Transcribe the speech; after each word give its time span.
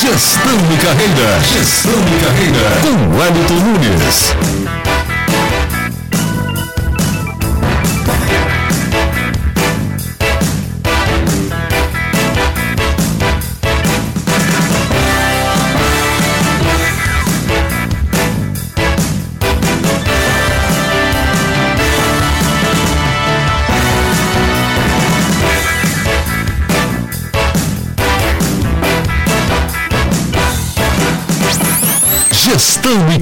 Gestão 0.00 0.58
e 0.72 0.76
Carreira. 0.78 1.40
Gestão 1.52 1.92
e 1.92 2.24
Carreira. 2.24 2.80
Com 2.80 3.16
Wellington 3.16 3.54
Nunes. 3.54 4.34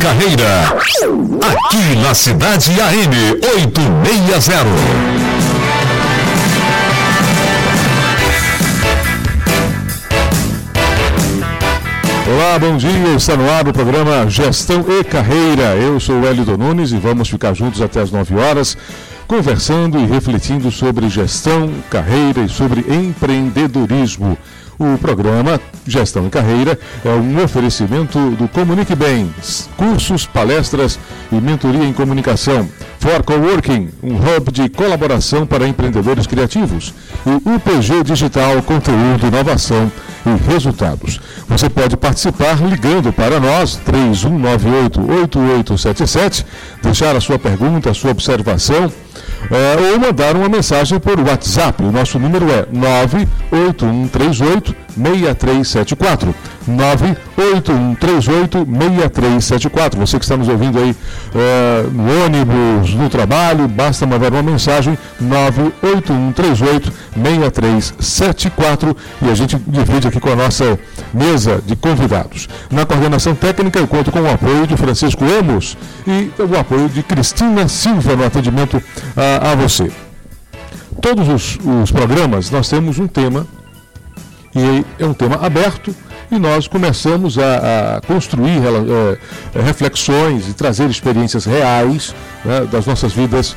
Carreira. 0.00 0.78
Aqui 1.42 1.96
na 2.02 2.14
Cidade 2.14 2.72
AM 2.80 3.14
860. 3.42 4.64
Olá, 12.26 12.59
bom 12.59 12.78
dia. 12.78 13.14
Está 13.14 13.36
no 13.36 13.50
ar 13.50 13.68
o 13.68 13.73
programa 13.74 14.26
Gestão 14.30 14.86
e 14.88 15.04
Carreira. 15.04 15.76
Eu 15.76 16.01
sou 16.01 16.18
o 16.18 16.26
Hélio 16.26 16.56
Nunes 16.56 16.92
e 16.92 16.96
vamos 16.96 17.28
ficar 17.28 17.52
juntos 17.52 17.82
até 17.82 18.01
as 18.01 18.10
9 18.10 18.37
horas, 18.37 18.78
conversando 19.28 19.98
e 19.98 20.06
refletindo 20.06 20.70
sobre 20.70 21.10
gestão, 21.10 21.70
carreira 21.90 22.40
e 22.40 22.48
sobre 22.48 22.80
empreendedorismo. 22.88 24.38
O 24.82 24.96
programa 24.96 25.60
Gestão 25.86 26.26
e 26.26 26.30
Carreira 26.30 26.78
é 27.04 27.10
um 27.10 27.44
oferecimento 27.44 28.18
do 28.30 28.48
Comunique 28.48 28.94
Bem, 28.94 29.30
cursos, 29.76 30.24
palestras 30.24 30.98
e 31.30 31.34
mentoria 31.34 31.84
em 31.84 31.92
comunicação. 31.92 32.66
For 32.98 33.22
Coworking, 33.22 33.90
um 34.02 34.14
hub 34.14 34.50
de 34.50 34.70
colaboração 34.70 35.46
para 35.46 35.68
empreendedores 35.68 36.26
criativos. 36.26 36.95
E 37.26 37.30
UPG 37.46 38.04
Digital, 38.04 38.62
conteúdo, 38.62 39.26
inovação 39.26 39.92
e 40.24 40.30
resultados. 40.50 41.20
Você 41.46 41.68
pode 41.68 41.98
participar 41.98 42.56
ligando 42.66 43.12
para 43.12 43.38
nós, 43.38 43.78
3198-8877, 43.87 46.46
deixar 46.82 47.15
a 47.15 47.20
sua 47.20 47.38
pergunta, 47.38 47.90
a 47.90 47.94
sua 47.94 48.12
observação 48.12 48.90
é, 49.51 49.93
ou 49.93 49.99
mandar 49.99 50.37
uma 50.37 50.49
mensagem 50.49 50.99
por 50.99 51.21
WhatsApp. 51.21 51.83
O 51.83 51.93
nosso 51.93 52.19
número 52.19 52.51
é 52.51 52.66
98138 52.71 54.74
6374. 54.96 56.35
98138 56.76 58.66
6374. 58.66 60.01
Você 60.01 60.18
que 60.18 60.24
está 60.24 60.37
nos 60.37 60.49
ouvindo 60.49 60.79
aí 60.79 60.95
é, 61.35 61.85
no 61.90 62.24
ônibus, 62.24 62.95
no 62.95 63.09
trabalho, 63.09 63.66
basta 63.68 64.06
mandar 64.06 64.32
uma 64.32 64.43
mensagem 64.43 64.99
98138 65.21 66.93
6374 67.15 68.97
e 69.22 69.31
a 69.31 69.34
gente 69.34 69.56
divide 69.66 70.09
aqui 70.09 70.21
com 70.21 70.31
a 70.31 70.37
nossa 70.37 70.78
mesa 71.12 71.62
de 71.65 71.77
convidados. 71.77 72.49
Na 72.71 72.87
coordenação 72.87 73.34
técnica 73.34 73.78
eu 73.78 73.87
conto 73.87 74.10
com 74.10 74.21
o 74.21 74.31
apoio 74.31 74.66
de 74.66 74.77
Francisco 74.77 75.25
Amos 75.25 75.77
e 76.06 76.31
o 76.43 76.59
apoio 76.59 76.88
de 76.88 77.03
Cristina 77.03 77.69
Silva 77.69 78.16
no 78.16 78.25
atendimento 78.25 78.82
a, 79.16 79.53
a 79.53 79.55
você. 79.55 79.91
Todos 81.00 81.28
os, 81.28 81.59
os 81.82 81.91
programas 81.91 82.50
nós 82.50 82.69
temos 82.69 82.99
um 82.99 83.06
tema 83.06 83.47
e 84.55 84.84
é 84.99 85.06
um 85.06 85.15
tema 85.15 85.37
aberto 85.37 85.94
e 86.31 86.38
nós 86.38 86.69
começamos 86.69 87.38
a, 87.38 87.97
a 87.97 88.00
construir 88.03 88.60
é, 89.54 89.60
reflexões 89.60 90.48
e 90.48 90.53
trazer 90.53 90.88
experiências 90.88 91.44
reais 91.44 92.14
né, 92.44 92.66
das 92.70 92.87
nossas 92.87 93.12
vidas 93.12 93.56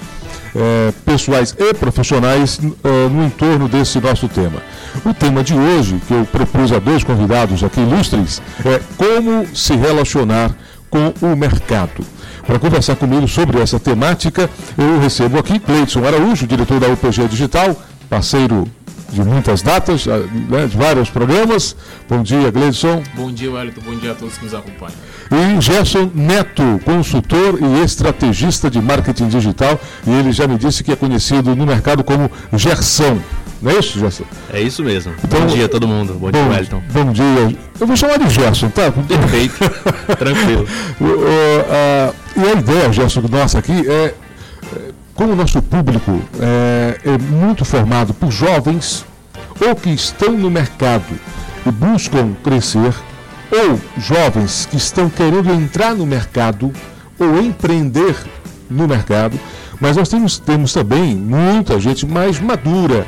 é, 0.55 0.93
pessoais 1.05 1.55
e 1.58 1.73
profissionais 1.73 2.59
é, 2.83 3.09
no 3.09 3.23
entorno 3.23 3.67
desse 3.67 3.99
nosso 3.99 4.27
tema. 4.27 4.61
O 5.05 5.14
tema 5.14 5.43
de 5.43 5.53
hoje, 5.53 6.02
que 6.08 6.14
eu 6.14 6.25
propus 6.25 6.71
a 6.71 6.80
dois 6.80 7.03
convidados 7.03 7.64
aqui 7.64 7.81
ilustres, 7.81 8.42
é 8.65 8.80
como 8.98 9.45
se 9.55 9.75
relacionar 9.75 10.52
com 10.89 11.14
o 11.21 11.36
mercado. 11.36 12.05
Para 12.45 12.59
conversar 12.59 12.95
comigo 12.95 13.27
sobre 13.27 13.59
essa 13.59 13.80
temática, 13.80 14.49
eu 14.77 14.99
recebo 14.99 15.39
aqui 15.39 15.59
Cleidson 15.59 16.05
Araújo, 16.05 16.45
diretor 16.45 16.80
da 16.80 16.87
UPG 16.87 17.27
Digital, 17.27 17.75
parceiro 18.09 18.67
de 19.13 19.23
muitas 19.23 19.61
datas, 19.61 20.07
ah, 20.07 20.17
né, 20.49 20.67
de 20.67 20.75
vários 20.75 21.09
programas. 21.09 21.75
Bom 22.09 22.23
dia, 22.23 22.49
Gleison. 22.51 23.03
Bom 23.15 23.31
dia, 23.31 23.51
Wellington. 23.51 23.81
Bom 23.81 23.95
dia 23.95 24.11
a 24.11 24.15
todos 24.15 24.37
que 24.37 24.45
nos 24.45 24.53
acompanham. 24.53 24.95
E 25.31 25.61
Gerson 25.61 26.11
Neto, 26.13 26.79
consultor 26.83 27.59
e 27.61 27.83
estrategista 27.83 28.69
de 28.69 28.81
marketing 28.81 29.27
digital, 29.27 29.79
e 30.05 30.11
ele 30.11 30.31
já 30.31 30.47
me 30.47 30.57
disse 30.57 30.83
que 30.83 30.91
é 30.91 30.95
conhecido 30.95 31.55
no 31.55 31.65
mercado 31.65 32.03
como 32.03 32.29
Gerson. 32.53 33.19
Não 33.61 33.71
é 33.71 33.79
isso, 33.79 33.97
Gerson? 33.97 34.25
É 34.51 34.59
isso 34.59 34.83
mesmo. 34.83 35.13
Então, 35.23 35.39
bom 35.39 35.47
dia 35.47 35.65
a 35.65 35.69
todo 35.69 35.87
mundo. 35.87 36.13
Bom, 36.13 36.19
bom 36.19 36.31
dia, 36.31 36.49
Wellington. 36.49 36.83
Bom 36.91 37.11
dia. 37.13 37.57
Eu 37.80 37.87
vou 37.87 37.95
chamar 37.95 38.19
de 38.19 38.30
Gerson, 38.30 38.69
tá? 38.69 38.91
Perfeito. 38.91 39.55
Tranquilo. 40.17 40.67
Uh, 40.99 41.05
uh, 41.05 42.15
e 42.35 42.47
a 42.47 42.59
ideia, 42.59 42.91
Gerson, 42.91 43.21
nossa 43.21 43.59
aqui 43.59 43.87
é 43.87 44.13
como 45.13 45.33
o 45.33 45.35
nosso 45.35 45.61
público 45.61 46.19
é, 46.39 46.99
é 47.05 47.17
muito 47.17 47.63
formado 47.63 48.13
por 48.13 48.31
jovens 48.31 49.05
ou 49.59 49.75
que 49.75 49.89
estão 49.89 50.31
no 50.31 50.49
mercado 50.49 51.13
e 51.65 51.71
buscam 51.71 52.33
crescer, 52.43 52.93
ou 53.51 53.79
jovens 53.97 54.65
que 54.65 54.77
estão 54.77 55.09
querendo 55.09 55.51
entrar 55.51 55.95
no 55.95 56.05
mercado 56.05 56.71
ou 57.19 57.39
empreender 57.39 58.15
no 58.69 58.87
mercado, 58.87 59.39
mas 59.79 59.95
nós 59.95 60.09
temos, 60.09 60.39
temos 60.39 60.73
também 60.73 61.15
muita 61.15 61.80
gente 61.80 62.05
mais 62.05 62.39
madura, 62.39 63.05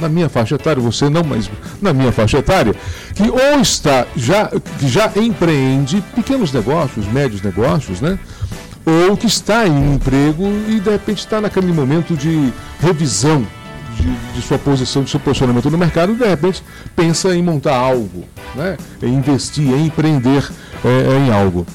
na 0.00 0.08
minha 0.08 0.28
faixa 0.28 0.54
etária, 0.54 0.82
você 0.82 1.08
não, 1.08 1.24
mas 1.24 1.50
na 1.80 1.92
minha 1.92 2.12
faixa 2.12 2.38
etária, 2.38 2.74
que 3.14 3.28
ou 3.30 3.60
está 3.60 4.06
já, 4.14 4.50
que 4.78 4.88
já 4.88 5.10
empreende 5.16 6.02
pequenos 6.14 6.52
negócios, 6.52 7.06
médios 7.06 7.42
negócios, 7.42 8.00
né? 8.00 8.18
Ou 8.88 9.16
que 9.16 9.26
está 9.26 9.66
em 9.66 9.72
um 9.72 9.94
emprego 9.94 10.44
e 10.66 10.80
de 10.80 10.90
repente 10.90 11.18
está 11.18 11.40
naquele 11.40 11.70
momento 11.72 12.16
de 12.16 12.52
revisão 12.80 13.46
de, 13.96 14.32
de, 14.34 14.42
sua 14.42 14.58
posição, 14.58 15.02
de 15.02 15.10
seu 15.10 15.20
posicionamento 15.20 15.70
no 15.70 15.76
mercado, 15.76 16.12
e 16.12 16.16
de 16.16 16.26
repente 16.26 16.62
pensa 16.96 17.34
em 17.36 17.42
montar 17.42 17.76
algo, 17.76 18.24
né? 18.54 18.76
em 19.02 19.14
investir, 19.14 19.68
em 19.72 19.86
empreender 19.86 20.48
é, 20.84 21.26
em 21.26 21.32
algo. 21.32 21.66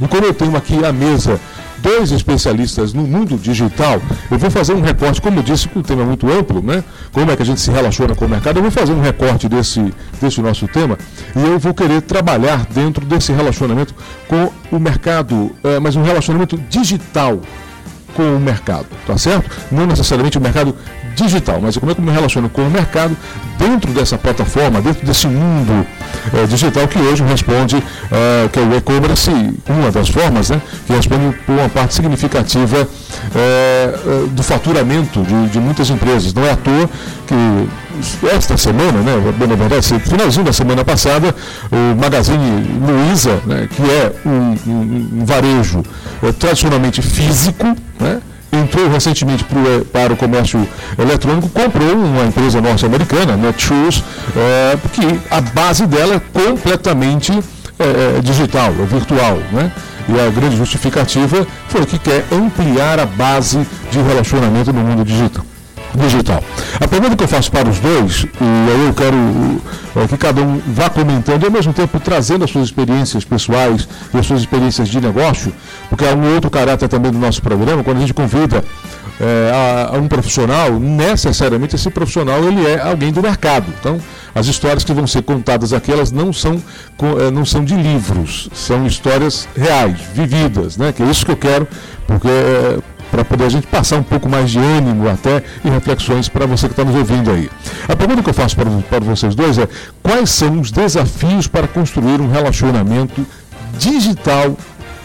E 0.00 0.08
como 0.08 0.24
eu 0.24 0.34
tenho 0.34 0.56
aqui 0.56 0.84
a 0.84 0.92
mesa 0.92 1.38
dois 1.82 2.12
especialistas 2.12 2.92
no 2.92 3.02
mundo 3.02 3.36
digital. 3.36 4.00
Eu 4.30 4.38
vou 4.38 4.50
fazer 4.50 4.74
um 4.74 4.80
recorte, 4.80 5.20
como 5.20 5.38
eu 5.38 5.42
disse, 5.42 5.68
que 5.68 5.78
o 5.78 5.82
tema 5.82 6.02
é 6.02 6.04
muito 6.06 6.30
amplo, 6.30 6.62
né? 6.62 6.84
Como 7.12 7.30
é 7.30 7.36
que 7.36 7.42
a 7.42 7.46
gente 7.46 7.60
se 7.60 7.70
relaciona 7.70 8.14
com 8.14 8.24
o 8.24 8.28
mercado. 8.28 8.58
Eu 8.58 8.62
vou 8.62 8.70
fazer 8.70 8.92
um 8.92 9.00
recorte 9.00 9.48
desse, 9.48 9.92
desse 10.20 10.40
nosso 10.40 10.66
tema 10.68 10.98
e 11.34 11.40
eu 11.40 11.58
vou 11.58 11.74
querer 11.74 12.02
trabalhar 12.02 12.66
dentro 12.66 13.04
desse 13.04 13.32
relacionamento 13.32 13.94
com 14.28 14.52
o 14.70 14.78
mercado, 14.78 15.50
é, 15.62 15.78
mas 15.78 15.96
um 15.96 16.02
relacionamento 16.02 16.56
digital 16.68 17.40
com 18.14 18.36
o 18.36 18.40
mercado, 18.40 18.86
tá 19.06 19.16
certo? 19.16 19.50
Não 19.70 19.86
necessariamente 19.86 20.36
o 20.38 20.40
mercado 20.40 20.74
digital, 21.24 21.60
mas 21.60 21.76
como 21.76 21.92
é 21.92 21.94
que 21.94 22.00
eu 22.00 22.04
me 22.04 22.10
relaciono 22.10 22.48
com 22.48 22.62
o 22.62 22.70
mercado 22.70 23.16
dentro 23.58 23.92
dessa 23.92 24.16
plataforma, 24.16 24.80
dentro 24.80 25.06
desse 25.06 25.26
mundo 25.26 25.86
é, 26.32 26.46
digital 26.46 26.88
que 26.88 26.98
hoje 26.98 27.22
responde, 27.22 27.76
é, 27.76 28.48
que 28.48 28.58
é 28.58 28.62
o 28.62 28.76
e-commerce, 28.76 29.30
uma 29.68 29.90
das 29.90 30.08
formas, 30.08 30.50
né, 30.50 30.60
que 30.86 30.92
responde 30.92 31.36
por 31.44 31.52
uma 31.52 31.68
parte 31.68 31.94
significativa 31.94 32.88
é, 33.34 33.94
do 34.30 34.42
faturamento 34.42 35.22
de, 35.22 35.48
de, 35.48 35.60
muitas 35.60 35.90
empresas. 35.90 36.32
Não 36.32 36.44
é 36.44 36.52
à 36.52 36.56
toa 36.56 36.88
que 37.26 38.26
esta 38.28 38.56
semana, 38.56 39.00
né, 39.02 39.12
na 39.46 39.54
verdade, 39.54 40.00
finalzinho 40.00 40.44
da 40.44 40.52
semana 40.52 40.84
passada, 40.84 41.34
o 41.70 42.00
Magazine 42.00 42.66
Luiza, 42.80 43.40
né, 43.46 43.68
que 43.70 43.82
é 43.82 44.12
um, 44.26 44.56
um, 44.66 45.20
um 45.20 45.24
varejo 45.24 45.82
tradicionalmente 46.38 47.02
físico, 47.02 47.66
né, 47.98 48.20
entrou 48.52 48.88
recentemente 48.88 49.44
pro, 49.44 49.58
eh, 49.60 49.84
para 49.92 50.12
o 50.12 50.16
comércio 50.16 50.66
eletrônico, 50.98 51.48
comprou 51.48 51.94
uma 51.94 52.24
empresa 52.24 52.60
norte-americana, 52.60 53.36
Netshoes, 53.36 54.02
é, 54.36 54.76
que 54.92 55.20
a 55.30 55.40
base 55.40 55.86
dela 55.86 56.14
é 56.14 56.20
completamente 56.20 57.32
é, 57.78 58.20
digital, 58.20 58.70
é 58.70 58.84
virtual. 58.84 59.38
Né? 59.52 59.72
E 60.08 60.20
a 60.20 60.30
grande 60.30 60.56
justificativa 60.56 61.46
foi 61.68 61.86
que 61.86 61.98
quer 61.98 62.24
ampliar 62.32 62.98
a 62.98 63.06
base 63.06 63.66
de 63.90 64.00
relacionamento 64.00 64.72
no 64.72 64.80
mundo 64.80 65.04
digital 65.04 65.44
digital. 65.94 66.42
A 66.80 66.86
pergunta 66.86 67.16
que 67.16 67.24
eu 67.24 67.28
faço 67.28 67.50
para 67.50 67.68
os 67.68 67.78
dois, 67.78 68.26
e 68.40 68.70
aí 68.72 68.86
eu 68.86 68.94
quero 68.94 69.16
é, 69.96 70.06
que 70.08 70.16
cada 70.16 70.40
um 70.42 70.60
vá 70.68 70.88
comentando 70.88 71.42
e 71.42 71.46
ao 71.46 71.52
mesmo 71.52 71.72
tempo 71.72 71.98
trazendo 72.00 72.44
as 72.44 72.50
suas 72.50 72.66
experiências 72.66 73.24
pessoais 73.24 73.88
e 74.14 74.18
as 74.18 74.26
suas 74.26 74.40
experiências 74.40 74.88
de 74.88 75.00
negócio, 75.00 75.52
porque 75.88 76.04
há 76.04 76.14
um 76.14 76.34
outro 76.34 76.50
caráter 76.50 76.88
também 76.88 77.10
do 77.10 77.18
nosso 77.18 77.42
programa, 77.42 77.82
quando 77.82 77.98
a 77.98 78.00
gente 78.00 78.14
convida 78.14 78.64
é, 79.20 79.50
a, 79.52 79.96
a, 79.96 79.98
um 79.98 80.08
profissional, 80.08 80.78
necessariamente 80.78 81.74
esse 81.76 81.90
profissional 81.90 82.42
ele 82.44 82.66
é 82.66 82.80
alguém 82.80 83.12
do 83.12 83.20
mercado. 83.20 83.66
Então, 83.78 84.00
As 84.34 84.46
histórias 84.46 84.84
que 84.84 84.92
vão 84.92 85.06
ser 85.06 85.22
contadas 85.22 85.72
aqui, 85.72 85.90
elas 85.90 86.12
não 86.12 86.32
são, 86.32 86.54
eh, 86.54 87.30
não 87.32 87.44
são 87.44 87.64
de 87.64 87.74
livros, 87.74 88.48
são 88.54 88.86
histórias 88.86 89.48
reais, 89.56 89.98
vividas, 90.14 90.76
né? 90.76 90.92
Que 90.92 91.02
é 91.02 91.06
isso 91.06 91.26
que 91.26 91.32
eu 91.32 91.36
quero, 91.36 91.66
porque 92.06 92.28
eh, 92.28 92.78
para 93.10 93.24
poder 93.24 93.44
a 93.44 93.48
gente 93.48 93.66
passar 93.66 93.96
um 93.96 94.02
pouco 94.02 94.28
mais 94.28 94.50
de 94.50 94.58
ânimo 94.58 95.08
até 95.08 95.42
e 95.64 95.68
reflexões 95.68 96.28
para 96.28 96.46
você 96.46 96.66
que 96.66 96.72
está 96.72 96.84
nos 96.84 96.94
ouvindo 96.94 97.30
aí. 97.30 97.50
A 97.88 97.96
pergunta 97.96 98.22
que 98.22 98.30
eu 98.30 98.34
faço 98.34 98.56
para, 98.56 98.70
para 98.88 99.00
vocês 99.00 99.34
dois 99.34 99.58
é: 99.58 99.68
quais 100.02 100.30
são 100.30 100.60
os 100.60 100.70
desafios 100.70 101.46
para 101.46 101.66
construir 101.66 102.20
um 102.20 102.30
relacionamento 102.30 103.26
digital 103.78 104.56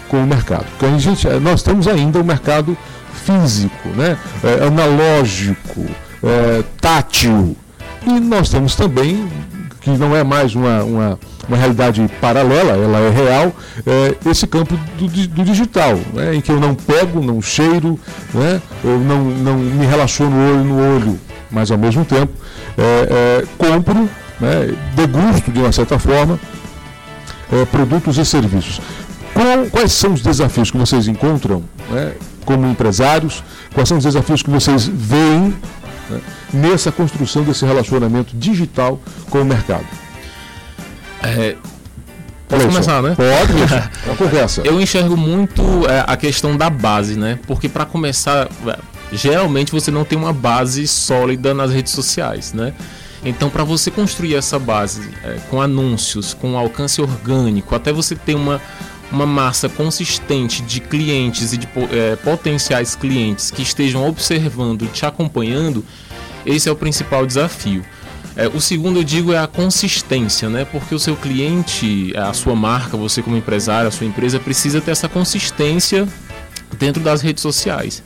com 0.08 0.24
o 0.24 0.28
mercado? 0.28 0.66
Porque 0.72 0.86
a 0.86 0.98
gente, 0.98 1.28
eh, 1.28 1.40
nós 1.40 1.64
temos 1.64 1.88
ainda 1.88 2.20
o 2.20 2.22
um 2.22 2.26
mercado 2.26 2.78
físico, 3.26 3.90
né? 3.90 4.18
É, 4.44 4.66
analógico, 4.66 5.86
é, 6.24 6.64
tátil. 6.80 7.56
E 8.06 8.20
nós 8.20 8.50
temos 8.50 8.76
também, 8.76 9.28
que 9.86 9.92
não 9.92 10.16
é 10.16 10.24
mais 10.24 10.56
uma, 10.56 10.84
uma, 10.84 11.20
uma 11.48 11.58
realidade 11.58 12.04
paralela, 12.20 12.72
ela 12.72 13.00
é 13.00 13.10
real, 13.12 13.56
é, 13.86 14.30
esse 14.32 14.48
campo 14.48 14.76
do, 14.98 15.08
do 15.08 15.44
digital, 15.44 16.00
né? 16.12 16.34
em 16.34 16.42
que 16.42 16.52
eu 16.52 16.60
não 16.60 16.74
pego, 16.74 17.22
não 17.22 17.40
cheiro, 17.40 18.00
né? 18.34 18.60
eu 18.84 18.98
não, 18.98 19.24
não 19.24 19.58
me 19.58 19.86
relaciono 19.86 20.36
olho 20.36 20.64
no 20.64 20.96
olho, 20.96 21.20
mas 21.52 21.70
ao 21.70 21.78
mesmo 21.78 22.04
tempo 22.04 22.34
é, 22.76 22.82
é, 22.82 23.46
compro, 23.60 24.10
né? 24.40 24.76
degusto 24.96 25.52
de 25.52 25.60
uma 25.60 25.72
certa 25.72 26.00
forma, 26.00 26.40
é, 27.54 27.64
produtos 27.66 28.18
e 28.18 28.26
serviços. 28.26 28.82
Qual, 29.36 29.68
quais 29.70 29.92
são 29.92 30.14
os 30.14 30.22
desafios 30.22 30.72
que 30.72 30.78
vocês 30.80 31.08
encontram 31.08 31.62
né, 31.92 32.14
como 32.44 32.66
empresários? 32.66 33.44
Quais 33.72 33.88
são 33.88 34.00
os 34.00 34.04
desafios 34.04 34.42
que 34.42 34.50
vocês 34.50 34.88
veem 34.88 35.54
né, 36.10 36.22
nessa 36.54 36.92
construção 36.92 37.44
desse 37.44 37.66
relacionamento 37.66 38.36
digital 38.36 39.00
com 39.30 39.42
o 39.42 39.46
mercado? 39.46 39.86
É, 41.24 41.56
Posso 42.48 42.68
começar, 42.68 43.02
né? 43.02 43.16
Pode, 43.16 44.18
conversa. 44.18 44.62
Eu 44.64 44.80
enxergo 44.80 45.18
muito 45.18 45.62
é, 45.90 46.04
a 46.06 46.16
questão 46.16 46.56
da 46.56 46.70
base, 46.70 47.18
né? 47.18 47.40
Porque 47.48 47.68
para 47.68 47.86
começar, 47.86 48.48
é, 48.68 48.78
geralmente 49.12 49.72
você 49.72 49.90
não 49.90 50.06
tem 50.06 50.18
uma 50.18 50.32
base 50.32 50.88
sólida 50.88 51.54
nas 51.54 51.72
redes 51.72 51.92
sociais, 51.92 52.54
né? 52.54 52.74
Então, 53.24 53.50
para 53.50 53.64
você 53.64 53.90
construir 53.90 54.36
essa 54.36 54.60
base 54.60 55.10
é, 55.24 55.40
com 55.50 55.60
anúncios, 55.60 56.36
com 56.36 56.56
alcance 56.56 57.02
orgânico, 57.02 57.74
até 57.74 57.92
você 57.92 58.16
ter 58.16 58.36
uma, 58.36 58.62
uma 59.12 59.26
massa 59.26 59.70
consistente 59.70 60.62
de 60.62 60.80
clientes 60.80 61.54
e 61.54 61.58
de 61.58 61.68
é, 61.92 62.16
potenciais 62.18 62.96
clientes 62.96 63.52
que 63.52 63.62
estejam 63.62 64.08
observando 64.08 64.84
e 64.84 64.88
te 64.88 65.06
acompanhando, 65.06 65.86
esse 66.46 66.68
é 66.68 66.72
o 66.72 66.76
principal 66.76 67.26
desafio. 67.26 67.84
É, 68.36 68.48
o 68.48 68.60
segundo 68.60 69.00
eu 69.00 69.04
digo 69.04 69.32
é 69.32 69.38
a 69.38 69.48
consistência, 69.48 70.50
né? 70.50 70.66
Porque 70.66 70.94
o 70.94 71.00
seu 71.00 71.16
cliente, 71.16 72.14
a 72.18 72.34
sua 72.34 72.56
marca, 72.56 72.98
você 72.98 73.22
como 73.22 73.38
empresário, 73.38 73.88
a 73.88 73.92
sua 73.92 74.06
empresa 74.06 74.40
precisa 74.40 74.82
ter 74.82 74.92
essa 74.92 75.08
consistência 75.08 76.08
dentro 76.78 77.02
das 77.02 77.22
redes 77.22 77.42
sociais. 77.42 78.04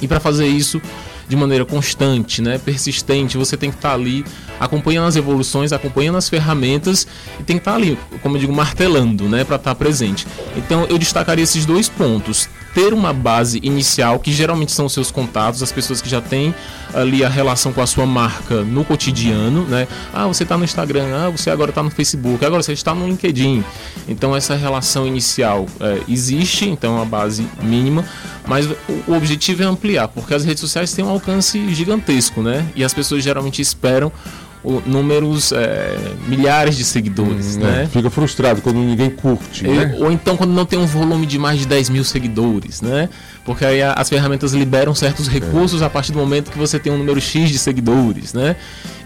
E 0.00 0.08
para 0.08 0.20
fazer 0.20 0.46
isso, 0.46 0.80
de 1.28 1.36
maneira 1.36 1.64
constante, 1.64 2.40
né, 2.40 2.58
persistente, 2.58 3.36
você 3.36 3.56
tem 3.56 3.70
que 3.70 3.76
estar 3.76 3.90
tá 3.90 3.94
ali 3.94 4.24
acompanhando 4.58 5.06
as 5.06 5.16
evoluções, 5.16 5.72
acompanhando 5.72 6.16
as 6.16 6.28
ferramentas 6.28 7.06
e 7.38 7.42
tem 7.42 7.56
que 7.56 7.60
estar 7.60 7.72
tá 7.72 7.76
ali, 7.76 7.98
como 8.22 8.36
eu 8.36 8.40
digo, 8.40 8.52
martelando, 8.52 9.28
né, 9.28 9.44
para 9.44 9.56
estar 9.56 9.70
tá 9.70 9.74
presente. 9.74 10.26
Então 10.56 10.86
eu 10.86 10.98
destacaria 10.98 11.44
esses 11.44 11.66
dois 11.66 11.88
pontos: 11.88 12.48
ter 12.78 12.94
uma 12.94 13.12
base 13.12 13.58
inicial, 13.60 14.20
que 14.20 14.32
geralmente 14.32 14.70
são 14.70 14.86
os 14.86 14.92
seus 14.92 15.10
contatos, 15.10 15.64
as 15.64 15.72
pessoas 15.72 16.00
que 16.00 16.08
já 16.08 16.20
têm 16.20 16.54
ali 16.94 17.24
a 17.24 17.28
relação 17.28 17.72
com 17.72 17.80
a 17.80 17.86
sua 17.88 18.06
marca 18.06 18.62
no 18.62 18.84
cotidiano, 18.84 19.64
né? 19.64 19.88
Ah, 20.14 20.28
você 20.28 20.44
está 20.44 20.56
no 20.56 20.62
Instagram, 20.62 21.08
ah, 21.12 21.28
você 21.28 21.50
agora 21.50 21.72
está 21.72 21.82
no 21.82 21.90
Facebook, 21.90 22.44
agora 22.44 22.62
você 22.62 22.72
está 22.72 22.94
no 22.94 23.08
LinkedIn. 23.08 23.64
Então 24.06 24.34
essa 24.36 24.54
relação 24.54 25.08
inicial 25.08 25.66
é, 25.80 26.02
existe, 26.08 26.68
então 26.68 26.92
é 26.92 26.96
uma 26.98 27.04
base 27.04 27.44
mínima, 27.60 28.04
mas 28.46 28.68
o 29.08 29.12
objetivo 29.12 29.64
é 29.64 29.66
ampliar, 29.66 30.06
porque 30.06 30.32
as 30.32 30.44
redes 30.44 30.60
sociais 30.60 30.92
têm 30.92 31.04
um 31.04 31.08
alcance 31.08 31.74
gigantesco, 31.74 32.42
né? 32.42 32.64
E 32.76 32.84
as 32.84 32.94
pessoas 32.94 33.24
geralmente 33.24 33.60
esperam 33.60 34.12
o, 34.62 34.82
números, 34.84 35.52
é, 35.52 35.96
milhares 36.26 36.76
de 36.76 36.84
seguidores, 36.84 37.56
hum, 37.56 37.60
né? 37.60 37.84
É, 37.84 37.86
fica 37.86 38.10
frustrado 38.10 38.60
quando 38.60 38.78
ninguém 38.78 39.10
curte, 39.10 39.64
e, 39.64 39.68
né? 39.68 39.96
Ou 39.98 40.10
então 40.10 40.36
quando 40.36 40.52
não 40.52 40.64
tem 40.64 40.78
um 40.78 40.86
volume 40.86 41.26
de 41.26 41.38
mais 41.38 41.58
de 41.60 41.66
10 41.66 41.90
mil 41.90 42.04
seguidores, 42.04 42.82
né? 42.82 43.08
Porque 43.44 43.64
aí 43.64 43.80
a, 43.80 43.92
as 43.92 44.08
ferramentas 44.08 44.52
liberam 44.52 44.94
certos 44.94 45.26
recursos 45.26 45.80
é. 45.80 45.84
a 45.86 45.90
partir 45.90 46.12
do 46.12 46.18
momento 46.18 46.50
que 46.50 46.58
você 46.58 46.78
tem 46.78 46.92
um 46.92 46.98
número 46.98 47.20
X 47.20 47.48
de 47.48 47.58
seguidores, 47.58 48.34
né? 48.34 48.56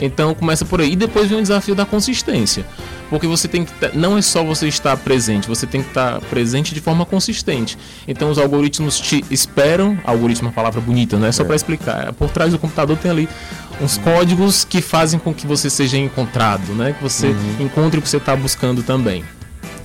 Então 0.01 0.35
começa 0.35 0.65
por 0.65 0.81
aí. 0.81 0.93
E 0.93 0.97
depois 0.97 1.29
vem 1.29 1.39
o 1.39 1.43
desafio 1.43 1.75
da 1.75 1.87
consistência. 1.87 2.67
Porque 3.09 3.27
você 3.27 3.47
tem 3.47 3.65
que. 3.65 3.73
Não 3.95 4.19
é 4.19 4.23
só 4.23 4.43
você 4.43 4.67
estar 4.67 4.97
presente, 4.97 5.47
você 5.47 5.67
tem 5.67 5.83
que 5.83 5.89
estar 5.89 6.21
presente 6.23 6.75
de 6.75 6.81
forma 6.81 7.05
consistente. 7.05 7.79
Então 8.09 8.31
os 8.31 8.39
algoritmos 8.39 8.99
te 8.99 9.25
esperam. 9.31 9.99
Algoritmo 10.03 10.49
é 10.49 10.51
uma 10.51 10.55
palavra 10.55 10.81
bonita, 10.81 11.17
não 11.19 11.27
é 11.27 11.33
só 11.33 11.45
para 11.45 11.55
explicar. 11.55 12.13
Por 12.15 12.31
trás 12.31 12.53
do 12.53 12.59
computador 12.59 12.97
tem 12.97 13.11
ali 13.11 13.29
uns 13.83 13.99
códigos 13.99 14.65
que 14.65 14.81
fazem 14.81 15.19
com 15.19 15.35
que 15.35 15.47
você 15.47 15.69
seja 15.69 15.99
encontrado, 15.99 16.73
né? 16.73 16.93
Que 16.93 17.03
você 17.03 17.29
uhum. 17.29 17.57
encontre 17.67 17.99
o 17.99 18.03
que 18.03 18.09
você 18.09 18.19
está 18.19 18.37
buscando 18.37 18.83
também. 18.83 19.25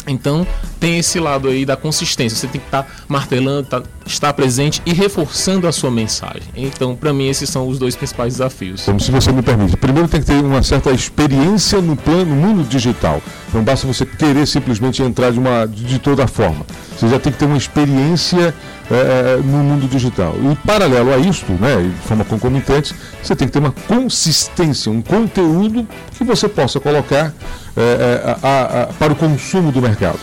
Então 0.07 0.47
tem 0.79 0.97
esse 0.99 1.19
lado 1.19 1.49
aí 1.49 1.65
da 1.65 1.75
consistência. 1.75 2.37
Você 2.37 2.47
tem 2.47 2.61
que 2.61 2.67
estar 2.67 2.83
tá 2.83 2.89
martelando, 3.07 3.67
tá, 3.67 3.83
estar 4.05 4.31
presente 4.33 4.81
e 4.85 4.93
reforçando 4.93 5.67
a 5.67 5.71
sua 5.71 5.91
mensagem. 5.91 6.43
Então, 6.55 6.95
para 6.95 7.11
mim, 7.11 7.27
esses 7.27 7.49
são 7.49 7.67
os 7.67 7.77
dois 7.77 7.95
principais 7.95 8.33
desafios. 8.35 8.83
Então, 8.83 8.97
se 8.99 9.11
você 9.11 9.31
me 9.31 9.41
permite, 9.41 9.75
primeiro 9.75 10.07
tem 10.07 10.21
que 10.21 10.27
ter 10.27 10.35
uma 10.35 10.63
certa 10.63 10.91
experiência 10.91 11.81
no 11.81 11.95
plano, 11.95 12.25
no 12.25 12.35
mundo 12.35 12.63
digital. 12.63 13.21
Não 13.53 13.63
basta 13.63 13.85
você 13.85 14.05
querer 14.05 14.47
simplesmente 14.47 15.01
entrar 15.01 15.31
de, 15.31 15.39
uma, 15.39 15.65
de 15.65 15.99
toda 15.99 16.27
forma. 16.27 16.65
Você 16.97 17.09
já 17.09 17.19
tem 17.19 17.33
que 17.33 17.39
ter 17.39 17.45
uma 17.45 17.57
experiência 17.57 18.53
é, 18.91 19.37
no 19.37 19.57
mundo 19.57 19.87
digital. 19.87 20.35
E 20.39 20.55
paralelo 20.65 21.13
a 21.13 21.17
isso, 21.17 21.45
né, 21.59 21.75
de 21.81 22.07
forma 22.07 22.23
concomitante, 22.23 22.95
você 23.21 23.35
tem 23.35 23.47
que 23.47 23.53
ter 23.53 23.59
uma 23.59 23.71
consistência, 23.71 24.91
um 24.91 25.01
conteúdo 25.01 25.87
que 26.17 26.23
você 26.23 26.47
possa 26.47 26.79
colocar 26.79 27.33
é, 27.75 27.81
é, 27.81 28.37
a, 28.41 28.83
a, 28.83 28.85
para 28.87 29.13
o 29.13 29.15
consumo 29.15 29.71
do 29.71 29.81
mercado. 29.81 30.19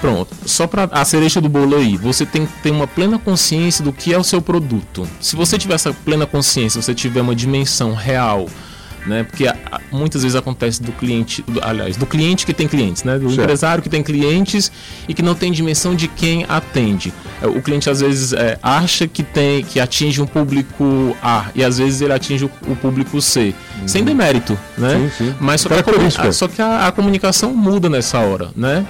Pronto, 0.00 0.36
só 0.44 0.66
para 0.66 0.84
a 0.92 1.04
cereja 1.04 1.40
do 1.40 1.48
bolo 1.48 1.76
aí, 1.76 1.96
você 1.96 2.26
tem 2.26 2.44
que 2.44 2.52
ter 2.62 2.70
uma 2.70 2.86
plena 2.86 3.18
consciência 3.18 3.82
do 3.82 3.90
que 3.90 4.12
é 4.12 4.18
o 4.18 4.24
seu 4.24 4.42
produto. 4.42 5.08
Se 5.18 5.34
você 5.34 5.56
tiver 5.56 5.74
essa 5.74 5.94
plena 5.94 6.26
consciência, 6.26 6.82
você 6.82 6.94
tiver 6.94 7.22
uma 7.22 7.34
dimensão 7.34 7.94
real 7.94 8.46
né? 9.06 9.24
Porque 9.24 9.46
muitas 9.90 10.22
vezes 10.22 10.36
acontece 10.36 10.82
do 10.82 10.92
cliente, 10.92 11.42
do, 11.42 11.62
aliás, 11.62 11.96
do 11.96 12.06
cliente 12.06 12.46
que 12.46 12.54
tem 12.54 12.66
clientes, 12.66 13.04
né? 13.04 13.18
Do 13.18 13.28
certo. 13.28 13.42
empresário 13.42 13.82
que 13.82 13.88
tem 13.88 14.02
clientes 14.02 14.70
e 15.08 15.14
que 15.14 15.22
não 15.22 15.34
tem 15.34 15.52
dimensão 15.52 15.94
de 15.94 16.08
quem 16.08 16.44
atende. 16.48 17.12
É, 17.42 17.46
o 17.46 17.60
cliente 17.62 17.88
às 17.88 18.00
vezes 18.00 18.32
é, 18.32 18.58
acha 18.62 19.06
que 19.06 19.22
tem, 19.22 19.62
que 19.64 19.80
atinge 19.80 20.20
um 20.20 20.26
público 20.26 21.16
A 21.22 21.46
e 21.54 21.64
às 21.64 21.78
vezes 21.78 22.00
ele 22.00 22.12
atinge 22.12 22.44
o, 22.44 22.50
o 22.68 22.76
público 22.76 23.20
C, 23.20 23.54
uhum. 23.80 23.88
sem 23.88 24.04
demérito, 24.04 24.58
né? 24.76 25.10
Sim, 25.16 25.26
sim. 25.26 25.34
Mas 25.40 25.60
só 25.60 25.68
que, 25.68 25.74
a, 26.20 26.32
só 26.32 26.48
que 26.48 26.62
a, 26.62 26.88
a 26.88 26.92
comunicação 26.92 27.54
muda 27.54 27.88
nessa 27.88 28.18
hora, 28.18 28.50
né? 28.56 28.86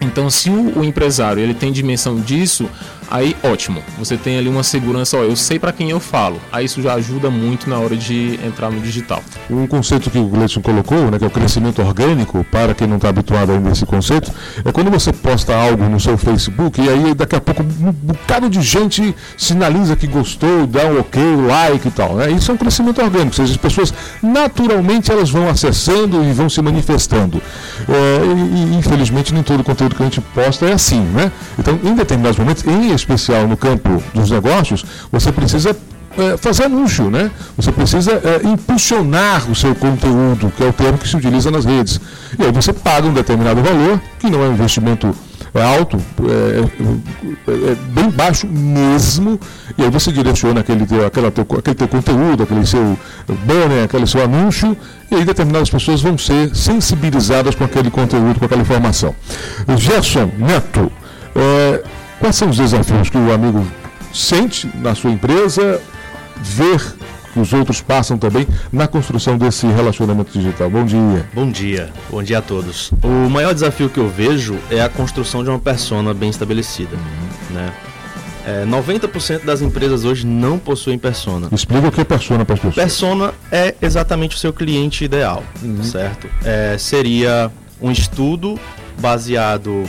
Então, 0.00 0.28
se 0.28 0.50
o, 0.50 0.78
o, 0.78 0.84
empresário 0.84 1.42
ele 1.42 1.54
tem 1.54 1.72
dimensão 1.72 2.16
disso, 2.20 2.68
aí 3.10 3.34
ótimo. 3.42 3.82
Você 3.98 4.16
tem 4.16 4.38
ali 4.38 4.48
uma 4.48 4.62
segurança, 4.62 5.16
ó, 5.16 5.22
eu 5.22 5.34
sei 5.34 5.58
para 5.58 5.72
quem 5.72 5.90
eu 5.90 5.98
falo. 5.98 6.40
Aí 6.52 6.66
isso 6.66 6.82
já 6.82 6.94
ajuda 6.94 7.30
muito 7.30 7.68
na 7.68 7.78
hora 7.78 7.96
de 7.96 8.38
entrar 8.44 8.70
no 8.70 8.80
digital. 8.80 9.22
Um 9.48 9.66
conceito 9.66 10.10
que 10.10 10.18
o 10.18 10.26
Gleison 10.26 10.60
colocou, 10.60 11.10
né, 11.10 11.18
que 11.18 11.24
é 11.24 11.26
o 11.26 11.30
crescimento 11.30 11.80
orgânico, 11.80 12.44
para 12.50 12.74
quem 12.74 12.86
não 12.86 12.96
está 12.96 13.08
habituado 13.08 13.52
ainda 13.52 13.70
a 13.70 13.72
esse 13.72 13.86
conceito, 13.86 14.30
é 14.64 14.70
quando 14.70 14.90
você 14.90 15.12
posta 15.12 15.56
algo 15.56 15.84
no 15.84 15.98
seu 15.98 16.18
Facebook 16.18 16.80
e 16.80 16.88
aí 16.88 17.14
daqui 17.14 17.36
a 17.36 17.40
pouco 17.40 17.62
um 17.62 17.92
bocado 17.92 18.50
de 18.50 18.60
gente 18.60 19.14
sinaliza 19.36 19.96
que 19.96 20.06
gostou, 20.06 20.66
dá 20.66 20.86
um 20.86 21.00
ok, 21.00 21.22
like 21.46 21.88
e 21.88 21.90
tal. 21.90 22.16
Né? 22.16 22.30
Isso 22.32 22.50
é 22.50 22.54
um 22.54 22.58
crescimento 22.58 23.00
orgânico, 23.00 23.28
ou 23.28 23.34
seja, 23.34 23.52
as 23.52 23.56
pessoas 23.56 23.94
naturalmente 24.22 25.10
elas 25.10 25.30
vão 25.30 25.48
acessando 25.48 26.22
e 26.22 26.32
vão 26.32 26.50
se 26.50 26.60
manifestando. 26.60 27.40
É, 27.88 28.24
e, 28.24 28.76
infelizmente 28.76 29.32
nem 29.34 29.42
todo 29.42 29.60
o 29.60 29.64
conteúdo 29.64 29.94
que 29.94 30.02
a 30.02 30.06
gente 30.06 30.20
posta 30.20 30.66
é 30.66 30.72
assim, 30.72 31.00
né? 31.00 31.30
Então, 31.58 31.78
em 31.82 31.94
determinados 31.94 32.38
momentos, 32.38 32.64
em 32.66 32.92
especial 32.92 33.46
no 33.46 33.56
campo 33.56 34.02
dos 34.14 34.30
negócios, 34.30 34.84
você 35.10 35.30
precisa 35.30 35.76
é, 36.18 36.36
fazer 36.36 36.64
anúncio, 36.64 37.10
né? 37.10 37.30
Você 37.56 37.70
precisa 37.70 38.12
é, 38.12 38.46
impulsionar 38.46 39.50
o 39.50 39.54
seu 39.54 39.74
conteúdo, 39.74 40.52
que 40.56 40.64
é 40.64 40.68
o 40.68 40.72
termo 40.72 40.98
que 40.98 41.08
se 41.08 41.16
utiliza 41.16 41.50
nas 41.50 41.64
redes. 41.64 42.00
E 42.38 42.44
aí 42.44 42.52
você 42.52 42.72
paga 42.72 43.06
um 43.06 43.12
determinado 43.12 43.62
valor, 43.62 44.00
que 44.18 44.30
não 44.30 44.42
é 44.42 44.48
um 44.48 44.52
investimento 44.52 45.14
é 45.58 45.78
alto, 45.78 45.96
é, 46.22 47.50
é, 47.50 47.70
é, 47.72 47.74
bem 47.90 48.10
baixo 48.10 48.46
mesmo, 48.46 49.38
e 49.76 49.82
aí 49.82 49.90
você 49.90 50.10
direciona 50.12 50.60
aquele 50.60 50.86
teu, 50.86 51.06
aquela 51.06 51.30
teu, 51.30 51.46
aquele 51.58 51.74
teu 51.74 51.88
conteúdo, 51.88 52.42
aquele 52.42 52.66
seu 52.66 52.98
banner, 53.44 53.84
aquele 53.84 54.06
seu 54.06 54.22
anúncio, 54.22 54.76
e 55.10 55.14
aí 55.14 55.24
determinadas 55.24 55.70
pessoas 55.70 56.02
vão 56.02 56.16
ser 56.18 56.54
sensibilizadas 56.54 57.54
com 57.54 57.64
aquele 57.64 57.90
conteúdo, 57.90 58.38
com 58.38 58.44
aquela 58.44 58.62
informação. 58.62 59.14
Gerson 59.76 60.30
Neto, 60.38 60.90
é, 61.34 61.82
quais 62.18 62.36
são 62.36 62.48
os 62.48 62.56
desafios 62.56 63.10
que 63.10 63.18
o 63.18 63.32
amigo 63.32 63.66
sente 64.12 64.70
na 64.74 64.94
sua 64.94 65.10
empresa, 65.10 65.80
ver 66.40 66.80
os 67.38 67.52
outros 67.52 67.80
passam 67.80 68.18
também 68.18 68.46
na 68.72 68.86
construção 68.86 69.36
desse 69.36 69.66
relacionamento 69.66 70.32
digital. 70.32 70.70
Bom 70.70 70.84
dia. 70.84 71.26
Bom 71.34 71.50
dia. 71.50 71.90
Bom 72.10 72.22
dia 72.22 72.38
a 72.38 72.42
todos. 72.42 72.92
O 73.02 73.30
maior 73.30 73.52
desafio 73.54 73.88
que 73.88 73.98
eu 73.98 74.08
vejo 74.08 74.56
é 74.70 74.80
a 74.80 74.88
construção 74.88 75.42
de 75.42 75.50
uma 75.50 75.58
persona 75.58 76.12
bem 76.14 76.30
estabelecida, 76.30 76.96
né? 77.50 77.72
É, 78.46 78.64
90% 78.64 79.44
das 79.44 79.60
empresas 79.60 80.04
hoje 80.04 80.24
não 80.24 80.56
possuem 80.56 80.96
persona. 80.96 81.48
Explica 81.50 81.88
o 81.88 81.90
que 81.90 82.00
é 82.00 82.04
persona 82.04 82.44
para 82.44 82.54
as 82.54 82.60
pessoas. 82.60 82.74
Persona 82.76 83.34
é 83.50 83.74
exatamente 83.82 84.36
o 84.36 84.38
seu 84.38 84.52
cliente 84.52 85.04
ideal, 85.04 85.42
uhum. 85.60 85.82
certo? 85.82 86.28
É, 86.44 86.76
seria 86.78 87.50
um 87.82 87.90
estudo 87.90 88.56
baseado 89.00 89.84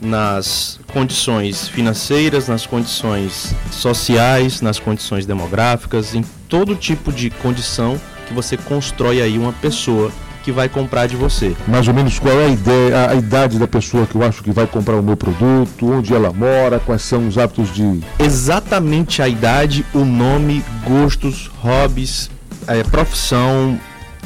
nas 0.00 0.80
condições 0.94 1.68
financeiras, 1.68 2.48
nas 2.48 2.66
condições 2.66 3.54
sociais, 3.70 4.62
nas 4.62 4.78
condições 4.78 5.26
demográficas, 5.26 6.14
em 6.14 6.24
todo 6.50 6.74
tipo 6.74 7.12
de 7.12 7.30
condição 7.30 7.98
que 8.26 8.34
você 8.34 8.56
constrói 8.56 9.22
aí 9.22 9.38
uma 9.38 9.52
pessoa 9.52 10.10
que 10.42 10.50
vai 10.50 10.68
comprar 10.68 11.06
de 11.06 11.16
você. 11.16 11.54
Mais 11.68 11.86
ou 11.86 11.94
menos 11.94 12.18
qual 12.18 12.34
é 12.38 12.46
a 12.46 12.48
ideia, 12.48 13.10
a, 13.10 13.14
idade 13.14 13.58
da 13.58 13.68
pessoa 13.68 14.06
que 14.06 14.14
eu 14.14 14.22
acho 14.22 14.42
que 14.42 14.50
vai 14.50 14.66
comprar 14.66 14.96
o 14.96 15.02
meu 15.02 15.16
produto, 15.16 15.90
onde 15.90 16.14
ela 16.14 16.32
mora, 16.32 16.80
quais 16.80 17.02
são 17.02 17.28
os 17.28 17.38
hábitos 17.38 17.72
de. 17.72 18.00
Exatamente 18.18 19.22
a 19.22 19.28
idade, 19.28 19.84
o 19.94 20.04
nome, 20.04 20.64
gostos, 20.86 21.50
hobbies, 21.58 22.30
é, 22.66 22.82
profissão, 22.82 23.78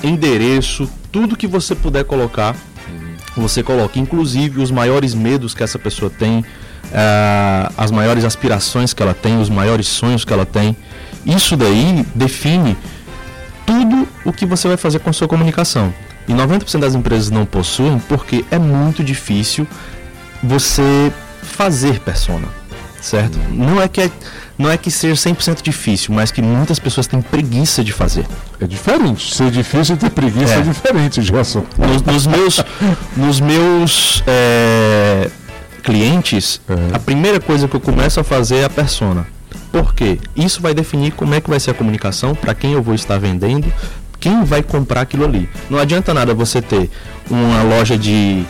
endereço, 0.02 0.88
tudo 1.11 1.37
que 1.37 1.47
você 1.47 1.75
puder 1.75 2.04
colocar, 2.04 2.57
você 3.37 3.62
coloca. 3.62 3.99
Inclusive 3.99 4.62
os 4.62 4.71
maiores 4.71 5.14
medos 5.14 5.52
que 5.52 5.62
essa 5.62 5.78
pessoa 5.78 6.11
tem, 6.11 6.45
é, 6.93 7.69
as 7.76 7.90
maiores 7.90 8.25
aspirações 8.25 8.95
que 8.95 9.02
ela 9.02 9.14
tem, 9.14 9.40
os 9.40 9.50
maiores 9.50 9.88
sonhos 9.88 10.25
que 10.25 10.33
ela 10.33 10.47
tem. 10.47 10.76
Isso 11.25 11.57
daí 11.57 12.04
define 12.14 12.76
tudo 13.66 14.07
o 14.25 14.33
que 14.33 14.47
você 14.47 14.69
vai 14.69 14.76
fazer 14.76 14.99
com 14.99 15.11
a 15.11 15.12
sua 15.12 15.28
comunicação. 15.28 15.93
E 16.26 16.33
90% 16.33 16.78
das 16.78 16.95
empresas 16.95 17.31
não 17.31 17.45
possuem 17.45 17.99
porque 18.09 18.45
é 18.50 18.59
muito 18.59 19.04
difícil 19.04 19.66
você 20.43 21.12
fazer 21.43 22.00
persona, 22.00 22.49
certo? 23.00 23.38
Não 23.50 23.81
é 23.81 23.88
que 23.88 24.02
é, 24.02 24.11
não 24.59 24.71
é 24.71 24.76
que 24.76 24.90
seja 24.90 25.14
100% 25.31 25.62
difícil, 25.62 26.14
mas 26.14 26.31
que 26.31 26.40
muitas 26.40 26.78
pessoas 26.78 27.07
têm 27.07 27.21
preguiça 27.21 27.85
de 27.85 27.93
fazer. 27.93 28.26
É 28.61 28.66
diferente, 28.66 29.35
ser 29.35 29.50
difícil 29.50 29.97
e 29.97 29.99
ter 29.99 30.11
preguiça 30.11 30.54
é, 30.54 30.59
é 30.59 30.62
diferente, 30.62 31.23
Gerson. 31.23 31.64
Nos, 31.78 32.02
nos 32.02 32.26
meus, 32.26 32.64
nos 33.16 33.40
meus 33.40 34.23
é, 34.26 35.31
clientes, 35.83 36.61
é. 36.69 36.97
a 36.97 36.99
primeira 36.99 37.38
coisa 37.38 37.69
que 37.69 37.76
eu 37.76 37.81
começo 37.81 38.19
a 38.19 38.25
fazer 38.25 38.57
é 38.57 38.64
a 38.64 38.71
persona. 38.71 39.26
Por 39.75 39.93
quê? 39.93 40.21
Isso 40.37 40.62
vai 40.62 40.73
definir 40.73 41.11
como 41.14 41.35
é 41.35 41.40
que 41.40 41.50
vai 41.50 41.59
ser 41.59 41.73
a 41.73 41.75
comunicação, 41.75 42.33
para 42.33 42.54
quem 42.54 42.75
eu 42.75 42.81
vou 42.81 42.95
estar 42.95 43.19
vendendo, 43.19 43.66
quem 44.21 44.45
vai 44.45 44.62
comprar 44.62 45.00
aquilo 45.00 45.25
ali. 45.25 45.49
Não 45.69 45.81
adianta 45.81 46.14
nada 46.14 46.33
você 46.33 46.62
ter 46.62 46.88
uma 47.28 47.61
loja 47.64 47.99
de 47.99 48.45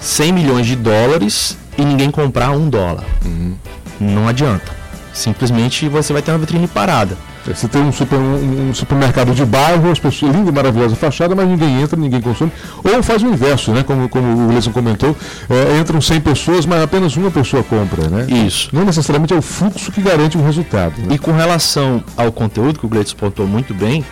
100 0.00 0.32
milhões 0.32 0.66
de 0.66 0.74
dólares 0.74 1.58
e 1.76 1.84
ninguém 1.84 2.10
comprar 2.10 2.52
um 2.52 2.70
dólar. 2.70 3.04
Uhum. 3.22 3.54
Não 4.00 4.26
adianta. 4.26 4.74
Simplesmente 5.12 5.90
você 5.90 6.14
vai 6.14 6.22
ter 6.22 6.30
uma 6.30 6.38
vitrine 6.38 6.66
parada. 6.66 7.18
Você 7.54 7.68
tem 7.68 7.82
um, 7.82 7.92
super, 7.92 8.18
um, 8.18 8.70
um, 8.70 8.74
supermercado 8.74 9.34
de 9.34 9.44
bairro, 9.44 9.90
as 9.90 9.98
pessoas, 9.98 10.34
linda 10.34 10.50
e 10.50 10.52
maravilhosa 10.52 10.96
fachada, 10.96 11.34
mas 11.34 11.48
ninguém 11.48 11.80
entra, 11.80 11.98
ninguém 11.98 12.20
consome. 12.20 12.50
Ou 12.82 13.02
faz 13.02 13.22
o 13.22 13.26
inverso, 13.26 13.72
né? 13.72 13.82
Como, 13.82 14.08
como 14.08 14.46
o 14.46 14.52
Leison 14.52 14.72
comentou, 14.72 15.16
é, 15.48 15.78
entram 15.78 16.00
100 16.00 16.20
pessoas, 16.20 16.66
mas 16.66 16.82
apenas 16.82 17.16
uma 17.16 17.30
pessoa 17.30 17.62
compra, 17.62 18.08
né? 18.08 18.26
Isso. 18.46 18.70
Não 18.72 18.84
necessariamente 18.84 19.32
é 19.32 19.36
o 19.36 19.42
fluxo 19.42 19.92
que 19.92 20.00
garante 20.00 20.36
o 20.36 20.44
resultado. 20.44 21.00
Né? 21.02 21.14
E 21.14 21.18
com 21.18 21.32
relação 21.32 22.02
ao 22.16 22.32
conteúdo, 22.32 22.78
que 22.78 22.86
o 22.86 22.88
Gleitos 22.88 23.14
pontuou 23.14 23.46
muito 23.46 23.72
bem, 23.72 24.04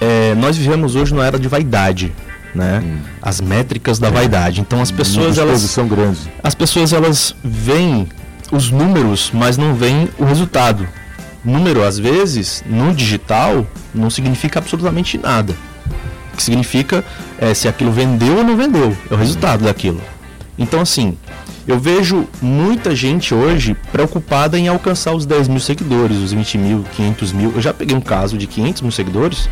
é, 0.00 0.34
nós 0.34 0.56
vivemos 0.56 0.94
hoje 0.96 1.14
numa 1.14 1.26
era 1.26 1.38
de 1.38 1.48
vaidade. 1.48 2.12
Né? 2.54 2.82
Hum. 2.84 2.98
As 3.20 3.40
métricas 3.40 3.98
da 3.98 4.10
vaidade. 4.10 4.60
Então 4.60 4.80
as 4.80 4.90
pessoas 4.90 5.38
elas 5.38 5.60
são 5.62 5.88
grandes. 5.88 6.28
As 6.42 6.54
pessoas 6.54 6.92
elas 6.92 7.34
veem 7.42 8.08
os 8.52 8.70
números, 8.70 9.30
mas 9.34 9.56
não 9.56 9.74
veem 9.74 10.08
o 10.18 10.24
resultado 10.24 10.86
número, 11.44 11.84
às 11.84 11.98
vezes, 11.98 12.62
no 12.66 12.94
digital, 12.94 13.66
não 13.94 14.10
significa 14.10 14.58
absolutamente 14.58 15.18
nada. 15.18 15.54
O 16.32 16.36
que 16.36 16.42
significa 16.42 17.04
é 17.38 17.54
se 17.54 17.68
aquilo 17.68 17.92
vendeu 17.92 18.38
ou 18.38 18.44
não 18.44 18.56
vendeu, 18.56 18.96
é 19.10 19.14
o 19.14 19.16
resultado 19.16 19.64
daquilo. 19.64 20.00
Então, 20.58 20.80
assim, 20.80 21.16
eu 21.66 21.78
vejo 21.78 22.26
muita 22.42 22.94
gente 22.94 23.34
hoje 23.34 23.76
preocupada 23.90 24.58
em 24.58 24.68
alcançar 24.68 25.14
os 25.14 25.24
10 25.24 25.48
mil 25.48 25.60
seguidores, 25.60 26.18
os 26.18 26.32
20 26.32 26.58
mil, 26.58 26.84
500 26.96 27.32
mil. 27.32 27.52
Eu 27.54 27.60
já 27.60 27.72
peguei 27.72 27.96
um 27.96 28.00
caso 28.00 28.36
de 28.36 28.46
500 28.46 28.82
mil 28.82 28.92
seguidores 28.92 29.48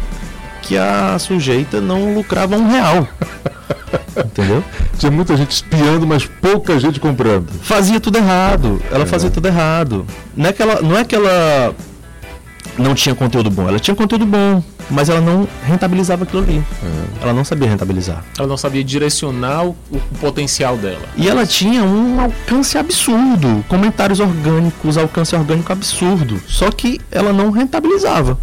que 0.63 0.79
a 0.79 1.19
sujeita 1.19 1.81
não 1.81 2.15
lucrava 2.15 2.57
um 2.57 2.69
real. 2.69 3.07
Entendeu? 4.17 4.63
Tinha 4.99 5.11
muita 5.11 5.37
gente 5.37 5.51
espiando, 5.51 6.07
mas 6.07 6.25
pouca 6.25 6.79
gente 6.79 7.01
comprando. 7.01 7.51
Fazia 7.63 8.01
tudo 8.01 8.19
errado. 8.19 8.81
Ela 8.91 9.05
é. 9.05 9.07
fazia 9.07 9.31
tudo 9.31 9.47
errado. 9.47 10.07
Não 10.37 10.49
é, 10.49 10.53
que 10.53 10.63
ela, 10.63 10.81
não 10.81 10.97
é 10.97 11.05
que 11.05 11.15
ela 11.15 11.75
não 12.79 12.95
tinha 12.95 13.15
conteúdo 13.15 13.51
bom. 13.51 13.69
Ela 13.69 13.79
tinha 13.79 13.95
conteúdo 13.95 14.25
bom, 14.27 14.63
mas 14.91 15.09
ela 15.09 15.21
não 15.21 15.49
rentabilizava 15.65 16.25
aquilo 16.25 16.43
ali. 16.43 16.65
É. 16.83 17.23
Ela 17.23 17.33
não 17.33 17.45
sabia 17.45 17.69
rentabilizar. 17.69 18.25
Ela 18.39 18.49
não 18.49 18.57
sabia 18.57 18.83
direcionar 18.83 19.65
o, 19.65 19.77
o, 19.91 20.01
potencial 20.21 20.77
dela. 20.77 21.03
E 21.17 21.29
ela 21.29 21.47
tinha 21.47 21.83
um 21.83 22.21
alcance 22.21 22.79
absurdo. 22.79 23.65
Comentários 23.69 24.21
orgânicos, 24.21 24.97
alcance 24.97 25.35
orgânico 25.35 25.73
absurdo. 25.73 26.41
Só 26.47 26.71
que 26.71 27.01
ela 27.11 27.33
não 27.33 27.51
rentabilizava. 27.51 28.39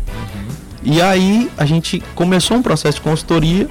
E 0.84 1.02
aí 1.02 1.50
a 1.58 1.66
gente 1.66 2.02
começou 2.16 2.58
um 2.58 2.62
processo 2.62 2.98
de 2.98 3.02
consultoria 3.02 3.68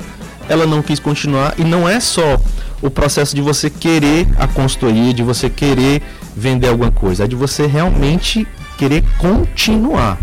ela 0.48 0.66
não 0.66 0.82
quis 0.82 0.98
continuar 0.98 1.54
e 1.58 1.62
não 1.62 1.88
é 1.88 2.00
só 2.00 2.40
o 2.80 2.88
processo 2.88 3.36
de 3.36 3.42
você 3.42 3.68
querer 3.68 4.26
a 4.38 4.48
consultoria, 4.48 5.12
de 5.12 5.22
você 5.22 5.50
querer 5.50 6.02
vender 6.34 6.68
alguma 6.68 6.90
coisa, 6.90 7.24
é 7.24 7.26
de 7.26 7.36
você 7.36 7.66
realmente 7.66 8.46
querer 8.78 9.04
continuar. 9.18 10.18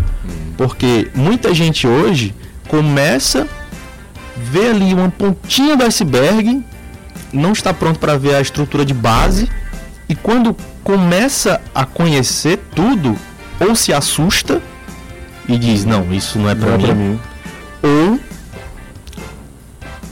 Porque 0.56 1.10
muita 1.14 1.54
gente 1.54 1.86
hoje 1.86 2.34
começa 2.66 3.46
vê 4.36 4.68
ali 4.68 4.92
uma 4.92 5.10
pontinha 5.10 5.76
do 5.76 5.84
iceberg, 5.84 6.62
não 7.32 7.52
está 7.52 7.72
pronto 7.72 7.98
para 7.98 8.18
ver 8.18 8.34
a 8.34 8.40
estrutura 8.40 8.84
de 8.84 8.92
base 8.92 9.48
e 10.08 10.14
quando 10.14 10.56
começa 10.82 11.60
a 11.74 11.84
conhecer 11.84 12.58
tudo 12.74 13.16
ou 13.60 13.74
se 13.74 13.92
assusta 13.92 14.60
e 15.48 15.58
diz 15.58 15.84
não, 15.84 16.12
isso 16.12 16.38
não 16.38 16.48
é 16.48 16.54
para 16.54 16.76
mim. 16.76 16.92
mim, 16.92 17.20
ou 17.82 18.20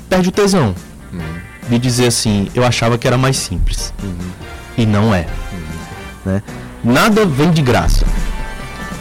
perde 0.09 0.29
o 0.29 0.33
tesão. 0.33 0.75
Uhum. 1.13 1.21
De 1.69 1.79
dizer 1.79 2.07
assim, 2.07 2.49
eu 2.55 2.65
achava 2.65 2.97
que 2.99 3.07
era 3.07 3.19
mais 3.19 3.37
simples. 3.37 3.93
Uhum. 4.03 4.31
E 4.77 4.87
não 4.87 5.15
é. 5.15 5.27
Uhum. 5.53 6.33
Né? 6.33 6.43
Nada 6.85 7.25
vem 7.25 7.51
de 7.51 7.63
graça. 7.63 8.05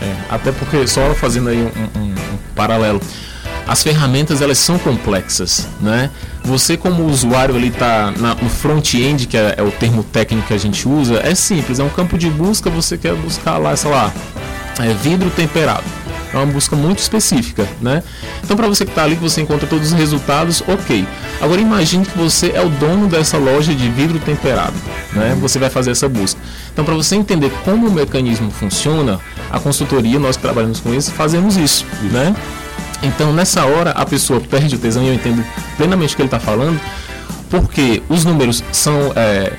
É, 0.02 0.16
até 0.30 0.52
porque, 0.52 0.88
só 0.88 1.14
fazendo 1.14 1.50
aí 1.50 1.58
um, 1.58 2.00
um, 2.00 2.04
um 2.10 2.16
paralelo, 2.56 3.02
as 3.68 3.82
ferramentas 3.84 4.42
elas 4.42 4.58
são 4.58 4.78
complexas, 4.78 5.68
né? 5.80 6.10
Você 6.44 6.76
como 6.76 7.06
usuário 7.06 7.56
ele 7.56 7.68
está 7.68 8.12
no 8.12 8.50
front-end, 8.50 9.26
que 9.28 9.38
é, 9.38 9.56
é, 9.58 9.64
o 9.64 9.72
termo 9.72 10.04
técnico 10.04 10.48
que 10.48 10.54
a 10.54 10.58
gente 10.58 10.88
usa, 10.88 11.22
é 11.24 11.34
simples, 11.34 11.80
é 11.80 11.84
um 11.84 11.90
campo 11.90 12.18
de 12.18 12.30
busca, 12.30 12.70
você 12.70 12.98
quer 12.98 13.16
buscar 13.16 13.58
lá, 13.58 13.76
sei 13.78 13.92
lá, 13.92 14.12
é 14.80 14.94
vidro 14.94 15.30
temperado. 15.30 15.84
É 16.34 16.38
uma 16.38 16.48
busca 16.48 16.76
muito 16.76 17.00
específica, 17.00 17.68
né? 17.80 18.02
Então, 18.44 18.58
para 18.58 18.68
você 18.68 18.84
que 18.86 18.92
está 18.92 19.04
ali, 19.04 19.16
que 19.16 19.22
você 19.22 19.42
encontra 19.42 19.68
todos 19.68 19.92
os 19.92 19.94
resultados, 19.94 20.64
ok. 20.68 21.08
Agora, 21.40 21.62
imagine 21.62 22.06
que 22.06 22.18
você 22.18 22.52
é 22.56 22.62
o 22.62 22.70
dono 22.70 23.08
dessa 23.08 23.38
loja 23.38 23.74
de 23.74 23.88
vidro 23.90 24.18
temperado, 24.20 24.74
né? 25.14 25.38
Você 25.40 25.60
vai 25.60 25.70
fazer 25.70 25.92
essa 25.92 26.10
busca. 26.10 26.40
Então, 26.72 26.84
para 26.84 26.96
você 26.96 27.16
entender 27.16 27.52
como 27.64 27.88
o 27.88 27.92
mecanismo 27.92 28.50
funciona, 28.50 29.20
a 29.52 29.60
consultoria, 29.60 30.18
nós 30.18 30.36
que 30.36 30.42
trabalhamos 30.42 30.80
com 30.80 30.94
isso, 30.94 31.12
fazemos 31.12 31.56
isso, 31.56 31.86
né? 32.12 32.36
Então, 33.04 33.32
nessa 33.32 33.66
hora, 33.66 33.92
a 33.92 34.06
pessoa 34.06 34.40
perde 34.40 34.76
o 34.76 34.80
tesão 34.80 35.04
e 35.04 35.10
eu 35.10 35.14
entendo 35.14 35.46
plenamente 35.78 36.14
o 36.14 36.16
que 36.16 36.22
ele 36.24 36.28
está 36.28 36.40
falando, 36.40 36.80
porque 37.50 38.02
os 38.10 38.26
números 38.26 38.64
são. 38.72 39.14
É, 39.16 39.54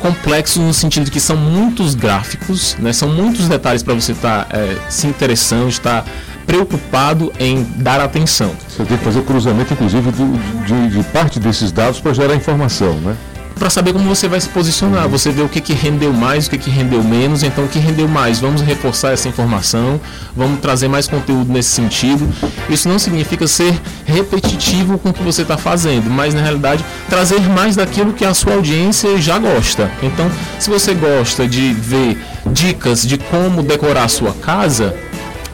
complexos 0.00 0.62
no 0.62 0.74
sentido 0.74 1.04
de 1.04 1.10
que 1.10 1.20
são 1.20 1.36
muitos 1.36 1.94
gráficos, 1.94 2.76
né? 2.78 2.92
são 2.92 3.08
muitos 3.08 3.48
detalhes 3.48 3.82
para 3.82 3.94
você 3.94 4.12
estar 4.12 4.46
tá, 4.46 4.58
é, 4.58 4.76
se 4.88 5.06
interessando, 5.06 5.68
estar 5.68 6.04
preocupado 6.46 7.32
em 7.38 7.62
dar 7.76 8.00
atenção. 8.00 8.52
Você 8.68 8.84
tem 8.84 8.98
que 8.98 9.04
fazer 9.04 9.22
cruzamento, 9.22 9.72
inclusive, 9.72 10.10
de, 10.10 10.88
de, 10.88 10.96
de 10.96 11.04
parte 11.10 11.38
desses 11.38 11.70
dados 11.70 12.00
para 12.00 12.12
gerar 12.12 12.34
informação, 12.34 12.94
né? 12.94 13.16
Para 13.60 13.68
saber 13.68 13.92
como 13.92 14.06
você 14.06 14.26
vai 14.26 14.40
se 14.40 14.48
posicionar. 14.48 15.06
Você 15.10 15.30
vê 15.30 15.42
o 15.42 15.48
que, 15.48 15.60
que 15.60 15.74
rendeu 15.74 16.14
mais, 16.14 16.46
o 16.46 16.50
que, 16.50 16.56
que 16.56 16.70
rendeu 16.70 17.04
menos. 17.04 17.42
Então, 17.42 17.64
o 17.64 17.68
que 17.68 17.78
rendeu 17.78 18.08
mais? 18.08 18.40
Vamos 18.40 18.62
reforçar 18.62 19.12
essa 19.12 19.28
informação, 19.28 20.00
vamos 20.34 20.60
trazer 20.60 20.88
mais 20.88 21.06
conteúdo 21.06 21.52
nesse 21.52 21.68
sentido. 21.68 22.26
Isso 22.70 22.88
não 22.88 22.98
significa 22.98 23.46
ser 23.46 23.78
repetitivo 24.06 24.98
com 24.98 25.10
o 25.10 25.12
que 25.12 25.22
você 25.22 25.42
está 25.42 25.58
fazendo, 25.58 26.08
mas 26.08 26.32
na 26.32 26.40
realidade 26.40 26.82
trazer 27.08 27.40
mais 27.50 27.76
daquilo 27.76 28.14
que 28.14 28.24
a 28.24 28.32
sua 28.32 28.54
audiência 28.54 29.20
já 29.20 29.38
gosta. 29.38 29.90
Então, 30.02 30.30
se 30.58 30.70
você 30.70 30.94
gosta 30.94 31.46
de 31.46 31.74
ver 31.74 32.18
dicas 32.46 33.06
de 33.06 33.18
como 33.18 33.62
decorar 33.62 34.04
a 34.04 34.08
sua 34.08 34.32
casa, 34.32 34.96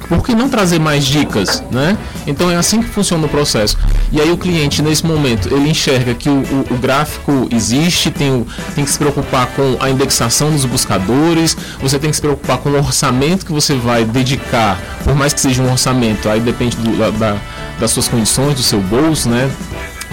Por 0.09 0.25
que 0.25 0.35
não 0.35 0.49
trazer 0.49 0.79
mais 0.79 1.05
dicas, 1.05 1.63
né? 1.71 1.97
Então 2.27 2.51
é 2.51 2.57
assim 2.57 2.83
que 2.83 2.89
funciona 2.89 3.27
o 3.27 3.29
processo. 3.29 3.77
E 4.13 4.21
aí 4.21 4.31
o 4.31 4.37
cliente, 4.37 4.83
nesse 4.83 5.05
momento, 5.05 5.53
ele 5.53 5.69
enxerga 5.69 6.15
que 6.15 6.29
o, 6.29 6.39
o, 6.39 6.75
o 6.75 6.79
gráfico 6.79 7.49
existe, 7.51 8.11
tem, 8.11 8.31
o, 8.31 8.47
tem 8.75 8.85
que 8.85 8.91
se 8.91 8.99
preocupar 8.99 9.47
com 9.49 9.77
a 9.81 9.91
indexação 9.91 10.51
dos 10.51 10.65
buscadores, 10.65 11.57
você 11.81 11.99
tem 11.99 12.11
que 12.11 12.17
se 12.17 12.23
preocupar 12.23 12.59
com 12.59 12.71
o 12.71 12.77
orçamento 12.77 13.45
que 13.45 13.53
você 13.53 13.75
vai 13.75 14.05
dedicar, 14.05 14.81
por 15.05 15.15
mais 15.15 15.33
que 15.33 15.41
seja 15.41 15.63
um 15.63 15.71
orçamento, 15.71 16.29
aí 16.29 16.41
depende 16.41 16.77
do, 16.77 16.97
da, 16.97 17.11
da, 17.11 17.37
das 17.81 17.91
suas 17.91 18.07
condições, 18.07 18.55
do 18.55 18.63
seu 18.63 18.81
bolso, 18.81 19.29
né? 19.29 19.51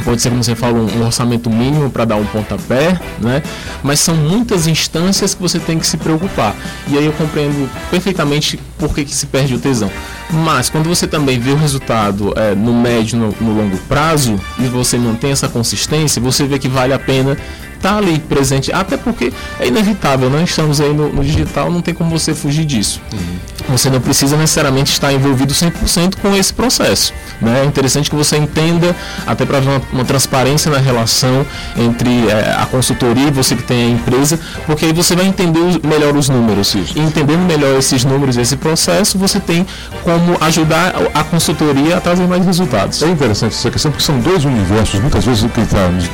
Pode 0.03 0.21
ser, 0.21 0.29
como 0.29 0.43
você 0.43 0.55
falou, 0.55 0.89
um 0.89 1.05
orçamento 1.05 1.49
mínimo 1.49 1.89
para 1.89 2.05
dar 2.05 2.15
um 2.15 2.25
pontapé, 2.25 2.99
né? 3.19 3.41
Mas 3.81 3.99
são 3.99 4.15
muitas 4.15 4.67
instâncias 4.67 5.33
que 5.33 5.41
você 5.41 5.59
tem 5.59 5.79
que 5.79 5.87
se 5.87 5.97
preocupar. 5.97 6.55
E 6.87 6.97
aí 6.97 7.05
eu 7.05 7.13
compreendo 7.13 7.69
perfeitamente 7.89 8.59
por 8.77 8.93
que, 8.93 9.05
que 9.05 9.13
se 9.13 9.25
perde 9.27 9.55
o 9.55 9.59
tesão. 9.59 9.89
Mas 10.29 10.69
quando 10.69 10.89
você 10.89 11.07
também 11.07 11.39
vê 11.39 11.51
o 11.51 11.55
resultado 11.55 12.33
é, 12.35 12.55
no 12.55 12.73
médio, 12.73 13.17
no, 13.17 13.35
no 13.39 13.55
longo 13.55 13.77
prazo, 13.89 14.39
e 14.59 14.63
você 14.63 14.97
mantém 14.97 15.31
essa 15.31 15.47
consistência, 15.47 16.21
você 16.21 16.45
vê 16.45 16.57
que 16.57 16.67
vale 16.67 16.93
a 16.93 16.99
pena 16.99 17.37
tá 17.83 17.97
ali 17.97 18.17
presente, 18.17 18.71
até 18.71 18.95
porque 18.95 19.33
é 19.59 19.67
inevitável, 19.67 20.29
né? 20.29 20.43
Estamos 20.43 20.79
aí 20.79 20.93
no, 20.93 21.11
no 21.11 21.23
digital, 21.23 21.69
não 21.69 21.81
tem 21.81 21.93
como 21.93 22.09
você 22.09 22.33
fugir 22.33 22.63
disso. 22.63 23.01
Uhum. 23.11 23.43
Você 23.69 23.89
não 23.89 23.99
precisa 23.99 24.37
necessariamente 24.37 24.91
estar 24.91 25.11
envolvido 25.11 25.53
100% 25.53 26.15
com 26.21 26.35
esse 26.35 26.53
processo. 26.53 27.13
Né? 27.41 27.61
É 27.61 27.65
interessante 27.65 28.09
que 28.09 28.15
você 28.15 28.37
entenda, 28.37 28.95
até 29.25 29.45
para 29.45 29.59
uma, 29.59 29.81
uma, 29.91 30.05
transparência 30.05 30.71
na 30.71 30.77
relação 30.77 31.45
entre 31.77 32.27
é, 32.27 32.55
a 32.57 32.65
consultoria 32.65 33.27
e 33.27 33.31
você 33.31 33.55
que 33.55 33.63
tem 33.63 33.87
a 33.87 33.89
empresa, 33.89 34.39
porque 34.65 34.85
aí 34.85 34.93
você 34.93 35.15
vai 35.15 35.25
entender 35.25 35.59
os, 35.59 35.77
melhor 35.79 36.15
os 36.15 36.29
números. 36.29 36.73
E 36.75 36.99
entendendo 36.99 37.41
melhor 37.45 37.77
esses 37.77 38.03
números, 38.05 38.37
esse 38.37 38.55
processo, 38.55 39.17
você 39.17 39.39
tem 39.39 39.65
como 40.03 40.37
ajudar 40.41 40.93
a 41.13 41.23
consultoria 41.23 41.97
a 41.97 42.01
trazer 42.01 42.27
mais 42.27 42.45
resultados. 42.45 43.01
É 43.01 43.07
interessante 43.07 43.55
essa 43.55 43.71
questão, 43.71 43.91
porque 43.91 44.03
são 44.03 44.19
dois 44.19 44.45
universos. 44.45 44.99
Muitas 44.99 45.25
vezes 45.25 45.49
quem 45.53 45.63
está 45.63 45.89
nos, 45.89 46.09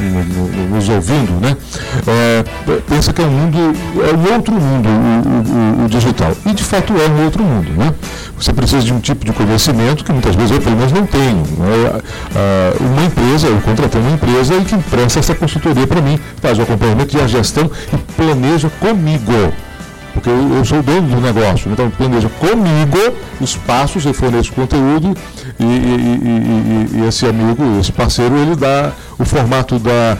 nos, 0.69 0.89
ouvindo, 0.89 1.39
né, 1.41 1.55
é, 2.07 2.43
pensa 2.87 3.13
que 3.13 3.21
é 3.21 3.25
um 3.25 3.31
mundo, 3.31 3.57
é 3.57 4.15
um 4.15 4.35
outro 4.35 4.53
mundo, 4.53 4.89
o, 4.89 5.81
o, 5.81 5.85
o, 5.85 5.89
digital. 5.89 6.31
E 6.45 6.53
de 6.53 6.63
fato 6.63 6.93
é 6.93 7.09
um 7.09 7.25
outro 7.25 7.43
mundo. 7.43 7.71
Né? 7.71 7.93
Você 8.37 8.53
precisa 8.53 8.83
de 8.83 8.93
um 8.93 8.99
tipo 8.99 9.25
de 9.25 9.33
conhecimento 9.33 10.03
que 10.03 10.11
muitas 10.11 10.35
vezes 10.35 10.51
eu 10.51 10.61
pelo 10.61 10.75
menos 10.75 10.91
não 10.91 11.05
tenho. 11.05 11.37
Né? 11.37 12.01
Uma 12.79 13.05
empresa, 13.05 13.47
eu 13.47 13.59
contratei 13.61 14.01
uma 14.01 14.11
empresa 14.11 14.55
e 14.55 14.65
que 14.65 14.77
presta 14.89 15.19
essa 15.19 15.35
consultoria 15.35 15.85
para 15.85 16.01
mim, 16.01 16.19
faz 16.41 16.57
o 16.57 16.61
acompanhamento 16.61 17.17
e 17.17 17.21
a 17.21 17.27
gestão 17.27 17.69
e 17.93 17.97
planeja 18.13 18.69
comigo 18.79 19.53
porque 20.19 20.29
eu, 20.29 20.55
eu, 20.57 20.65
sou 20.65 20.83
dono 20.83 21.07
do 21.07 21.21
negócio, 21.21 21.71
então 21.71 21.89
planeja 21.89 22.29
comigo 22.29 23.15
os 23.39 23.55
passos, 23.55 24.05
eu 24.05 24.13
forneço 24.13 24.51
conteúdo 24.53 25.15
e, 25.59 25.63
e, 25.63 26.97
e, 26.97 27.01
e, 27.01 27.07
esse 27.07 27.25
amigo, 27.25 27.63
esse 27.79 27.91
parceiro, 27.91 28.35
ele 28.37 28.55
dá 28.55 28.91
o 29.17 29.25
formato 29.25 29.79
da. 29.79 30.17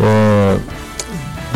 Uh, 0.00 0.81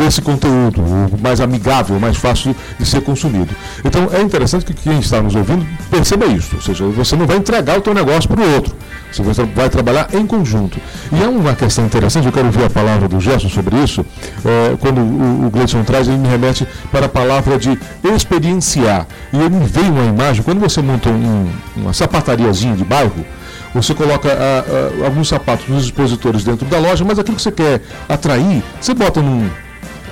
desse 0.07 0.21
conteúdo, 0.21 0.81
mais 1.21 1.41
amigável, 1.41 1.99
mais 1.99 2.15
fácil 2.15 2.55
de 2.79 2.85
ser 2.85 3.01
consumido. 3.01 3.53
Então 3.83 4.07
é 4.11 4.21
interessante 4.21 4.65
que 4.65 4.73
quem 4.73 4.99
está 4.99 5.21
nos 5.21 5.35
ouvindo 5.35 5.67
perceba 5.91 6.25
isso, 6.25 6.55
ou 6.55 6.61
seja, 6.61 6.85
você 6.85 7.15
não 7.15 7.27
vai 7.27 7.35
entregar 7.35 7.77
o 7.77 7.81
teu 7.81 7.93
negócio 7.93 8.29
para 8.29 8.41
o 8.41 8.53
outro, 8.55 8.73
você 9.11 9.43
vai 9.43 9.69
trabalhar 9.69 10.07
em 10.13 10.25
conjunto. 10.25 10.79
E 11.11 11.21
é 11.21 11.27
uma 11.27 11.53
questão 11.53 11.85
interessante, 11.85 12.25
eu 12.25 12.31
quero 12.31 12.45
ouvir 12.45 12.63
a 12.63 12.69
palavra 12.69 13.07
do 13.09 13.19
Gerson 13.19 13.49
sobre 13.49 13.75
isso, 13.77 14.05
é, 14.45 14.77
quando 14.79 15.01
o, 15.01 15.47
o 15.47 15.49
Gleison 15.49 15.83
traz, 15.83 16.07
ele 16.07 16.17
me 16.17 16.27
remete 16.29 16.65
para 16.89 17.07
a 17.07 17.09
palavra 17.09 17.57
de 17.59 17.77
experienciar. 18.15 19.05
E 19.33 19.37
ele 19.37 19.55
me 19.55 19.65
veio 19.65 19.91
uma 19.91 20.05
imagem, 20.05 20.41
quando 20.41 20.61
você 20.61 20.81
monta 20.81 21.09
um, 21.09 21.49
uma 21.75 21.91
sapatariazinha 21.91 22.77
de 22.77 22.85
bairro, 22.85 23.25
você 23.73 23.93
coloca 23.93 24.29
a, 24.31 25.03
a, 25.03 25.05
alguns 25.05 25.27
sapatos 25.27 25.67
nos 25.67 25.83
expositores 25.83 26.45
dentro 26.45 26.65
da 26.65 26.79
loja, 26.79 27.03
mas 27.03 27.19
aquilo 27.19 27.35
que 27.35 27.43
você 27.43 27.51
quer 27.51 27.81
atrair, 28.07 28.63
você 28.79 28.93
bota 28.93 29.21
num, 29.21 29.49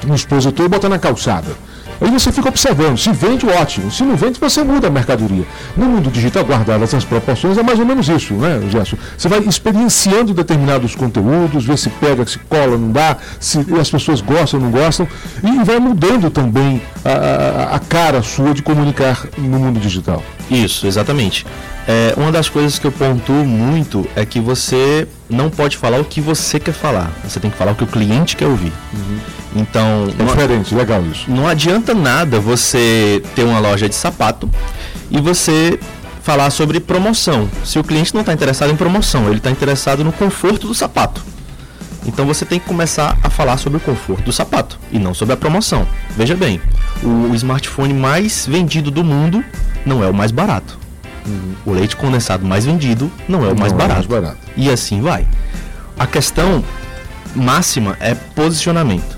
no 0.06 0.16
expositor 0.16 0.66
e 0.66 0.70
bota 0.70 0.88
na 0.88 1.00
calçada. 1.00 1.48
Aí 2.02 2.12
você 2.12 2.32
fica 2.32 2.50
observando, 2.50 2.98
se 2.98 3.12
vende, 3.12 3.46
ótimo. 3.48 3.90
Se 3.90 4.04
não 4.04 4.16
vende, 4.16 4.40
você 4.40 4.64
muda 4.64 4.88
a 4.88 4.90
mercadoria. 4.90 5.46
No 5.78 5.86
mundo 5.86 6.12
digital, 6.12 6.44
guardadas 6.44 6.90
essas 6.90 7.06
proporções, 7.06 7.58
é 7.58 7.64
mais 7.64 7.80
ou 7.80 7.86
menos 7.86 8.10
isso, 8.10 8.34
né, 8.34 8.62
Gerson? 8.70 8.98
Você 9.18 9.30
vai 9.30 9.40
experienciando 9.40 10.34
determinados 10.34 10.94
conteúdos, 10.94 11.64
ver 11.64 11.78
se 11.78 11.90
pega, 11.90 12.26
se 12.26 12.38
cola, 12.40 12.78
não 12.78 12.92
dá, 12.92 13.18
se 13.40 13.60
as 13.80 13.90
pessoas 13.90 14.20
gostam, 14.20 14.60
não 14.60 14.72
gostam, 14.72 15.08
e 15.42 15.64
vai 15.64 15.80
mudando 15.80 16.30
também 16.30 16.82
a, 17.04 17.12
a, 17.12 17.76
a 17.76 17.80
cara 17.80 18.22
sua 18.22 18.54
de 18.54 18.62
comunicar 18.62 19.26
no 19.38 19.60
mundo 19.60 19.80
digital. 19.80 20.22
Isso, 20.52 20.86
exatamente. 20.86 21.46
É, 21.88 22.14
uma 22.18 22.32
das 22.32 22.50
coisas 22.50 22.78
que 22.78 22.86
eu 22.86 22.92
pontuo 22.92 23.46
muito 23.46 24.06
é 24.16 24.26
que 24.26 24.40
você 24.40 25.08
não 25.30 25.50
pode 25.50 25.78
falar 25.78 26.00
o 26.00 26.06
que 26.06 26.22
você 26.22 26.60
quer 26.60 26.74
falar. 26.74 27.12
Você 27.24 27.40
tem 27.40 27.50
que 27.50 27.58
falar 27.58 27.72
o 27.72 27.76
que 27.76 27.84
o 27.84 27.88
cliente 27.88 28.36
quer 28.36 28.48
ouvir. 28.48 28.72
Uhum. 28.94 29.20
Então. 29.56 30.08
É 30.18 30.24
diferente, 30.24 30.76
legal 30.76 31.04
isso. 31.12 31.30
Não 31.30 31.48
adianta 31.48 31.94
nada 31.94 32.40
você 32.40 33.24
ter 33.36 33.44
uma 33.44 33.60
loja 33.60 33.90
de 33.90 33.96
sapato 33.96 34.50
e 35.10 35.20
você 35.20 35.80
falar 36.22 36.50
sobre 36.50 36.80
promoção. 36.80 37.50
Se 37.64 37.78
o 37.78 37.84
cliente 37.84 38.14
não 38.14 38.22
está 38.22 38.34
interessado 38.34 38.72
em 38.72 38.76
promoção, 38.76 39.28
ele 39.28 39.38
está 39.38 39.52
interessado 39.52 40.04
no 40.04 40.12
conforto 40.12 40.68
do 40.68 40.74
sapato. 40.74 41.24
Então 42.06 42.26
você 42.26 42.46
tem 42.46 42.60
que 42.60 42.68
começar 42.68 43.18
a 43.24 43.30
falar 43.30 43.58
sobre 43.58 43.78
o 43.78 43.82
conforto 43.82 44.24
do 44.24 44.32
sapato 44.32 44.80
e 44.92 45.00
não 45.00 45.14
sobre 45.14 45.34
a 45.34 45.38
promoção. 45.38 45.88
Veja 46.16 46.36
bem, 46.36 46.62
o 47.04 47.34
smartphone 47.34 47.94
mais 47.94 48.46
vendido 48.46 48.92
do 48.92 49.04
mundo 49.04 49.44
não 49.86 50.04
é 50.04 50.08
o 50.08 50.14
mais 50.14 50.32
barato. 50.32 50.85
Uhum. 51.26 51.56
O 51.66 51.72
leite 51.72 51.96
condensado 51.96 52.46
mais 52.46 52.66
vendido 52.66 53.12
não 53.28 53.44
é 53.46 53.52
o 53.52 53.60
mais, 53.60 53.72
barato. 53.72 53.92
É 53.92 53.96
mais 53.96 54.06
barato. 54.06 54.38
E 54.56 54.70
assim 54.70 55.02
vai. 55.02 55.28
A 55.98 56.06
questão 56.06 56.64
máxima 57.36 57.98
é 58.00 58.14
posicionamento. 58.14 59.18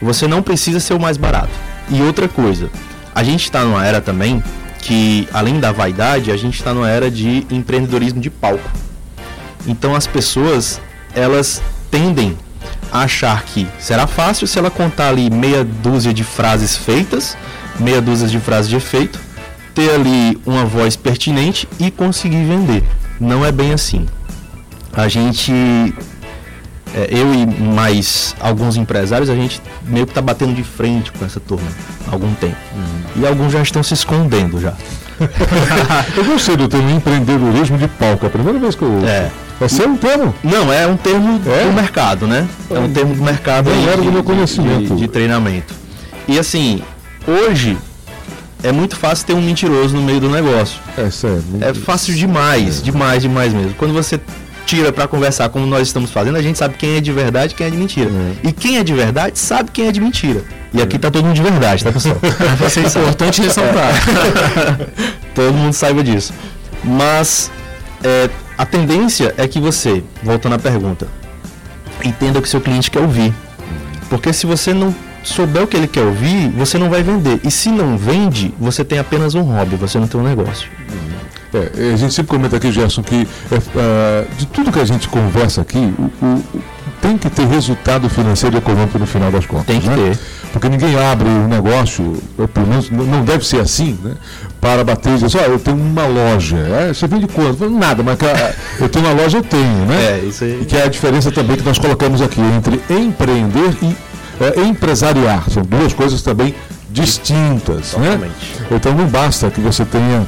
Você 0.00 0.28
não 0.28 0.42
precisa 0.42 0.78
ser 0.80 0.94
o 0.94 1.00
mais 1.00 1.16
barato. 1.16 1.50
E 1.88 2.00
outra 2.02 2.28
coisa, 2.28 2.70
a 3.14 3.24
gente 3.24 3.44
está 3.44 3.64
numa 3.64 3.84
era 3.84 4.00
também 4.00 4.42
que, 4.78 5.28
além 5.32 5.58
da 5.58 5.72
vaidade, 5.72 6.30
a 6.30 6.36
gente 6.36 6.54
está 6.54 6.72
numa 6.72 6.88
era 6.88 7.10
de 7.10 7.46
empreendedorismo 7.50 8.20
de 8.20 8.30
palco. 8.30 8.70
Então 9.66 9.94
as 9.94 10.06
pessoas, 10.06 10.80
elas 11.14 11.60
tendem 11.90 12.36
a 12.92 13.00
achar 13.00 13.42
que 13.42 13.66
será 13.78 14.06
fácil 14.06 14.46
se 14.46 14.58
ela 14.58 14.70
contar 14.70 15.08
ali 15.08 15.28
meia 15.30 15.64
dúzia 15.64 16.14
de 16.14 16.24
frases 16.24 16.76
feitas, 16.76 17.36
meia 17.78 18.00
dúzia 18.00 18.28
de 18.28 18.38
frases 18.38 18.68
de 18.68 18.76
efeito, 18.76 19.18
ter 19.78 19.94
ali 19.94 20.36
uma 20.44 20.64
voz 20.64 20.96
pertinente 20.96 21.68
e 21.78 21.88
conseguir 21.88 22.44
vender. 22.44 22.82
Não 23.20 23.46
é 23.46 23.52
bem 23.52 23.72
assim. 23.72 24.06
A 24.92 25.06
gente, 25.06 25.52
é, 26.92 27.08
eu 27.12 27.32
e 27.32 27.46
mais 27.46 28.34
alguns 28.40 28.76
empresários, 28.76 29.30
a 29.30 29.36
gente 29.36 29.62
meio 29.84 30.04
que 30.04 30.10
está 30.10 30.20
batendo 30.20 30.52
de 30.52 30.64
frente 30.64 31.12
com 31.12 31.24
essa 31.24 31.38
turma 31.38 31.68
há 32.08 32.12
algum 32.12 32.34
tempo. 32.34 32.56
Uhum. 32.74 33.22
E 33.22 33.26
alguns 33.26 33.52
já 33.52 33.62
estão 33.62 33.80
se 33.84 33.94
escondendo 33.94 34.60
já. 34.60 34.74
eu 36.16 36.24
gostei 36.24 36.56
do 36.56 36.66
termo 36.66 36.90
empreendedorismo 36.90 37.78
de 37.78 37.86
palco. 37.86 38.24
É 38.24 38.28
a 38.28 38.30
primeira 38.32 38.58
vez 38.58 38.74
que 38.74 38.82
eu 38.82 38.92
ouço. 38.92 39.06
É. 39.06 39.30
Vai 39.60 39.68
ser 39.68 39.86
um 39.86 39.96
termo? 39.96 40.34
Não, 40.42 40.72
é 40.72 40.88
um 40.88 40.96
termo 40.96 41.40
é? 41.46 41.66
do 41.66 41.72
mercado, 41.72 42.26
né? 42.26 42.48
É 42.68 42.78
um 42.80 42.92
termo 42.92 43.14
do 43.14 43.22
mercado. 43.22 43.70
Não 43.70 43.88
era 43.88 44.02
do 44.02 44.10
meu 44.10 44.24
conhecimento. 44.24 44.96
De, 44.96 45.02
de 45.02 45.08
treinamento. 45.08 45.72
E 46.26 46.36
assim, 46.36 46.82
hoje 47.24 47.78
é 48.62 48.72
muito 48.72 48.96
fácil 48.96 49.26
ter 49.26 49.34
um 49.34 49.40
mentiroso 49.40 49.94
no 49.94 50.02
meio 50.02 50.20
do 50.20 50.28
negócio. 50.28 50.80
É 50.96 51.10
sério. 51.10 51.44
É 51.60 51.72
fácil 51.72 52.14
demais, 52.14 52.80
é. 52.80 52.82
demais, 52.82 53.22
demais 53.22 53.52
mesmo. 53.52 53.74
Quando 53.74 53.92
você 53.92 54.20
tira 54.66 54.92
para 54.92 55.08
conversar 55.08 55.48
como 55.48 55.66
nós 55.66 55.86
estamos 55.86 56.10
fazendo, 56.10 56.36
a 56.36 56.42
gente 56.42 56.58
sabe 56.58 56.74
quem 56.76 56.96
é 56.96 57.00
de 57.00 57.12
verdade 57.12 57.54
e 57.54 57.56
quem 57.56 57.66
é 57.66 57.70
de 57.70 57.76
mentira. 57.76 58.10
É. 58.10 58.48
E 58.48 58.52
quem 58.52 58.78
é 58.78 58.84
de 58.84 58.92
verdade 58.92 59.38
sabe 59.38 59.70
quem 59.70 59.86
é 59.86 59.92
de 59.92 60.00
mentira. 60.00 60.44
E 60.74 60.82
aqui 60.82 60.98
tá 60.98 61.10
todo 61.10 61.24
mundo 61.24 61.36
de 61.36 61.42
verdade, 61.42 61.82
tá 61.82 61.90
pessoal? 61.92 62.18
Vai 62.58 62.68
ser 62.68 62.86
importante 62.86 63.40
ressaltar. 63.40 63.94
todo 65.34 65.54
mundo 65.54 65.72
saiba 65.72 66.02
disso. 66.04 66.34
Mas 66.84 67.50
é, 68.04 68.28
a 68.58 68.66
tendência 68.66 69.34
é 69.38 69.48
que 69.48 69.58
você, 69.58 70.02
voltando 70.22 70.56
à 70.56 70.58
pergunta, 70.58 71.08
entenda 72.04 72.38
o 72.38 72.42
que 72.42 72.48
seu 72.48 72.60
cliente 72.60 72.90
quer 72.90 73.00
ouvir. 73.00 73.32
Porque 74.10 74.32
se 74.32 74.46
você 74.46 74.74
não 74.74 74.94
souber 75.22 75.62
o 75.62 75.66
que 75.66 75.76
ele 75.76 75.86
quer 75.86 76.02
ouvir, 76.02 76.50
você 76.50 76.78
não 76.78 76.88
vai 76.88 77.02
vender. 77.02 77.40
E 77.44 77.50
se 77.50 77.70
não 77.70 77.96
vende, 77.96 78.54
você 78.58 78.84
tem 78.84 78.98
apenas 78.98 79.34
um 79.34 79.42
hobby, 79.42 79.76
você 79.76 79.98
não 79.98 80.06
tem 80.06 80.20
um 80.20 80.24
negócio. 80.24 80.68
É, 81.54 81.92
a 81.94 81.96
gente 81.96 82.12
sempre 82.12 82.30
comenta 82.30 82.56
aqui, 82.56 82.70
Gerson, 82.70 83.02
que 83.02 83.26
é, 83.50 83.56
uh, 83.56 84.36
de 84.36 84.46
tudo 84.46 84.70
que 84.70 84.80
a 84.80 84.84
gente 84.84 85.08
conversa 85.08 85.62
aqui, 85.62 85.78
o, 85.98 86.24
o, 86.24 86.44
tem 87.00 87.16
que 87.16 87.30
ter 87.30 87.46
resultado 87.46 88.08
financeiro 88.10 88.56
e 88.56 88.58
econômico 88.58 88.98
no 88.98 89.06
final 89.06 89.30
das 89.30 89.46
contas. 89.46 89.66
Tem 89.66 89.80
que 89.80 89.88
né? 89.88 89.96
ter. 89.96 90.18
Porque 90.52 90.68
ninguém 90.68 90.96
abre 90.98 91.28
um 91.28 91.46
negócio, 91.46 92.16
pelo 92.52 92.66
menos 92.66 92.90
não 92.90 93.22
deve 93.24 93.46
ser 93.46 93.60
assim, 93.60 93.98
né? 94.02 94.14
Para 94.60 94.82
bater 94.82 95.10
e 95.10 95.14
dizer 95.14 95.26
assim, 95.26 95.38
oh, 95.38 95.52
eu 95.52 95.58
tenho 95.58 95.76
uma 95.76 96.06
loja. 96.06 96.56
É, 96.56 96.92
você 96.92 97.06
vende 97.06 97.26
quanto? 97.28 97.68
Nada, 97.70 98.02
mas 98.02 98.18
eu 98.80 98.88
tenho 98.88 99.04
uma 99.04 99.14
loja, 99.14 99.38
eu 99.38 99.42
tenho, 99.42 99.86
né? 99.86 100.20
É, 100.20 100.24
isso 100.26 100.44
aí. 100.44 100.60
E 100.62 100.64
que 100.64 100.76
é 100.76 100.84
a 100.84 100.88
diferença 100.88 101.30
também 101.30 101.56
que 101.56 101.62
nós 101.62 101.78
colocamos 101.78 102.20
aqui 102.22 102.40
entre 102.40 102.80
empreender 102.90 103.76
e 103.82 103.94
é, 104.40 104.60
empresariar. 104.62 105.48
São 105.50 105.62
duas 105.62 105.92
coisas 105.92 106.22
também 106.22 106.54
distintas. 106.90 107.94
Né? 107.94 108.30
Então 108.70 108.94
não 108.94 109.06
basta 109.06 109.50
que 109.50 109.60
você 109.60 109.84
tenha 109.84 110.26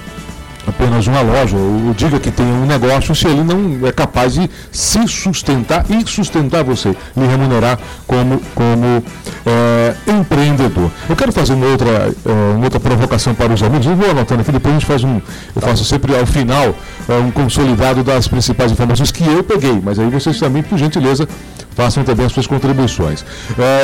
apenas 0.71 1.07
uma 1.07 1.21
loja, 1.21 1.57
ou 1.57 1.93
diga 1.95 2.19
que 2.19 2.31
tenha 2.31 2.53
um 2.53 2.65
negócio, 2.65 3.15
se 3.15 3.27
ele 3.27 3.43
não 3.43 3.87
é 3.87 3.93
capaz 3.93 4.35
de 4.35 4.49
se 4.73 5.07
sustentar 5.07 5.85
e 5.91 6.09
sustentar 6.09 6.65
você, 6.65 6.97
lhe 7.17 7.27
remunerar 7.27 7.79
como, 8.07 8.41
como 8.55 9.05
é, 9.47 9.95
empreendedor. 10.11 10.91
Eu 11.09 11.17
quero 11.17 11.33
fazer 11.33 11.53
uma 11.53 11.67
outra, 11.67 11.91
é, 12.25 12.55
uma 12.55 12.65
outra 12.65 12.81
provocação 12.81 13.35
para 13.35 13.53
os 13.53 13.63
amigos, 13.63 13.87
eu 13.87 13.97
vou 13.97 14.11
anotando 14.11 14.41
aqui, 14.41 14.53
depois 14.53 14.75
a 14.75 14.79
gente 14.79 14.87
faz 14.87 15.05
um, 15.05 15.21
eu 15.55 15.63
faço 15.63 15.85
sempre 15.85 16.17
ao 16.17 16.25
final 16.25 16.75
é, 17.09 17.15
um 17.19 17.31
consolidado 17.31 18.03
das 18.03 18.27
principais 18.27 18.73
informações 18.73 19.11
que 19.11 19.25
eu 19.25 19.45
peguei, 19.45 19.81
mas 19.83 19.99
aí 19.99 20.09
vocês 20.09 20.39
também, 20.39 20.63
por 20.63 20.79
gentileza, 20.79 21.29
façam 21.75 22.05
também 22.05 22.27
as 22.27 22.33
suas 22.33 22.47
contribuições. 22.47 23.25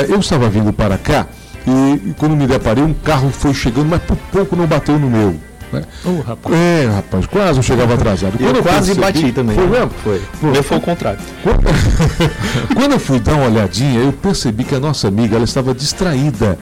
Eu 0.07 0.19
estava 0.19 0.49
vindo 0.49 0.71
para 0.73 0.97
cá 0.97 1.25
e, 1.65 2.09
e 2.09 2.15
quando 2.17 2.35
me 2.35 2.47
deparei, 2.47 2.83
um 2.83 2.93
carro 2.93 3.29
foi 3.29 3.53
chegando, 3.53 3.89
mas 3.89 4.01
por 4.01 4.15
pouco 4.31 4.55
não 4.55 4.65
bateu 4.65 4.97
no 4.97 5.09
meu. 5.09 5.35
Né? 5.71 5.83
Oh, 6.05 6.21
rapaz. 6.21 6.55
É, 6.55 6.89
rapaz, 6.95 7.25
quase 7.25 7.55
não 7.55 7.61
chegava 7.63 7.93
atrasado. 7.93 8.33
Eu, 8.39 8.47
Quando 8.53 8.63
quase 8.63 8.95
percebi- 8.95 9.01
bati 9.21 9.31
também. 9.33 9.55
Foi 9.55 9.67
mesmo? 9.67 9.89
Foi. 10.03 10.21
Foi. 10.39 10.49
O 10.49 10.53
meu 10.53 10.63
foi 10.63 10.77
o 10.77 10.81
contrário. 10.81 11.19
Quando, 11.43 11.59
quando 12.75 12.91
eu 12.93 12.99
fui 12.99 13.19
dar 13.19 13.33
uma 13.33 13.45
olhadinha, 13.47 13.99
eu 13.99 14.13
percebi 14.13 14.63
que 14.63 14.73
a 14.75 14.79
nossa 14.79 15.07
amiga 15.09 15.35
ela 15.35 15.43
estava 15.45 15.73
distraída 15.73 16.57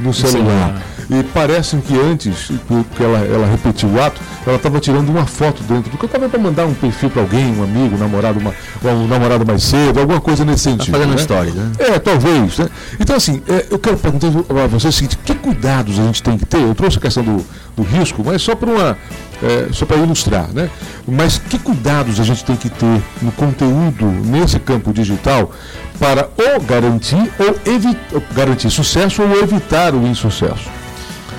no 0.00 0.12
celular. 0.12 0.82
E 1.10 1.24
parece 1.34 1.76
que 1.78 1.98
antes 1.98 2.46
que 2.46 2.84
que 2.96 3.02
ela, 3.02 3.18
ela 3.18 3.46
repetiu 3.46 3.88
o 3.88 4.00
ato, 4.00 4.20
ela 4.46 4.56
estava 4.56 4.78
tirando 4.78 5.08
uma 5.08 5.26
foto 5.26 5.60
dentro 5.64 5.90
do 5.90 5.98
que 5.98 6.04
eu 6.04 6.06
estava 6.06 6.28
para 6.28 6.38
mandar 6.38 6.66
um 6.66 6.74
perfil 6.74 7.10
para 7.10 7.22
alguém, 7.22 7.52
um 7.56 7.64
amigo, 7.64 7.96
um 7.96 7.98
namorado, 7.98 8.38
uma, 8.38 8.54
um 8.92 9.08
namorado 9.08 9.44
mais 9.44 9.62
cedo, 9.64 9.98
alguma 9.98 10.20
coisa 10.20 10.44
nesse 10.44 10.64
sentido. 10.64 10.92
fazendo 10.92 11.10
né? 11.10 11.18
stories, 11.18 11.54
né? 11.54 11.72
É, 11.78 11.98
talvez. 11.98 12.58
Né? 12.58 12.68
Então, 13.00 13.16
assim, 13.16 13.42
é, 13.48 13.66
eu 13.70 13.78
quero 13.78 13.96
perguntar 13.96 14.28
a 14.28 14.66
você 14.68 14.88
o 14.88 14.92
seguinte: 14.92 15.18
que 15.24 15.34
cuidados 15.34 15.98
a 15.98 16.02
gente 16.04 16.22
tem 16.22 16.38
que 16.38 16.46
ter? 16.46 16.60
Eu 16.60 16.74
trouxe 16.76 16.98
a 16.98 17.00
questão 17.00 17.24
do, 17.24 17.44
do 17.76 17.82
risco, 17.82 18.22
mas 18.24 18.40
só 18.40 18.54
para 18.54 18.70
uma. 18.70 18.98
É, 19.42 19.68
só 19.72 19.86
para 19.86 19.96
ilustrar, 19.96 20.48
né? 20.52 20.70
Mas 21.06 21.38
que 21.38 21.58
cuidados 21.58 22.20
a 22.20 22.24
gente 22.24 22.44
tem 22.44 22.56
que 22.56 22.68
ter 22.68 23.02
no 23.22 23.32
conteúdo 23.32 24.06
nesse 24.06 24.58
campo 24.58 24.92
digital 24.92 25.50
para 25.98 26.28
ou 26.36 26.60
garantir 26.60 27.30
ou 27.38 27.58
evitar 27.72 28.20
garantir 28.34 28.70
sucesso 28.70 29.22
ou 29.22 29.42
evitar 29.42 29.94
o 29.94 30.06
insucesso? 30.06 30.68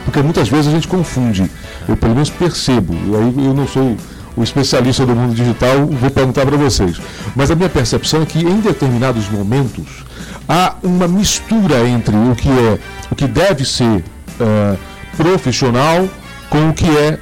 Porque 0.06 0.22
muitas 0.22 0.50
vezes 0.50 0.68
a 0.68 0.72
gente 0.72 0.88
confunde. 0.88 1.50
Eu 1.88 1.96
pelo 1.96 2.14
menos 2.14 2.30
percebo. 2.30 2.94
Aí 2.94 3.46
eu 3.46 3.54
não 3.54 3.68
sou 3.68 3.96
o 4.36 4.44
especialista 4.44 5.06
do 5.06 5.16
mundo 5.16 5.36
digital, 5.36 5.86
vou 5.86 6.10
perguntar 6.10 6.46
para 6.46 6.58
vocês. 6.58 6.98
Mas 7.36 7.52
a 7.52 7.56
minha 7.56 7.70
percepção 7.70 8.22
é 8.22 8.26
que 8.26 8.40
em 8.40 8.60
determinados 8.62 9.30
momentos 9.30 10.06
há 10.48 10.76
uma 10.82 11.08
mistura 11.08 11.88
entre 11.88 12.16
o 12.16 12.36
que 12.36 12.50
é, 12.50 12.80
o 13.12 13.16
que 13.16 13.28
deve 13.28 13.66
ser 13.66 14.04
eh, 14.40 14.78
profissional 15.16 16.08
com 16.50 16.70
o 16.70 16.74
que 16.74 16.86
é 16.86 17.20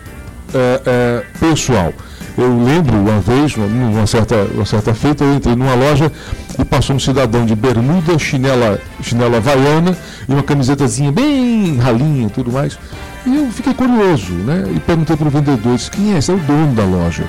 eh, 0.53 0.81
eh, 0.85 1.23
pessoal. 1.39 1.93
Eu 2.37 2.57
lembro 2.63 2.95
uma 2.97 3.19
vez, 3.19 3.55
numa 3.57 4.07
certa, 4.07 4.35
uma 4.53 4.65
certa 4.65 4.93
feita, 4.93 5.23
eu 5.23 5.33
entrei 5.33 5.55
numa 5.55 5.75
loja 5.75 6.11
e 6.57 6.63
passou 6.63 6.95
um 6.95 6.99
cidadão 6.99 7.45
de 7.45 7.53
bermuda, 7.55 8.17
chinela, 8.17 8.79
chinela 9.01 9.37
havaiana 9.37 9.97
e 10.27 10.31
uma 10.31 10.43
camisetazinha 10.43 11.11
bem 11.11 11.77
ralinha 11.77 12.27
e 12.27 12.29
tudo 12.29 12.51
mais. 12.51 12.79
E 13.25 13.35
eu 13.35 13.51
fiquei 13.51 13.73
curioso, 13.73 14.31
né? 14.31 14.63
E 14.73 14.79
perguntei 14.79 15.17
para 15.17 15.27
o 15.27 15.29
vendedor, 15.29 15.75
disse, 15.75 15.91
quem 15.91 16.13
é 16.13 16.17
esse? 16.17 16.31
É 16.31 16.33
o 16.33 16.37
dono 16.37 16.73
da 16.73 16.85
loja. 16.85 17.25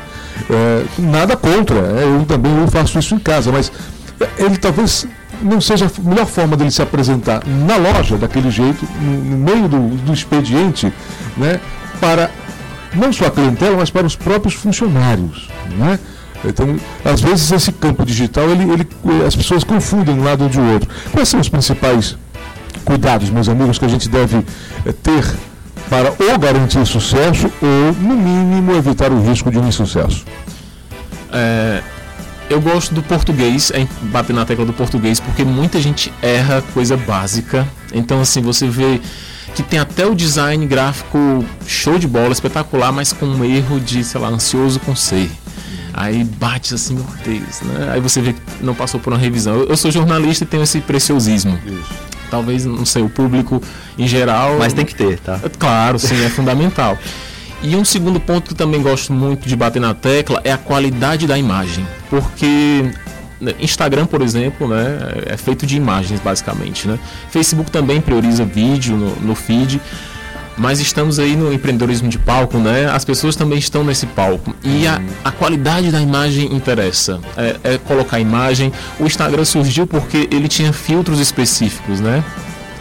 É, 0.49 0.85
nada 0.99 1.37
contra, 1.37 1.77
é, 1.77 2.05
eu 2.05 2.25
também 2.25 2.57
eu 2.57 2.69
faço 2.69 2.99
isso 2.99 3.15
em 3.15 3.19
casa, 3.19 3.51
mas 3.51 3.73
ele 4.39 4.57
talvez 4.59 5.07
não 5.43 5.61
seja 5.61 5.87
a 5.87 6.09
melhor 6.09 6.27
forma 6.27 6.57
dele 6.57 6.71
se 6.71 6.83
apresentar 6.83 7.43
na 7.47 7.77
loja 7.77 8.17
daquele 8.17 8.51
jeito, 8.51 8.87
no, 9.01 9.13
no 9.25 9.37
meio 9.39 9.69
do, 9.69 9.97
do 9.97 10.13
expediente, 10.13 10.93
né? 11.37 11.61
Para 12.01 12.31
não 12.95 13.13
só 13.13 13.27
a 13.27 13.31
clientela, 13.31 13.77
mas 13.77 13.91
para 13.91 14.07
os 14.07 14.17
próprios 14.17 14.55
funcionários. 14.55 15.49
Né? 15.77 15.99
Então, 16.45 16.77
às 17.05 17.21
vezes 17.21 17.51
esse 17.53 17.73
campo 17.73 18.05
digital, 18.05 18.49
ele, 18.51 18.65
ele, 18.65 18.87
as 19.27 19.37
pessoas 19.37 19.63
confundem 19.63 20.15
um 20.19 20.25
lado 20.25 20.49
de 20.49 20.59
outro. 20.59 20.89
Quais 21.13 21.29
são 21.29 21.41
os 21.41 21.49
principais 21.49 22.17
cuidados, 22.85 23.31
meus 23.31 23.49
amigos, 23.49 23.79
que 23.79 23.85
a 23.85 23.89
gente 23.89 24.09
deve 24.09 24.39
eh, 24.87 24.93
ter 25.03 25.25
para 25.89 26.15
ou 26.19 26.39
garantir 26.39 26.87
sucesso 26.87 27.51
ou, 27.61 27.93
no 28.01 28.17
mínimo, 28.17 28.75
evitar 28.75 29.13
o 29.13 29.21
risco 29.21 29.51
de 29.51 29.59
um 29.59 29.69
insucesso? 29.69 30.25
É, 31.33 31.83
eu 32.49 32.61
gosto 32.61 32.95
do 32.95 33.03
português, 33.03 33.71
é 33.73 33.87
bater 34.03 34.33
na 34.33 34.45
tecla 34.45 34.65
do 34.65 34.73
português, 34.73 35.21
porque 35.21 35.45
muita 35.45 35.81
gente 35.81 36.13
erra 36.23 36.63
coisa 36.73 36.97
básica. 36.97 37.67
Então, 37.93 38.21
assim, 38.21 38.41
você 38.41 38.67
vê 38.69 39.01
que 39.55 39.63
tem 39.63 39.79
até 39.79 40.07
o 40.07 40.15
design 40.15 40.65
gráfico 40.67 41.45
show 41.67 41.99
de 41.99 42.07
bola, 42.07 42.33
espetacular, 42.33 42.93
mas 42.93 43.13
com 43.13 43.27
um 43.27 43.45
erro 43.45 43.81
de, 43.81 44.05
sei 44.05 44.21
lá, 44.21 44.29
ansioso 44.29 44.81
com 44.81 44.95
C. 44.95 45.29
Aí 45.93 46.25
bate 46.25 46.75
assim, 46.75 46.95
meu 46.95 47.07
Deus, 47.25 47.61
né? 47.63 47.91
Aí 47.93 48.01
você 48.01 48.21
vê 48.21 48.33
que 48.33 48.41
não 48.61 48.75
passou 48.75 49.01
por 49.01 49.13
uma 49.13 49.19
revisão. 49.19 49.55
Eu, 49.57 49.69
eu 49.69 49.77
sou 49.77 49.91
jornalista 49.91 50.45
e 50.45 50.47
tenho 50.47 50.63
esse 50.63 50.81
preciosismo. 50.81 51.59
Talvez, 52.31 52.65
não 52.65 52.87
sei, 52.87 53.03
o 53.03 53.09
público 53.09 53.61
em 53.99 54.07
geral. 54.07 54.57
Mas 54.59 54.73
tem 54.73 54.85
que 54.85 54.95
ter, 54.95 55.19
tá? 55.19 55.41
Claro, 55.59 55.99
sim, 55.99 56.25
é 56.25 56.29
fundamental. 56.29 56.97
E 57.63 57.77
um 57.77 57.85
segundo 57.85 58.19
ponto 58.19 58.47
que 58.47 58.53
eu 58.53 58.57
também 58.57 58.81
gosto 58.81 59.13
muito 59.13 59.47
de 59.47 59.55
bater 59.55 59.81
na 59.81 59.93
tecla 59.93 60.41
é 60.45 60.53
a 60.53 60.57
qualidade 60.57 61.27
da 61.27 61.37
imagem. 61.37 61.87
Porque 62.09 62.91
Instagram, 63.61 64.07
por 64.07 64.23
exemplo, 64.23 64.69
né, 64.69 64.99
é 65.27 65.37
feito 65.37 65.67
de 65.67 65.77
imagens, 65.77 66.21
basicamente. 66.21 66.87
Né? 66.87 66.99
Facebook 67.31 67.71
também 67.71 68.01
prioriza 68.01 68.45
vídeo 68.45 68.97
no, 68.97 69.17
no 69.17 69.35
feed. 69.35 69.81
Mas 70.59 70.79
estamos 70.79 71.19
aí 71.19 71.37
no 71.37 71.51
empreendedorismo 71.51 72.09
de 72.09 72.19
palco, 72.19 72.59
né? 72.59 72.85
As 72.91 73.03
pessoas 73.03 73.35
também 73.35 73.59
estão 73.59 73.83
nesse 73.83 74.05
palco. 74.05 74.55
E 74.63 74.87
a, 74.87 75.01
a 75.25 75.31
qualidade 75.31 75.91
da 75.91 76.03
imagem 76.03 76.55
interessa. 76.55 77.19
É, 77.35 77.57
é 77.75 77.79
colocar 77.79 78.19
a 78.19 78.21
imagem. 78.21 78.71
O 78.99 79.07
Instagram 79.07 79.45
surgiu 79.47 79.87
porque 79.87 80.29
ele 80.31 80.49
tinha 80.49 80.71
filtros 80.71 81.19
específicos, 81.19 82.01
né? 82.01 82.23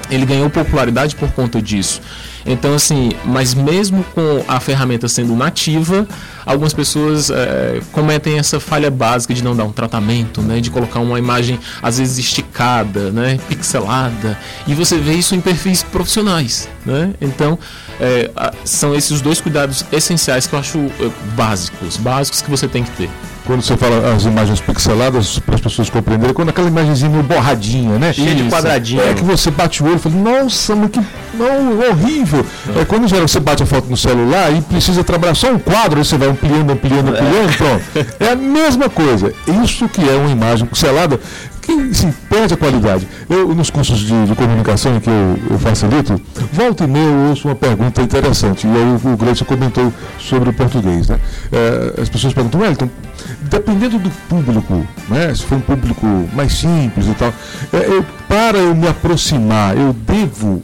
ele 0.09 0.25
ganhou 0.25 0.49
popularidade 0.49 1.15
por 1.15 1.31
conta 1.31 1.61
disso. 1.61 2.01
Então, 2.45 2.73
assim, 2.73 3.11
mas 3.25 3.53
mesmo 3.53 4.03
com 4.15 4.43
a 4.47 4.59
ferramenta 4.59 5.07
sendo 5.07 5.35
nativa, 5.35 6.07
algumas 6.45 6.73
pessoas 6.73 7.29
eh, 7.29 7.81
cometem 7.91 8.39
essa 8.39 8.59
falha 8.59 8.89
básica 8.89 9.33
de 9.33 9.43
não 9.43 9.55
dar 9.55 9.65
um 9.65 9.71
tratamento, 9.71 10.41
né? 10.41 10.59
De 10.59 10.69
colocar 10.71 10.99
uma 10.99 11.19
imagem, 11.19 11.59
às 11.81 11.97
vezes, 11.99 12.17
esticada, 12.17 13.11
né? 13.11 13.39
Pixelada. 13.47 14.37
E 14.67 14.73
você 14.73 14.97
vê 14.97 15.13
isso 15.13 15.35
em 15.35 15.41
perfis 15.41 15.83
profissionais, 15.83 16.67
né? 16.85 17.13
Então, 17.21 17.57
a- 18.35 18.53
são 18.63 18.95
esses 18.95 19.21
dois 19.21 19.41
cuidados 19.41 19.85
essenciais 19.91 20.47
que 20.47 20.53
eu 20.55 20.59
acho 20.59 20.77
eh, 20.77 21.09
básicos, 21.35 21.97
básicos 21.97 22.41
que 22.41 22.49
você 22.49 22.67
tem 22.67 22.83
que 22.83 22.91
ter. 22.91 23.09
Quando 23.49 23.63
você 23.63 23.75
fala 23.75 24.13
as 24.13 24.25
imagens 24.25 24.61
pixeladas, 24.61 25.39
para 25.39 25.55
as 25.55 25.61
pessoas 25.61 25.89
compreenderem, 25.89 26.35
quando 26.35 26.49
aquela 26.49 26.67
imagenzinha 26.67 27.09
meio 27.09 27.23
borradinha, 27.23 27.97
né? 27.97 28.13
Cheio 28.13 28.35
de 28.35 28.43
quadradinho. 28.43 29.01
É 29.01 29.15
que 29.15 29.23
você 29.23 29.49
bate 29.49 29.81
o 29.81 29.87
olho 29.87 29.95
e 29.95 29.97
fala, 29.97 30.13
nossa, 30.13 30.75
mas 30.75 30.91
que 30.91 30.99
não, 31.33 31.79
horrível. 31.89 32.45
É. 32.79 32.85
quando 32.85 33.07
geral 33.07 33.27
você 33.27 33.39
bate 33.39 33.63
a 33.63 33.65
foto 33.65 33.89
no 33.89 33.97
celular 33.97 34.53
e 34.53 34.61
precisa 34.61 35.03
trabalhar 35.03 35.33
só 35.33 35.51
um 35.51 35.57
quadro, 35.57 35.97
aí 35.97 36.05
você 36.05 36.15
vai 36.15 36.27
ampliando, 36.27 36.69
ampliando, 36.69 37.09
ampliando, 37.09 37.57
pronto. 37.57 38.15
É 38.19 38.33
a 38.33 38.35
mesma 38.35 38.87
coisa. 38.87 39.33
Isso 39.63 39.89
que 39.89 40.07
é 40.07 40.13
uma 40.13 40.29
imagem 40.29 40.67
pixelada 40.67 41.19
que 41.69 41.93
sim, 41.93 42.13
perde 42.27 42.53
a 42.53 42.57
qualidade. 42.57 43.07
Eu, 43.29 43.53
nos 43.53 43.69
cursos 43.69 43.99
de, 43.99 44.25
de 44.25 44.35
comunicação 44.35 44.99
que 44.99 45.09
eu, 45.09 45.39
eu 45.51 45.59
facilito, 45.59 46.19
volta 46.51 46.85
e 46.85 46.87
meia 46.87 47.03
eu 47.03 47.29
ouço 47.29 47.47
uma 47.47 47.55
pergunta 47.55 48.01
interessante. 48.01 48.65
E 48.67 48.69
aí 48.71 48.83
o, 48.83 49.41
o 49.41 49.45
comentou 49.45 49.93
sobre 50.17 50.49
o 50.49 50.53
português. 50.53 51.07
Né? 51.09 51.19
É, 51.51 52.01
as 52.01 52.09
pessoas 52.09 52.33
perguntam, 52.33 52.61
Wellington, 52.61 52.89
dependendo 53.41 53.99
do 53.99 54.09
público, 54.27 54.85
né? 55.07 55.33
se 55.35 55.43
for 55.43 55.57
um 55.57 55.61
público 55.61 56.05
mais 56.33 56.53
simples 56.53 57.07
e 57.07 57.13
tal, 57.13 57.33
é, 57.73 57.85
eu- 57.87 58.05
para 58.27 58.57
eu 58.57 58.73
me 58.75 58.87
aproximar, 58.87 59.77
eu 59.77 59.93
devo 59.93 60.63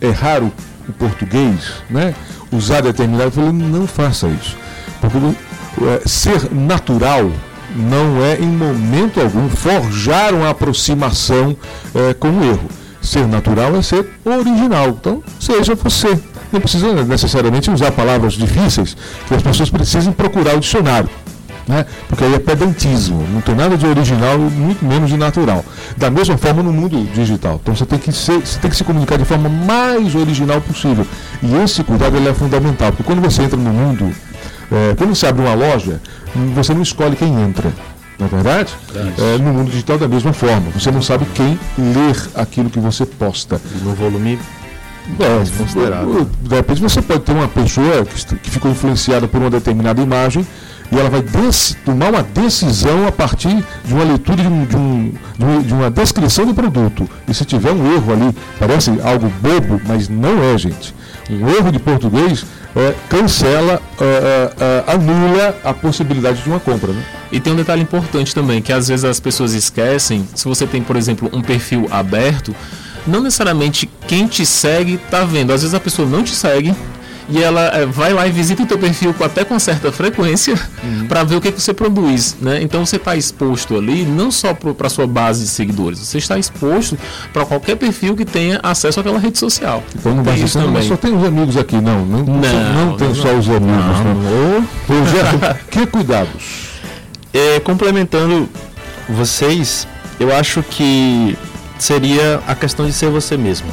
errar 0.00 0.42
o, 0.42 0.52
o 0.88 0.92
português, 0.92 1.72
né? 1.88 2.14
usar 2.52 2.82
determinado. 2.82 3.28
Eu 3.28 3.32
falei, 3.32 3.52
não 3.52 3.86
faça 3.86 4.28
isso. 4.28 4.56
Porque 5.00 5.18
é, 5.86 6.02
ser 6.06 6.52
natural 6.54 7.30
não 7.74 8.24
é, 8.24 8.38
em 8.38 8.46
momento 8.46 9.20
algum, 9.20 9.48
forjar 9.48 10.32
uma 10.32 10.50
aproximação 10.50 11.56
é, 11.94 12.14
com 12.14 12.30
o 12.30 12.44
erro. 12.44 12.68
Ser 13.02 13.26
natural 13.26 13.76
é 13.76 13.82
ser 13.82 14.08
original. 14.24 14.88
Então, 14.88 15.22
seja 15.38 15.74
você. 15.74 16.18
Não 16.52 16.60
precisa 16.60 16.92
necessariamente 17.04 17.70
usar 17.70 17.90
palavras 17.90 18.34
difíceis 18.34 18.96
que 19.26 19.34
as 19.34 19.42
pessoas 19.42 19.70
precisem 19.70 20.12
procurar 20.12 20.56
o 20.56 20.60
dicionário. 20.60 21.10
Né? 21.66 21.86
Porque 22.08 22.22
aí 22.24 22.34
é 22.34 22.38
pedantismo, 22.38 23.26
não 23.32 23.40
tem 23.40 23.54
nada 23.54 23.76
de 23.76 23.86
original, 23.86 24.38
muito 24.38 24.84
menos 24.84 25.08
de 25.08 25.16
natural. 25.16 25.64
Da 25.96 26.10
mesma 26.10 26.36
forma 26.36 26.62
no 26.62 26.72
mundo 26.72 27.02
digital. 27.14 27.58
Então 27.62 27.74
você 27.74 27.86
tem 27.86 27.98
que, 27.98 28.12
ser, 28.12 28.38
você 28.38 28.58
tem 28.58 28.70
que 28.70 28.76
se 28.76 28.84
comunicar 28.84 29.16
de 29.16 29.24
forma 29.24 29.48
mais 29.48 30.14
original 30.14 30.60
possível. 30.60 31.06
E 31.42 31.54
esse 31.56 31.82
cuidado 31.82 32.16
é 32.16 32.34
fundamental, 32.34 32.92
porque 32.92 33.02
quando 33.02 33.22
você 33.22 33.42
entra 33.42 33.56
no 33.56 33.70
mundo, 33.70 34.14
é, 34.74 34.94
quando 34.96 35.14
você 35.14 35.26
abre 35.26 35.42
uma 35.42 35.54
loja, 35.54 36.00
você 36.54 36.74
não 36.74 36.82
escolhe 36.82 37.16
quem 37.16 37.28
entra. 37.42 37.72
Não 38.18 38.26
é 38.26 38.30
verdade? 38.30 38.72
É, 39.18 39.38
no 39.38 39.52
mundo 39.52 39.70
digital 39.70 39.98
da 39.98 40.08
mesma 40.08 40.32
forma. 40.32 40.70
Você 40.70 40.90
não 40.90 41.02
sabe 41.02 41.26
quem 41.34 41.58
ler 41.76 42.16
aquilo 42.34 42.70
que 42.70 42.78
você 42.78 43.04
posta. 43.04 43.60
No 43.82 43.94
volume 43.94 44.38
É, 45.20 45.58
considerado. 45.58 46.30
De 46.40 46.54
repente 46.54 46.80
você 46.80 47.02
pode 47.02 47.20
ter 47.20 47.32
uma 47.32 47.48
pessoa 47.48 48.04
que, 48.04 48.36
que 48.36 48.50
ficou 48.50 48.70
influenciada 48.70 49.26
por 49.26 49.40
uma 49.40 49.50
determinada 49.50 50.00
imagem 50.00 50.46
e 50.92 50.98
ela 50.98 51.10
vai 51.10 51.24
tomar 51.84 52.10
uma 52.10 52.22
decisão 52.22 53.06
a 53.06 53.12
partir 53.12 53.64
de 53.84 53.94
uma 53.94 54.04
leitura 54.04 54.42
de, 54.42 54.48
um, 54.48 54.64
de, 54.64 54.76
um, 54.76 55.62
de, 55.62 55.72
uma 55.72 55.90
descrição 55.90 56.46
do 56.46 56.54
produto. 56.54 57.08
E 57.26 57.34
se 57.34 57.44
tiver 57.44 57.72
um 57.72 57.94
erro 57.94 58.12
ali, 58.12 58.36
parece 58.58 58.90
algo 59.02 59.32
bobo, 59.40 59.80
mas 59.86 60.08
não 60.08 60.42
é, 60.42 60.56
gente. 60.56 60.94
Um 61.30 61.48
erro 61.48 61.72
de 61.72 61.78
português 61.78 62.44
é, 62.76 62.94
cancela, 63.08 63.80
é, 64.00 64.04
é, 64.04 64.84
é 64.88 64.92
anula 64.92 65.56
a 65.64 65.72
possibilidade 65.72 66.42
de 66.42 66.48
uma 66.48 66.60
compra. 66.60 66.92
Né? 66.92 67.02
E 67.32 67.40
tem 67.40 67.52
um 67.52 67.56
detalhe 67.56 67.82
importante 67.82 68.34
também, 68.34 68.60
que 68.60 68.72
às 68.72 68.88
vezes 68.88 69.04
as 69.04 69.18
pessoas 69.18 69.54
esquecem, 69.54 70.28
se 70.34 70.44
você 70.44 70.66
tem, 70.66 70.82
por 70.82 70.96
exemplo, 70.96 71.30
um 71.32 71.40
perfil 71.40 71.88
aberto, 71.90 72.54
não 73.06 73.20
necessariamente 73.20 73.88
quem 74.06 74.26
te 74.26 74.44
segue 74.44 74.94
está 74.94 75.24
vendo. 75.24 75.52
Às 75.52 75.62
vezes 75.62 75.74
a 75.74 75.80
pessoa 75.80 76.08
não 76.08 76.22
te 76.22 76.34
segue, 76.34 76.74
e 77.28 77.42
ela 77.42 77.62
é, 77.62 77.86
vai 77.86 78.12
lá 78.12 78.26
e 78.26 78.30
visita 78.30 78.62
o 78.62 78.66
teu 78.66 78.78
perfil 78.78 79.14
até 79.20 79.44
com 79.44 79.58
certa 79.58 79.90
frequência 79.90 80.54
uhum. 80.82 81.06
para 81.06 81.24
ver 81.24 81.36
o 81.36 81.40
que, 81.40 81.50
que 81.50 81.60
você 81.60 81.72
produz, 81.72 82.36
né? 82.40 82.62
Então 82.62 82.84
você 82.84 82.96
está 82.96 83.16
exposto 83.16 83.76
ali 83.76 84.04
não 84.04 84.30
só 84.30 84.52
para 84.52 84.88
sua 84.88 85.06
base 85.06 85.44
de 85.44 85.48
seguidores, 85.48 85.98
você 86.00 86.18
está 86.18 86.38
exposto 86.38 86.98
para 87.32 87.46
qualquer 87.46 87.76
perfil 87.76 88.14
que 88.14 88.24
tenha 88.24 88.60
acesso 88.62 89.00
àquela 89.00 89.18
rede 89.18 89.38
social. 89.38 89.82
Então 89.94 90.14
não 90.14 90.22
vai 90.22 90.36
ser 90.36 90.50
também. 90.52 90.70
Mas 90.70 90.86
só 90.86 90.96
tem 90.96 91.16
os 91.16 91.24
amigos 91.24 91.56
aqui, 91.56 91.76
não. 91.76 92.04
Não, 92.04 92.18
não, 92.24 92.34
não, 92.36 92.86
não 92.86 92.96
tem 92.96 93.08
não, 93.08 93.14
só 93.14 93.34
os 93.34 93.48
amigos. 93.48 93.64
Não. 93.64 94.68
Projeto, 94.86 95.58
que 95.70 95.86
cuidados? 95.86 96.74
É, 97.36 97.58
complementando 97.58 98.48
vocês, 99.08 99.88
eu 100.20 100.32
acho 100.32 100.62
que 100.62 101.36
seria 101.80 102.40
a 102.46 102.54
questão 102.54 102.86
de 102.86 102.92
ser 102.92 103.10
você 103.10 103.36
mesmo, 103.36 103.66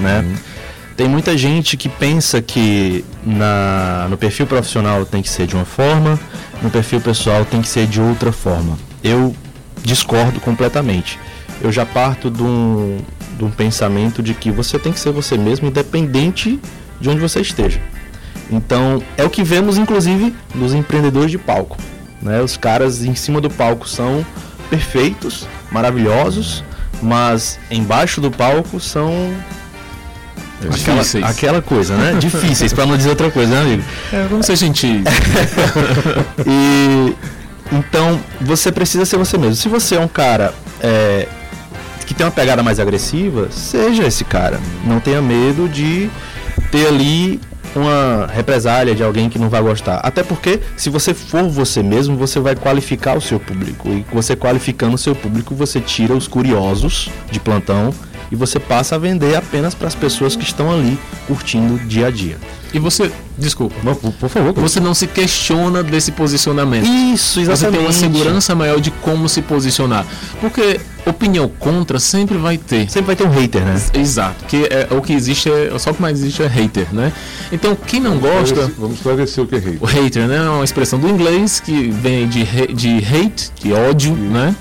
né? 0.00 0.18
Uhum 0.18 0.53
tem 0.96 1.08
muita 1.08 1.36
gente 1.36 1.76
que 1.76 1.88
pensa 1.88 2.40
que 2.40 3.04
na, 3.24 4.06
no 4.08 4.16
perfil 4.16 4.46
profissional 4.46 5.04
tem 5.04 5.22
que 5.22 5.28
ser 5.28 5.46
de 5.46 5.54
uma 5.54 5.64
forma, 5.64 6.18
no 6.62 6.70
perfil 6.70 7.00
pessoal 7.00 7.44
tem 7.44 7.60
que 7.60 7.68
ser 7.68 7.86
de 7.86 8.00
outra 8.00 8.30
forma. 8.30 8.78
Eu 9.02 9.34
discordo 9.82 10.40
completamente. 10.40 11.18
Eu 11.60 11.72
já 11.72 11.84
parto 11.84 12.30
de 12.30 12.42
um, 12.42 12.98
de 13.36 13.44
um 13.44 13.50
pensamento 13.50 14.22
de 14.22 14.34
que 14.34 14.50
você 14.50 14.78
tem 14.78 14.92
que 14.92 15.00
ser 15.00 15.10
você 15.10 15.36
mesmo, 15.36 15.68
independente 15.68 16.60
de 17.00 17.08
onde 17.08 17.20
você 17.20 17.40
esteja. 17.40 17.80
Então, 18.50 19.02
é 19.16 19.24
o 19.24 19.30
que 19.30 19.42
vemos, 19.42 19.78
inclusive, 19.78 20.34
dos 20.54 20.74
empreendedores 20.74 21.30
de 21.30 21.38
palco. 21.38 21.76
Né? 22.22 22.40
Os 22.40 22.56
caras 22.56 23.02
em 23.02 23.14
cima 23.14 23.40
do 23.40 23.50
palco 23.50 23.88
são 23.88 24.24
perfeitos, 24.70 25.46
maravilhosos, 25.70 26.62
mas 27.02 27.58
embaixo 27.70 28.20
do 28.20 28.30
palco 28.30 28.78
são 28.78 29.32
Aquela, 30.72 31.28
aquela 31.28 31.62
coisa, 31.62 31.96
né? 31.96 32.16
Difíceis, 32.18 32.72
para 32.72 32.86
não 32.86 32.96
dizer 32.96 33.10
outra 33.10 33.30
coisa, 33.30 33.52
né, 33.52 33.60
amigo? 33.60 33.82
É, 34.12 34.26
vamos 34.28 34.46
ser 34.46 34.56
gentis. 34.56 35.04
e 36.46 37.14
então 37.72 38.20
você 38.40 38.70
precisa 38.70 39.04
ser 39.04 39.16
você 39.16 39.36
mesmo. 39.36 39.54
Se 39.54 39.68
você 39.68 39.96
é 39.96 40.00
um 40.00 40.08
cara 40.08 40.54
é, 40.80 41.28
que 42.06 42.14
tem 42.14 42.24
uma 42.24 42.32
pegada 42.32 42.62
mais 42.62 42.78
agressiva, 42.78 43.48
seja 43.50 44.06
esse 44.06 44.24
cara. 44.24 44.60
Não 44.84 45.00
tenha 45.00 45.20
medo 45.20 45.68
de 45.68 46.08
ter 46.70 46.86
ali 46.86 47.40
uma 47.74 48.28
represália 48.32 48.94
de 48.94 49.02
alguém 49.02 49.28
que 49.28 49.38
não 49.38 49.48
vai 49.48 49.60
gostar. 49.60 49.96
Até 49.96 50.22
porque, 50.22 50.60
se 50.76 50.88
você 50.88 51.12
for 51.12 51.48
você 51.48 51.82
mesmo, 51.82 52.16
você 52.16 52.38
vai 52.38 52.54
qualificar 52.54 53.16
o 53.16 53.20
seu 53.20 53.40
público. 53.40 53.88
E 53.88 54.04
você 54.12 54.36
qualificando 54.36 54.94
o 54.94 54.98
seu 54.98 55.14
público, 55.14 55.54
você 55.54 55.80
tira 55.80 56.14
os 56.14 56.28
curiosos 56.28 57.10
de 57.30 57.40
plantão 57.40 57.92
e 58.34 58.36
você 58.36 58.58
passa 58.58 58.96
a 58.96 58.98
vender 58.98 59.36
apenas 59.36 59.74
para 59.74 59.86
as 59.86 59.94
pessoas 59.94 60.34
que 60.34 60.42
estão 60.42 60.70
ali 60.70 60.98
curtindo 61.28 61.78
dia 61.86 62.08
a 62.08 62.10
dia. 62.10 62.36
E 62.72 62.80
você, 62.80 63.08
desculpa, 63.38 63.76
por, 63.94 64.12
por 64.12 64.28
favor, 64.28 64.52
você 64.54 64.80
não 64.80 64.92
se 64.92 65.06
questiona 65.06 65.84
desse 65.84 66.10
posicionamento. 66.10 66.84
Isso, 66.84 67.38
exatamente. 67.40 67.60
Você 67.60 67.70
tem 67.70 67.80
uma 67.80 67.92
segurança 67.92 68.54
maior 68.56 68.80
de 68.80 68.90
como 68.90 69.28
se 69.28 69.40
posicionar. 69.40 70.04
Porque 70.40 70.80
opinião 71.06 71.48
contra 71.48 72.00
sempre 72.00 72.36
vai 72.36 72.58
ter. 72.58 72.90
Sempre 72.90 73.06
vai 73.06 73.14
ter 73.14 73.24
um 73.24 73.30
hater, 73.30 73.64
né? 73.64 73.80
Exato. 73.94 74.44
Que 74.46 74.64
é, 74.64 74.88
o 74.90 75.00
que 75.00 75.12
existe 75.12 75.48
é. 75.48 75.78
Só 75.78 75.92
o 75.92 75.94
que 75.94 76.02
mais 76.02 76.18
existe 76.18 76.42
é 76.42 76.48
hater, 76.48 76.92
né? 76.92 77.12
Então, 77.52 77.76
quem 77.76 78.00
não 78.00 78.18
gosta. 78.18 78.68
Vamos 78.76 78.96
esclarecer 78.96 79.44
o 79.44 79.46
que 79.46 79.54
é 79.54 79.58
hater. 79.58 79.78
O 79.80 79.86
hater, 79.86 80.26
né? 80.26 80.38
É 80.38 80.50
uma 80.50 80.64
expressão 80.64 80.98
do 80.98 81.08
inglês 81.08 81.60
que 81.60 81.90
vem 81.90 82.26
de, 82.26 82.44
de 82.74 82.98
hate, 82.98 83.52
de 83.62 83.72
ódio, 83.72 84.14
Isso. 84.14 84.32
né? 84.32 84.56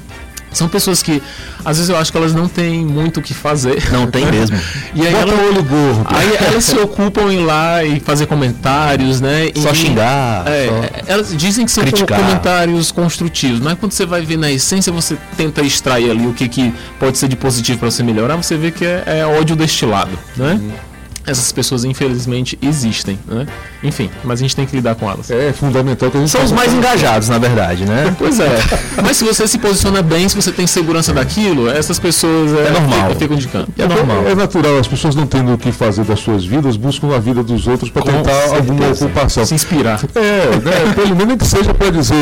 São 0.53 0.67
pessoas 0.67 1.01
que, 1.01 1.21
às 1.63 1.77
vezes 1.77 1.89
eu 1.89 1.97
acho 1.97 2.11
que 2.11 2.17
elas 2.17 2.33
não 2.33 2.47
têm 2.47 2.85
muito 2.85 3.19
o 3.19 3.23
que 3.23 3.33
fazer. 3.33 3.91
Não 3.91 4.07
tem 4.07 4.25
mesmo. 4.25 4.59
e 4.93 5.05
aí 5.05 5.13
Bota 5.13 5.31
ela, 5.31 5.43
olho 5.43 5.63
gordo. 5.63 6.05
Aí 6.05 6.35
elas 6.47 6.63
se 6.63 6.77
ocupam 6.77 7.31
em 7.31 7.41
ir 7.41 7.45
lá 7.45 7.83
e 7.83 7.99
fazer 7.99 8.25
comentários, 8.25 9.19
né? 9.19 9.51
Só 9.55 9.71
e, 9.71 9.75
xingar. 9.75 10.47
É, 10.47 10.67
só 10.67 11.11
elas 11.11 11.35
dizem 11.35 11.65
que 11.65 11.71
são 11.71 11.83
criticar. 11.83 12.19
comentários 12.19 12.91
construtivos, 12.91 13.59
mas 13.59 13.77
quando 13.77 13.91
você 13.91 14.05
vai 14.05 14.21
ver 14.21 14.37
na 14.37 14.51
essência, 14.51 14.91
você 14.91 15.17
tenta 15.35 15.61
extrair 15.61 16.11
ali 16.11 16.25
o 16.27 16.33
que, 16.33 16.47
que 16.47 16.73
pode 16.99 17.17
ser 17.17 17.27
de 17.27 17.35
positivo 17.35 17.79
para 17.79 17.91
você 17.91 18.03
melhorar, 18.03 18.35
você 18.35 18.57
vê 18.57 18.71
que 18.71 18.85
é, 18.85 19.03
é 19.05 19.25
ódio 19.25 19.55
destilado, 19.55 20.17
né? 20.37 20.59
Uhum 20.61 20.92
essas 21.25 21.51
pessoas 21.51 21.83
infelizmente 21.83 22.57
existem, 22.61 23.17
né? 23.27 23.45
Enfim, 23.83 24.09
mas 24.23 24.39
a 24.39 24.41
gente 24.43 24.55
tem 24.55 24.65
que 24.65 24.75
lidar 24.75 24.95
com 24.95 25.09
elas. 25.09 25.29
É 25.31 25.53
fundamental 25.53 26.09
que 26.11 26.17
a 26.17 26.19
gente 26.19 26.29
são 26.29 26.43
os 26.43 26.51
mais 26.51 26.73
engajados, 26.73 27.29
na 27.29 27.37
verdade, 27.37 27.85
né? 27.85 28.15
Pois 28.17 28.39
é. 28.39 28.59
mas 29.01 29.17
se 29.17 29.23
você 29.23 29.47
se 29.47 29.57
posiciona 29.57 30.01
bem, 30.01 30.27
se 30.27 30.35
você 30.35 30.51
tem 30.51 30.67
segurança 30.67 31.13
daquilo, 31.13 31.69
essas 31.69 31.99
pessoas 31.99 32.53
é, 32.53 32.67
é 32.67 32.71
normal. 32.71 33.15
ficam 33.15 33.37
de 33.37 33.47
canto. 33.47 33.71
É, 33.77 33.87
normal. 33.87 34.27
É 34.27 34.35
natural. 34.35 34.77
As 34.79 34.87
pessoas 34.87 35.15
não 35.15 35.25
tendo 35.25 35.53
o 35.53 35.57
que 35.57 35.71
fazer 35.71 36.03
das 36.03 36.19
suas 36.19 36.45
vidas, 36.45 36.77
buscam 36.77 37.15
a 37.15 37.19
vida 37.19 37.43
dos 37.43 37.67
outros 37.67 37.89
para 37.89 38.03
tentar 38.03 38.55
alguma 38.55 38.89
ocupação. 38.89 39.45
Se 39.45 39.53
inspirar. 39.53 39.99
É, 40.15 40.55
né? 40.57 40.93
pelo 40.95 41.15
menos 41.15 41.37
que 41.37 41.45
seja 41.45 41.73
para 41.73 41.89
dizer, 41.89 42.15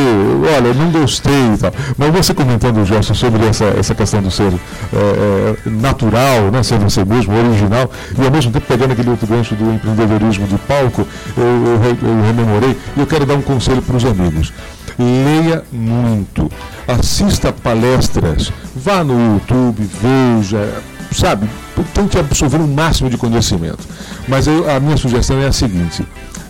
olha, 0.57 0.67
eu 0.67 0.73
não 0.75 0.91
gostei 0.91 1.53
e 1.53 1.57
tal. 1.57 1.73
Mas 1.97 2.11
você 2.11 2.33
comentando, 2.33 2.85
Gerson, 2.85 3.13
sobre 3.13 3.45
essa, 3.45 3.65
essa 3.65 3.95
questão 3.95 4.21
do 4.21 4.31
ser 4.31 4.51
é, 4.51 4.95
é, 4.95 5.69
natural, 5.69 6.51
né? 6.51 6.63
Ser 6.63 6.79
você 6.79 7.03
mesmo, 7.03 7.33
original, 7.37 7.91
e 8.17 8.25
ao 8.25 8.31
mesmo 8.31 8.51
tempo 8.51 8.65
pegando 8.67 8.90
naquele 8.91 9.09
outro 9.09 9.27
gancho 9.27 9.55
do 9.55 9.73
empreendedorismo 9.73 10.47
de 10.47 10.57
palco, 10.59 11.07
eu, 11.37 11.43
eu, 11.43 12.09
eu 12.09 12.21
rememorei 12.23 12.77
e 12.95 12.99
eu 12.99 13.07
quero 13.07 13.25
dar 13.25 13.35
um 13.35 13.41
conselho 13.41 13.81
para 13.81 13.95
os 13.95 14.05
amigos. 14.05 14.53
Leia 14.99 15.63
muito, 15.71 16.51
assista 16.87 17.51
palestras, 17.51 18.51
vá 18.75 19.03
no 19.03 19.33
YouTube, 19.33 19.87
veja, 20.01 20.81
sabe, 21.11 21.49
tente 21.93 22.19
absorver 22.19 22.57
o 22.57 22.67
máximo 22.67 23.09
de 23.09 23.17
conhecimento. 23.17 23.79
Mas 24.27 24.47
eu, 24.47 24.69
a 24.69 24.79
minha 24.79 24.97
sugestão 24.97 25.39
é 25.39 25.47
a 25.47 25.51
seguinte: 25.51 26.05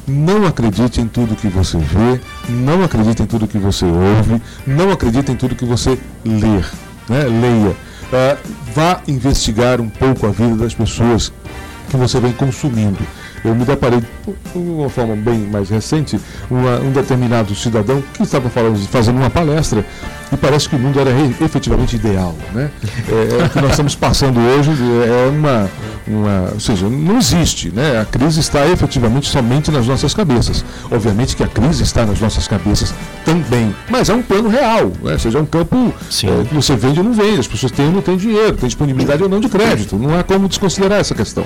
não 0.07 0.45
acredite 0.45 0.99
em 0.99 1.07
tudo 1.07 1.35
que 1.35 1.47
você 1.47 1.77
vê, 1.77 2.19
não 2.49 2.83
acredite 2.83 3.21
em 3.21 3.25
tudo 3.25 3.47
que 3.47 3.59
você 3.59 3.85
ouve, 3.85 4.41
não 4.65 4.91
acredite 4.91 5.31
em 5.31 5.35
tudo 5.35 5.55
que 5.55 5.65
você 5.65 5.97
ler. 6.25 6.67
Né? 7.07 7.23
Leia. 7.23 7.75
Uh, 8.11 8.37
vá 8.75 8.99
investigar 9.07 9.79
um 9.79 9.87
pouco 9.87 10.27
a 10.27 10.31
vida 10.31 10.55
das 10.57 10.73
pessoas 10.73 11.31
que 11.91 11.97
você 11.97 12.19
vem 12.21 12.31
consumindo. 12.31 12.97
Eu 13.43 13.53
me 13.53 13.65
deparei, 13.65 13.99
de 13.99 14.07
uma 14.55 14.89
forma 14.89 15.13
bem 15.15 15.39
mais 15.39 15.69
recente, 15.69 16.19
uma, 16.49 16.79
um 16.79 16.91
determinado 16.91 17.53
cidadão 17.53 18.01
que 18.13 18.23
estava 18.23 18.49
falando, 18.49 18.79
fazendo 18.87 19.17
uma 19.17 19.29
palestra 19.29 19.85
e 20.31 20.37
parece 20.37 20.69
que 20.69 20.75
o 20.75 20.79
mundo 20.79 20.99
era 20.99 21.11
efetivamente 21.43 21.95
ideal. 21.95 22.35
Né? 22.53 22.71
É, 23.09 23.41
é, 23.41 23.45
o 23.45 23.49
que 23.49 23.61
nós 23.61 23.71
estamos 23.71 23.95
passando 23.95 24.39
hoje 24.39 24.71
é 24.71 25.29
uma, 25.29 25.69
uma. 26.07 26.51
Ou 26.53 26.59
seja, 26.59 26.87
não 26.89 27.17
existe. 27.17 27.69
Né? 27.69 27.99
A 27.99 28.05
crise 28.05 28.39
está 28.39 28.65
efetivamente 28.67 29.29
somente 29.29 29.69
nas 29.69 29.85
nossas 29.85 30.13
cabeças. 30.13 30.63
Obviamente 30.89 31.35
que 31.35 31.43
a 31.43 31.47
crise 31.47 31.83
está 31.83 32.05
nas 32.05 32.19
nossas 32.19 32.47
cabeças 32.47 32.93
também, 33.25 33.75
mas 33.89 34.09
é 34.09 34.13
um 34.13 34.21
plano 34.21 34.47
real. 34.47 34.91
Né? 35.03 35.13
Ou 35.13 35.19
seja, 35.19 35.37
é 35.37 35.41
um 35.41 35.45
campo 35.45 35.93
é, 35.99 36.43
que 36.45 36.53
você 36.53 36.75
vende 36.75 36.99
ou 36.99 37.05
não 37.05 37.13
vende, 37.13 37.39
as 37.39 37.47
pessoas 37.47 37.71
têm 37.71 37.87
ou 37.87 37.91
não 37.91 38.01
têm 38.01 38.15
dinheiro, 38.15 38.55
tem 38.55 38.67
disponibilidade 38.67 39.21
ou 39.21 39.27
não 39.27 39.39
de 39.39 39.49
crédito. 39.49 39.97
Não 39.97 40.17
há 40.17 40.23
como 40.23 40.47
desconsiderar 40.47 40.99
essa 40.99 41.13
questão. 41.13 41.45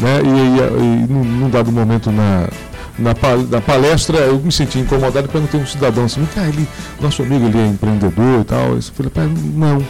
Né? 0.00 0.20
E, 0.24 0.28
e, 0.28 1.04
e 1.04 1.12
num 1.12 1.50
dado 1.50 1.70
momento 1.70 2.10
na, 2.10 2.48
na, 2.98 3.14
na, 3.50 3.60
palestra 3.60 4.18
eu 4.18 4.38
me 4.38 4.52
senti 4.52 4.78
incomodado 4.78 5.26
e 5.26 5.28
perguntei 5.28 5.60
um 5.60 5.66
cidadão 5.66 6.04
assim, 6.04 6.26
ah, 6.36 6.48
ele, 6.48 6.68
nosso 7.00 7.22
amigo 7.22 7.46
ele 7.46 7.58
é 7.58 7.66
empreendedor 7.66 8.40
e 8.40 8.44
tal. 8.44 8.74
Eu 8.74 8.82
falei, 8.82 9.10
pai, 9.10 9.30
não. 9.54 9.84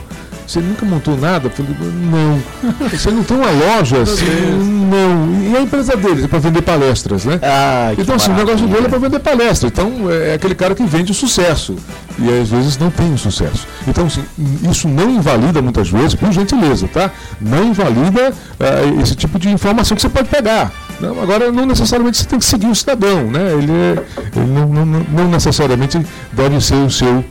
Você 0.46 0.60
nunca 0.60 0.84
montou 0.84 1.16
nada? 1.16 1.46
Eu 1.46 1.50
falei, 1.50 1.74
não. 1.94 2.42
Você 2.88 3.10
não 3.10 3.24
tem 3.24 3.36
uma 3.36 3.50
loja 3.50 4.02
assim? 4.02 4.24
Não. 4.24 5.52
E 5.52 5.56
a 5.56 5.60
empresa 5.62 5.96
dele 5.96 6.24
é 6.24 6.28
para 6.28 6.38
vender 6.38 6.60
palestras, 6.62 7.24
né? 7.24 7.40
Ah, 7.42 7.92
então, 7.96 8.14
assim, 8.14 8.30
o 8.30 8.34
negócio 8.34 8.66
dele 8.66 8.86
é 8.86 8.88
para 8.88 8.98
vender 8.98 9.20
palestras. 9.20 9.72
Então, 9.72 10.10
é 10.10 10.34
aquele 10.34 10.54
cara 10.54 10.74
que 10.74 10.84
vende 10.84 11.12
o 11.12 11.14
sucesso. 11.14 11.76
E 12.18 12.28
às 12.40 12.50
vezes 12.50 12.76
não 12.76 12.90
tem 12.90 13.12
o 13.12 13.18
sucesso. 13.18 13.66
Então, 13.88 14.06
assim, 14.06 14.22
isso 14.70 14.86
não 14.86 15.10
invalida 15.10 15.62
muitas 15.62 15.88
vezes, 15.88 16.14
por 16.14 16.30
gentileza, 16.30 16.88
tá? 16.88 17.10
Não 17.40 17.64
invalida 17.64 18.30
uh, 18.30 19.00
esse 19.00 19.14
tipo 19.14 19.38
de 19.38 19.48
informação 19.48 19.94
que 19.94 20.02
você 20.02 20.10
pode 20.10 20.28
pegar. 20.28 20.70
Não, 21.04 21.22
agora, 21.22 21.50
não 21.52 21.66
necessariamente 21.66 22.18
você 22.18 22.24
tem 22.24 22.38
que 22.38 22.44
seguir 22.44 22.66
o 22.66 22.74
cidadão, 22.74 23.24
né? 23.30 23.52
Ele, 23.52 23.72
é, 23.72 24.04
ele 24.36 24.50
não, 24.50 24.68
não, 24.68 24.84
não 24.86 25.28
necessariamente 25.28 26.04
deve 26.32 26.60
ser 26.60 26.76
o 26.76 26.90
seu 26.90 27.24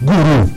guru. 0.00 0.50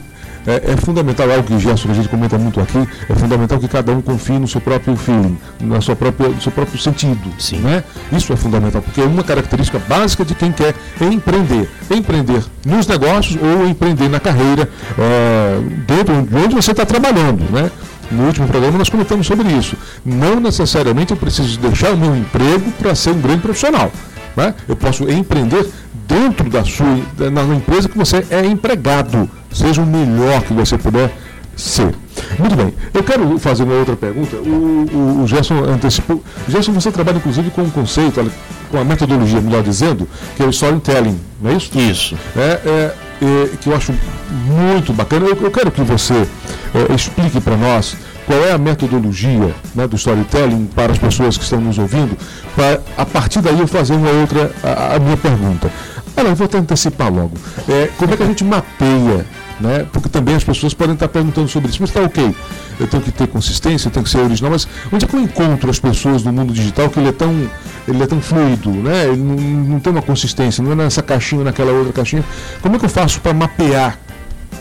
é, 0.46 0.74
é, 0.74 0.78
fundamental, 0.78 1.30
algo 1.32 1.44
que 1.44 1.58
Gerson, 1.60 1.88
que 1.88 1.92
a 1.92 1.96
gente 1.96 2.10
comenta 2.10 2.38
muito 2.38 2.60
aqui, 2.60 2.88
é 3.10 3.16
fundamental 3.16 3.60
que 3.60 3.68
cada 3.68 3.92
um 3.92 4.02
confie 4.02 4.40
no 4.40 4.48
seu 4.48 4.60
próprio 4.60 4.96
feeling, 4.96 5.38
na 5.60 5.80
sua 5.82 5.96
própria, 5.96 6.30
no 6.30 6.42
seu 6.42 6.52
próprio 6.52 6.80
sentido. 6.80 7.34
Sim. 7.40 7.58
Né? 7.58 7.84
Isso 8.12 8.32
é 8.34 8.36
fundamental, 8.36 8.82
porque 8.82 9.02
é 9.02 9.06
uma 9.06 9.24
característica 9.24 9.80
básica 9.80 10.26
de 10.26 10.36
quem 10.36 10.52
quer 10.52 10.74
empreender. 11.02 11.70
Empreender 11.90 12.44
nos 12.66 12.88
negócios 12.88 13.38
ou 13.42 13.68
empreender 13.68 14.10
na 14.10 14.20
carreira, 14.20 14.70
é, 14.98 15.60
dentro 15.88 16.22
de 16.24 16.36
onde 16.36 16.56
você 16.56 16.72
está 16.72 16.86
trabalhando. 16.86 17.50
Né? 17.52 17.72
No 18.12 18.26
último 18.26 18.48
programa 18.48 18.78
nós 18.78 18.90
comentamos 18.90 19.26
sobre 19.26 19.48
isso. 19.50 19.76
Não 20.06 20.40
necessariamente 20.40 21.12
eu 21.12 21.18
preciso 21.18 21.60
deixar 21.60 21.92
o 21.94 21.98
meu 21.98 22.16
emprego 22.16 22.72
para 22.80 22.94
ser 22.96 23.12
um 23.12 23.22
grande 23.22 23.42
profissional. 23.42 23.92
Né? 24.36 24.54
Eu 24.68 24.76
posso 24.76 25.10
empreender 25.10 25.68
dentro 26.08 26.50
da 26.50 26.64
sua 26.64 26.88
na 27.32 27.44
empresa 27.56 27.90
que 27.90 27.98
você 27.98 28.26
é 28.30 28.46
empregado. 28.46 29.30
Seja 29.52 29.82
o 29.82 29.86
melhor 29.86 30.42
que 30.42 30.54
você 30.54 30.78
puder 30.78 31.12
ser. 31.56 31.94
Muito 32.40 32.56
bem. 32.56 32.74
Eu 32.94 33.04
quero 33.04 33.38
fazer 33.38 33.64
uma 33.64 33.76
outra 33.76 33.96
pergunta. 33.96 34.36
O, 34.38 34.88
o, 34.92 35.24
o 35.24 35.28
Gerson 35.28 35.64
antecipou. 35.64 36.24
Gerson, 36.48 36.72
você 36.72 36.92
trabalha 36.92 37.18
inclusive 37.18 37.50
com 37.52 37.62
um 37.62 37.70
conceito, 37.70 38.32
com 38.72 38.80
a 38.80 38.84
metodologia, 38.84 39.40
melhor 39.40 39.62
dizendo, 39.64 40.08
que 40.36 40.42
é 40.42 40.46
o 40.46 40.50
storytelling, 40.50 41.20
não 41.40 41.52
é 41.52 41.54
isso? 41.56 41.78
Isso. 41.78 42.18
É, 42.36 42.42
é, 42.66 42.96
é 43.26 43.58
que 43.58 43.68
eu 43.68 43.76
acho 43.76 43.94
muito 44.30 44.94
bacana. 44.94 45.28
Eu, 45.28 45.38
eu 45.42 45.52
quero 45.52 45.72
que 45.72 45.82
você 45.82 46.14
é, 46.14 46.94
explique 46.94 47.40
para 47.40 47.56
nós 47.56 47.96
qual 48.26 48.40
é 48.40 48.52
a 48.52 48.58
metodologia 48.58 49.54
né, 49.76 49.88
do 49.88 49.96
storytelling 49.96 50.66
para 50.74 50.94
as 50.94 50.98
pessoas 50.98 51.38
que 51.38 51.44
estão 51.44 51.60
nos 51.60 51.78
ouvindo, 51.78 52.18
para 52.56 52.82
a 52.98 53.06
partir 53.06 53.42
daí 53.42 53.60
eu 53.60 53.68
fazer 53.68 53.94
uma 53.94 54.10
outra, 54.10 54.52
a, 54.64 54.96
a 54.96 55.00
minha 55.00 55.18
pergunta. 55.18 55.72
Olha, 56.16 56.28
eu 56.28 56.36
vou 56.36 56.46
até 56.46 56.58
antecipar 56.58 57.12
logo. 57.12 57.34
É, 57.68 57.90
como 57.98 58.14
é 58.14 58.18
que 58.18 58.24
a 58.24 58.28
gente 58.28 58.44
mapeia 58.44 59.26
né? 59.60 59.86
Porque 59.92 60.10
também 60.10 60.36
as 60.36 60.44
pessoas 60.44 60.74
podem 60.74 60.94
estar 60.94 61.08
perguntando 61.08 61.48
sobre 61.48 61.70
isso, 61.70 61.78
mas 61.82 61.90
está 61.90 62.02
ok. 62.02 62.36
Eu 62.80 62.88
tenho 62.88 63.04
que 63.04 63.12
ter 63.12 63.28
consistência, 63.28 63.88
eu 63.88 63.92
tenho 63.92 64.04
que 64.04 64.10
ser 64.10 64.20
original, 64.20 64.52
mas 64.52 64.68
onde 64.92 65.06
é 65.06 65.08
que 65.08 65.16
eu 65.16 65.20
encontro 65.20 65.70
as 65.70 65.80
pessoas 65.80 66.24
no 66.24 66.34
mundo 66.34 66.54
digital 66.54 66.90
que 66.90 67.00
ele 67.00 67.10
é 67.10 67.12
tão, 67.12 67.50
ele 67.88 68.04
é 68.04 68.08
tão 68.08 68.22
fluido, 68.22 68.72
né? 68.72 69.06
Ele 69.06 69.22
não, 69.22 69.36
não 69.36 69.80
tem 69.80 69.92
uma 69.92 70.02
consistência, 70.02 70.64
não 70.64 70.72
é 70.72 70.76
nessa 70.76 71.02
caixinha, 71.02 71.44
naquela 71.44 71.72
outra 71.72 71.94
caixinha. 71.94 72.24
Como 72.62 72.76
é 72.76 72.80
que 72.80 72.86
eu 72.86 72.90
faço 72.90 73.22
para 73.22 73.34
mapear 73.34 73.98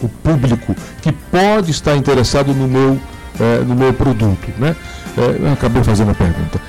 o 0.02 0.09
público 0.09 0.74
que 1.00 1.12
pode 1.12 1.70
estar 1.70 1.96
interessado 1.96 2.52
no 2.52 2.68
meu, 2.68 3.00
é, 3.40 3.59
no 3.64 3.74
meu 3.74 3.92
produto, 3.92 4.52
né? 4.59 4.76
É, 5.16 5.46
eu 5.46 5.52
acabei 5.52 5.83
fazendo 5.83 6.11
a 6.11 6.14
pergunta. 6.14 6.61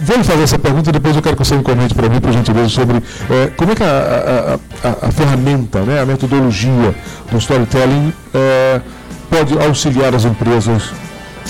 Vou 0.00 0.24
fazer 0.24 0.42
essa 0.42 0.58
pergunta 0.58 0.90
e 0.90 0.92
depois 0.92 1.14
eu 1.14 1.22
quero 1.22 1.36
que 1.36 1.44
você 1.44 1.56
me 1.56 1.62
comente 1.62 1.94
para 1.94 2.08
mim, 2.08 2.20
por 2.20 2.32
gentileza, 2.32 2.68
sobre 2.68 2.96
é, 2.96 3.48
como 3.56 3.72
é 3.72 3.74
que 3.74 3.82
a, 3.82 3.86
a, 3.86 4.88
a, 4.88 5.08
a, 5.08 5.12
ferramenta, 5.12 5.80
né, 5.80 6.00
a 6.00 6.06
metodologia 6.06 6.94
do 7.30 7.38
storytelling 7.38 8.12
é, 8.32 8.80
pode 9.28 9.58
auxiliar 9.58 10.14
as 10.14 10.24
empresas 10.24 10.92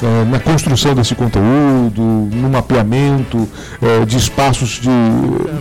é, 0.03 0.25
na 0.25 0.39
construção 0.39 0.95
desse 0.95 1.15
conteúdo, 1.15 2.01
no 2.03 2.51
mapeamento 2.51 3.49
é, 3.81 4.05
de 4.05 4.17
espaços 4.17 4.81
de, 4.81 4.89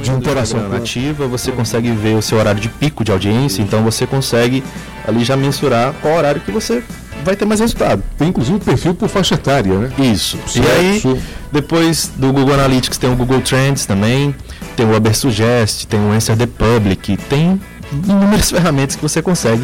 de 0.01 0.11
interação. 0.11 0.67
Nativa, 0.69 1.27
você 1.27 1.51
consegue 1.51 1.91
ver 1.91 2.15
o 2.15 2.21
seu 2.21 2.37
horário 2.37 2.59
de 2.59 2.69
pico 2.69 3.03
de 3.03 3.11
audiência, 3.11 3.61
então 3.61 3.83
você 3.83 4.05
consegue 4.05 4.63
ali 5.07 5.23
já 5.23 5.35
mensurar 5.35 5.93
qual 6.01 6.15
horário 6.15 6.41
que 6.41 6.51
você 6.51 6.83
vai 7.23 7.35
ter 7.35 7.45
mais 7.45 7.59
resultado. 7.59 8.03
Tem 8.17 8.29
inclusive 8.29 8.59
perfil 8.59 8.93
por 8.93 9.09
faixa 9.09 9.35
etária, 9.35 9.73
né? 9.77 9.91
Isso. 9.99 10.37
E 10.55 10.59
aí, 10.59 11.21
depois 11.51 12.11
do 12.15 12.31
Google 12.31 12.53
Analytics 12.53 12.97
tem 12.97 13.11
o 13.11 13.15
Google 13.15 13.41
Trends 13.41 13.85
também, 13.85 14.33
tem 14.75 14.85
o 14.85 14.95
Uber 14.95 15.15
Suggest, 15.15 15.85
tem 15.85 15.99
o 15.99 16.11
Answer 16.11 16.37
the 16.37 16.47
Public, 16.47 17.17
tem 17.29 17.59
inúmeras 17.91 18.49
ferramentas 18.51 18.95
que 18.95 19.01
você 19.01 19.21
consegue. 19.21 19.63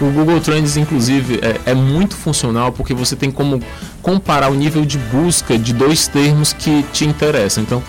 O 0.00 0.10
Google 0.10 0.40
Trends, 0.40 0.76
inclusive, 0.76 1.40
é, 1.42 1.70
é, 1.70 1.74
muito 1.74 2.16
funcional 2.16 2.70
porque 2.70 2.92
você 2.92 3.16
tem 3.16 3.30
como 3.30 3.62
comparar 4.02 4.50
o 4.50 4.54
nível 4.54 4.84
de 4.84 4.98
busca 4.98 5.56
de 5.56 5.72
dois 5.72 6.06
termos 6.06 6.52
que 6.52 6.84
te 6.92 7.06
interessam. 7.06 7.62
Então, 7.62 7.82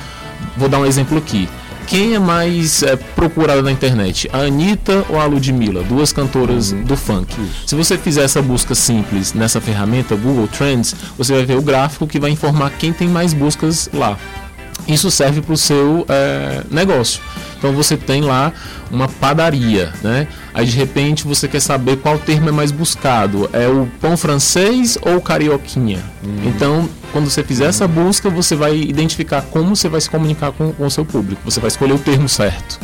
vou 0.55 0.69
dar 0.69 0.79
um 0.79 0.85
exemplo 0.85 1.17
aqui. 1.17 1.49
Quem 1.87 2.15
é 2.15 2.19
mais 2.19 2.83
é, 2.83 2.97
procurada 2.97 3.61
na 3.61 3.71
internet? 3.71 4.29
A 4.33 4.39
Anitta 4.39 5.05
ou 5.09 5.17
a 5.17 5.25
Ludmilla? 5.25 5.83
Duas 5.83 6.11
cantoras 6.11 6.73
uhum. 6.73 6.83
do 6.83 6.97
funk. 6.97 7.33
Isso. 7.41 7.67
Se 7.69 7.75
você 7.75 7.97
fizer 7.97 8.23
essa 8.23 8.41
busca 8.41 8.75
simples 8.75 9.33
nessa 9.33 9.61
ferramenta 9.61 10.13
Google 10.13 10.49
Trends, 10.49 10.93
você 11.17 11.33
vai 11.33 11.45
ver 11.45 11.57
o 11.57 11.61
gráfico 11.61 12.05
que 12.05 12.19
vai 12.19 12.29
informar 12.29 12.71
quem 12.71 12.91
tem 12.91 13.07
mais 13.07 13.33
buscas 13.33 13.89
lá. 13.93 14.17
Isso 14.85 15.09
serve 15.09 15.41
para 15.41 15.53
o 15.53 15.57
seu 15.57 16.05
é, 16.09 16.61
negócio. 16.69 17.21
Então 17.57 17.71
você 17.71 17.95
tem 17.95 18.21
lá 18.21 18.51
uma 18.91 19.07
padaria, 19.07 19.91
né? 20.03 20.27
Aí 20.57 20.65
de 20.65 20.75
repente 20.75 21.23
você 21.23 21.47
quer 21.47 21.59
saber 21.59 21.97
qual 21.97 22.17
termo 22.17 22.49
é 22.49 22.51
mais 22.51 22.71
buscado, 22.71 23.47
é 23.53 23.67
o 23.67 23.87
pão 24.01 24.17
francês 24.17 24.97
ou 25.03 25.21
carioquinha. 25.21 26.03
Uhum. 26.23 26.49
Então 26.49 26.89
quando 27.13 27.29
você 27.29 27.43
fizer 27.43 27.65
essa 27.65 27.87
busca, 27.87 28.27
você 28.27 28.55
vai 28.55 28.75
identificar 28.75 29.43
como 29.43 29.75
você 29.75 29.87
vai 29.87 30.01
se 30.01 30.09
comunicar 30.09 30.51
com, 30.51 30.73
com 30.73 30.85
o 30.87 30.89
seu 30.89 31.05
público. 31.05 31.41
Você 31.45 31.59
vai 31.59 31.67
escolher 31.67 31.93
o 31.93 31.99
termo 31.99 32.27
certo. 32.27 32.79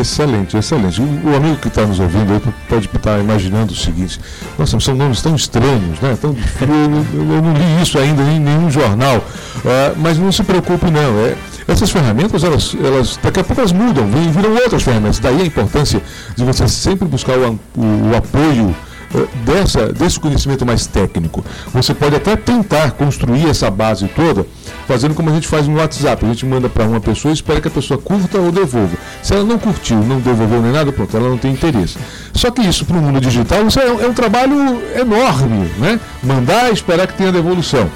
Excelente, 0.00 0.56
excelente. 0.56 1.00
O, 1.00 1.30
o 1.30 1.36
amigo 1.36 1.56
que 1.56 1.66
está 1.66 1.84
nos 1.84 1.98
ouvindo 1.98 2.32
aí 2.32 2.40
pode 2.68 2.86
estar 2.86 3.18
imaginando 3.18 3.72
o 3.72 3.76
seguinte: 3.76 4.20
nossa, 4.56 4.78
são 4.78 4.94
nomes 4.94 5.20
tão 5.20 5.34
estranhos, 5.34 5.98
né? 6.00 6.16
Tão, 6.20 6.30
eu, 6.62 7.20
eu 7.20 7.42
não 7.42 7.52
li 7.52 7.82
isso 7.82 7.98
ainda 7.98 8.22
em 8.22 8.38
nenhum 8.38 8.70
jornal. 8.70 9.16
Uh, 9.16 9.96
mas 9.96 10.18
não 10.18 10.30
se 10.30 10.44
preocupe, 10.44 10.88
não. 10.88 11.18
É, 11.26 11.34
essas 11.66 11.90
ferramentas, 11.90 12.44
elas, 12.44 12.76
elas, 12.82 13.18
daqui 13.22 13.40
a 13.40 13.44
pouco 13.44 13.60
elas 13.60 13.72
mudam, 13.72 14.06
viram 14.06 14.54
outras 14.54 14.82
ferramentas. 14.82 15.18
Daí 15.18 15.40
a 15.40 15.44
importância 15.44 16.02
de 16.36 16.44
você 16.44 16.68
sempre 16.68 17.06
buscar 17.06 17.38
o, 17.38 17.58
o, 17.76 18.10
o 18.10 18.16
apoio 18.16 18.74
eh, 19.14 19.26
dessa, 19.44 19.92
desse 19.92 20.18
conhecimento 20.18 20.64
mais 20.64 20.86
técnico. 20.86 21.44
Você 21.72 21.94
pode 21.94 22.16
até 22.16 22.34
tentar 22.34 22.92
construir 22.92 23.48
essa 23.48 23.70
base 23.70 24.08
toda, 24.08 24.46
fazendo 24.86 25.14
como 25.14 25.30
a 25.30 25.34
gente 25.34 25.46
faz 25.46 25.68
no 25.68 25.76
WhatsApp. 25.76 26.24
A 26.24 26.28
gente 26.28 26.46
manda 26.46 26.68
para 26.68 26.84
uma 26.84 27.00
pessoa 27.00 27.30
e 27.30 27.34
espera 27.34 27.60
que 27.60 27.68
a 27.68 27.70
pessoa 27.70 28.00
curta 28.00 28.38
ou 28.38 28.50
devolva. 28.50 28.96
Se 29.22 29.34
ela 29.34 29.44
não 29.44 29.58
curtiu, 29.58 29.98
não 29.98 30.18
devolveu 30.18 30.62
nem 30.62 30.72
nada, 30.72 30.90
pronto, 30.92 31.16
ela 31.16 31.28
não 31.28 31.38
tem 31.38 31.52
interesse. 31.52 31.98
Só 32.32 32.50
que 32.50 32.62
isso 32.62 32.84
para 32.84 32.96
o 32.96 33.02
mundo 33.02 33.20
digital 33.20 33.66
isso 33.66 33.78
é, 33.78 33.86
é 33.86 34.08
um 34.08 34.14
trabalho 34.14 34.82
enorme, 34.98 35.70
né? 35.78 36.00
Mandar 36.22 36.70
e 36.70 36.72
esperar 36.72 37.06
que 37.06 37.14
tenha 37.14 37.30
devolução 37.30 37.88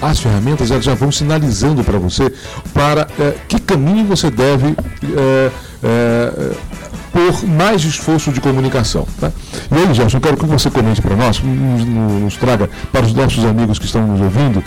as 0.00 0.18
ferramentas 0.18 0.68
já 0.68 0.94
vão 0.94 1.12
sinalizando 1.12 1.84
para 1.84 1.98
você 1.98 2.32
para 2.72 3.06
é, 3.18 3.34
que 3.48 3.60
caminho 3.60 4.04
você 4.06 4.30
deve 4.30 4.74
é, 5.16 5.50
é, 5.82 6.52
por 7.12 7.44
mais 7.46 7.82
esforço 7.82 8.32
de 8.32 8.40
comunicação. 8.40 9.06
Tá? 9.20 9.32
E 9.70 9.74
aí, 9.74 9.94
Gerson, 9.94 10.18
eu 10.18 10.20
quero 10.20 10.36
que 10.36 10.46
você 10.46 10.70
comente 10.70 11.02
para 11.02 11.16
nós, 11.16 11.40
nos, 11.42 11.84
nos, 11.84 12.36
traga 12.36 12.70
para 12.92 13.04
os 13.04 13.12
nossos 13.12 13.44
amigos 13.44 13.78
que 13.78 13.86
estão 13.86 14.06
nos 14.06 14.20
ouvindo, 14.20 14.62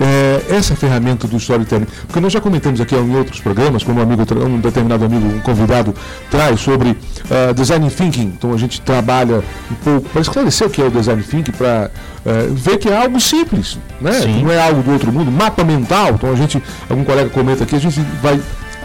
é, 0.00 0.54
essa 0.54 0.74
ferramenta 0.76 1.26
do 1.26 1.36
storytelling. 1.36 1.86
Porque 2.06 2.20
nós 2.20 2.32
já 2.32 2.40
comentamos 2.40 2.80
aqui 2.80 2.94
em 2.94 3.16
outros 3.16 3.40
programas, 3.40 3.82
quando 3.82 3.98
um, 3.98 4.02
amigo, 4.02 4.22
um 4.44 4.60
determinado 4.60 5.04
amigo, 5.04 5.26
um 5.26 5.40
convidado, 5.40 5.94
traz 6.30 6.60
sobre 6.60 6.90
uh, 6.90 7.54
design 7.54 7.88
thinking. 7.90 8.32
Então 8.36 8.52
a 8.52 8.56
gente 8.56 8.80
trabalha 8.80 9.42
um 9.70 9.74
pouco 9.76 10.08
para 10.10 10.20
esclarecer 10.20 10.66
o 10.66 10.70
que 10.70 10.82
é 10.82 10.86
o 10.86 10.90
design 10.90 11.22
thinking, 11.22 11.52
para 11.52 11.90
uh, 12.24 12.54
ver 12.54 12.78
que 12.78 12.88
é 12.88 12.96
algo 12.96 13.20
simples, 13.20 13.78
né? 14.00 14.20
não 14.42 14.52
é 14.52 14.60
algo 14.60 14.82
do 14.82 14.92
outro 14.92 15.12
mundo. 15.12 15.30
Mapa 15.30 15.64
mental, 15.64 16.10
então 16.14 16.30
a 16.30 16.36
gente, 16.36 16.62
algum 16.88 17.04
colega 17.04 17.30
comenta 17.30 17.64
aqui, 17.64 17.76
a 17.76 17.80
gente 17.80 18.00
vai 18.22 18.40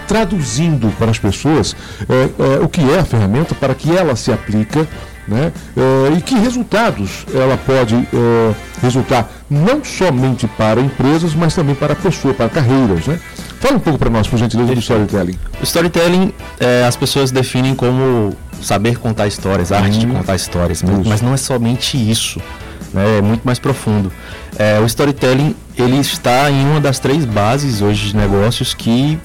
traduzindo 0.08 0.94
para 0.98 1.10
as 1.10 1.18
pessoas 1.18 1.74
é, 2.10 2.58
é, 2.58 2.60
o 2.60 2.68
que 2.68 2.82
é 2.82 3.00
a 3.00 3.06
ferramenta 3.06 3.56
para 3.56 3.74
que 3.74 3.96
ela 3.96 4.14
se 4.18 4.30
aplica 4.30 4.86
né? 5.28 5.52
É, 5.76 6.18
e 6.18 6.22
que 6.22 6.36
resultados 6.36 7.26
ela 7.34 7.58
pode 7.58 7.96
é, 7.96 8.54
resultar 8.82 9.30
não 9.50 9.84
somente 9.84 10.48
para 10.48 10.82
empresas, 10.82 11.34
mas 11.34 11.54
também 11.54 11.76
para 11.76 11.94
a 11.94 11.96
pessoa, 11.96 12.34
para 12.34 12.50
carreiras. 12.50 13.06
Né? 13.08 13.20
Fala 13.60 13.76
um 13.76 13.80
pouco 13.80 14.00
para 14.00 14.10
nós, 14.10 14.28
por 14.28 14.38
gentileza, 14.38 14.74
do 14.74 14.80
storytelling. 14.80 15.38
O 15.60 15.64
storytelling, 15.64 16.34
é, 16.60 16.84
as 16.86 16.96
pessoas 16.96 17.32
definem 17.32 17.76
como 17.76 18.36
saber 18.62 18.98
contar 18.98 19.28
histórias, 19.28 19.72
a 19.72 19.80
arte 19.80 20.00
de 20.00 20.06
uhum. 20.06 20.16
contar 20.16 20.36
histórias, 20.36 20.84
mas, 20.84 21.08
mas 21.08 21.22
não 21.22 21.34
é 21.34 21.38
somente 21.38 21.98
isso. 21.98 22.40
Né? 22.94 23.20
É 23.20 23.22
muito 23.22 23.44
mais 23.44 23.60
profundo. 23.60 24.12
É, 24.58 24.80
o 24.80 24.86
storytelling 24.86 25.56
ele 25.78 25.98
está 25.98 26.50
em 26.52 26.66
uma 26.66 26.80
das 26.80 27.00
três 27.00 27.26
bases 27.26 27.82
hoje 27.82 28.10
de 28.10 28.18
negócios 28.18 28.74
que 28.74 29.20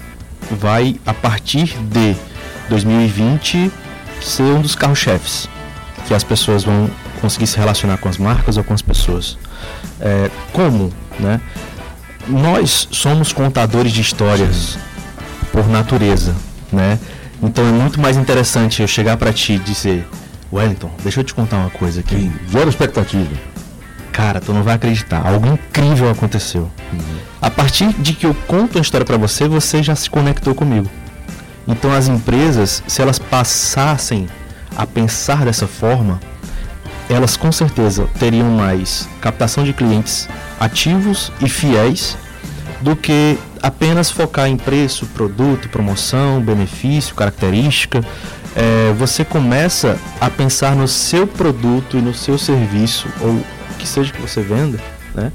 vai, 0.50 0.96
a 1.04 1.12
partir 1.12 1.76
de 1.90 2.16
2020, 2.68 3.70
ser 4.20 4.42
um 4.42 4.60
dos 4.60 4.74
carros-chefes. 4.74 5.48
Que 6.06 6.14
as 6.14 6.22
pessoas 6.22 6.64
vão 6.64 6.90
conseguir 7.20 7.46
se 7.46 7.56
relacionar 7.56 7.98
com 7.98 8.08
as 8.08 8.18
marcas 8.18 8.56
ou 8.56 8.64
com 8.64 8.72
as 8.72 8.82
pessoas. 8.82 9.36
É, 10.00 10.30
como? 10.52 10.92
Né? 11.18 11.40
Nós 12.28 12.88
somos 12.90 13.32
contadores 13.32 13.92
de 13.92 14.00
histórias 14.00 14.78
por 15.52 15.68
natureza. 15.68 16.34
Né? 16.72 16.98
Então 17.42 17.66
é 17.66 17.72
muito 17.72 18.00
mais 18.00 18.16
interessante 18.16 18.82
eu 18.82 18.88
chegar 18.88 19.16
para 19.16 19.32
ti 19.32 19.54
e 19.54 19.58
dizer: 19.58 20.06
Wellington, 20.52 20.90
deixa 21.02 21.20
eu 21.20 21.24
te 21.24 21.34
contar 21.34 21.56
uma 21.58 21.70
coisa 21.70 22.00
aqui. 22.00 22.30
Zero 22.50 22.68
expectativa. 22.68 23.30
Cara, 24.12 24.40
tu 24.40 24.52
não 24.52 24.62
vai 24.62 24.74
acreditar. 24.74 25.26
Algo 25.26 25.46
incrível 25.46 26.10
aconteceu. 26.10 26.70
Uhum. 26.92 27.18
A 27.40 27.50
partir 27.50 27.92
de 27.98 28.14
que 28.14 28.24
eu 28.24 28.34
conto 28.46 28.78
a 28.78 28.80
história 28.80 29.04
para 29.04 29.18
você, 29.18 29.46
você 29.46 29.82
já 29.82 29.94
se 29.94 30.08
conectou 30.08 30.54
comigo. 30.54 30.88
Então 31.68 31.92
as 31.92 32.08
empresas, 32.08 32.82
se 32.86 33.02
elas 33.02 33.18
passassem 33.18 34.26
a 34.76 34.86
pensar 34.86 35.44
dessa 35.44 35.66
forma, 35.66 36.20
elas 37.08 37.36
com 37.36 37.52
certeza 37.52 38.08
teriam 38.18 38.50
mais 38.50 39.08
captação 39.20 39.64
de 39.64 39.72
clientes 39.72 40.28
ativos 40.58 41.30
e 41.40 41.48
fiéis 41.48 42.16
do 42.80 42.96
que 42.96 43.38
apenas 43.62 44.10
focar 44.10 44.48
em 44.48 44.56
preço, 44.56 45.06
produto, 45.06 45.68
promoção, 45.68 46.40
benefício, 46.40 47.14
característica. 47.14 48.04
É, 48.54 48.92
você 48.94 49.24
começa 49.24 49.98
a 50.20 50.30
pensar 50.30 50.74
no 50.74 50.88
seu 50.88 51.26
produto 51.26 51.96
e 51.96 52.00
no 52.00 52.14
seu 52.14 52.38
serviço, 52.38 53.08
ou 53.20 53.42
que 53.78 53.86
seja 53.86 54.12
que 54.12 54.20
você 54.20 54.40
venda, 54.40 54.78
né? 55.14 55.32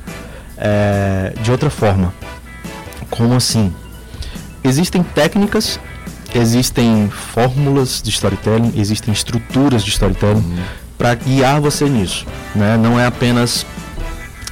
É, 0.58 1.34
de 1.42 1.52
outra 1.52 1.70
forma. 1.70 2.14
Como 3.10 3.36
assim? 3.36 3.74
Existem 4.64 5.04
técnicas, 5.04 5.80
existem 6.34 7.10
fórmulas 7.10 8.02
de 8.02 8.10
storytelling, 8.10 8.74
existem 8.76 9.14
estruturas 9.14 9.84
de 9.84 9.90
storytelling 9.90 10.40
uhum. 10.40 10.64
para 10.98 11.16
guiar 11.16 11.60
você 11.60 11.86
nisso. 11.86 12.26
Né? 12.56 12.78
Não 12.78 13.00
é 13.00 13.06
apenas 13.06 13.66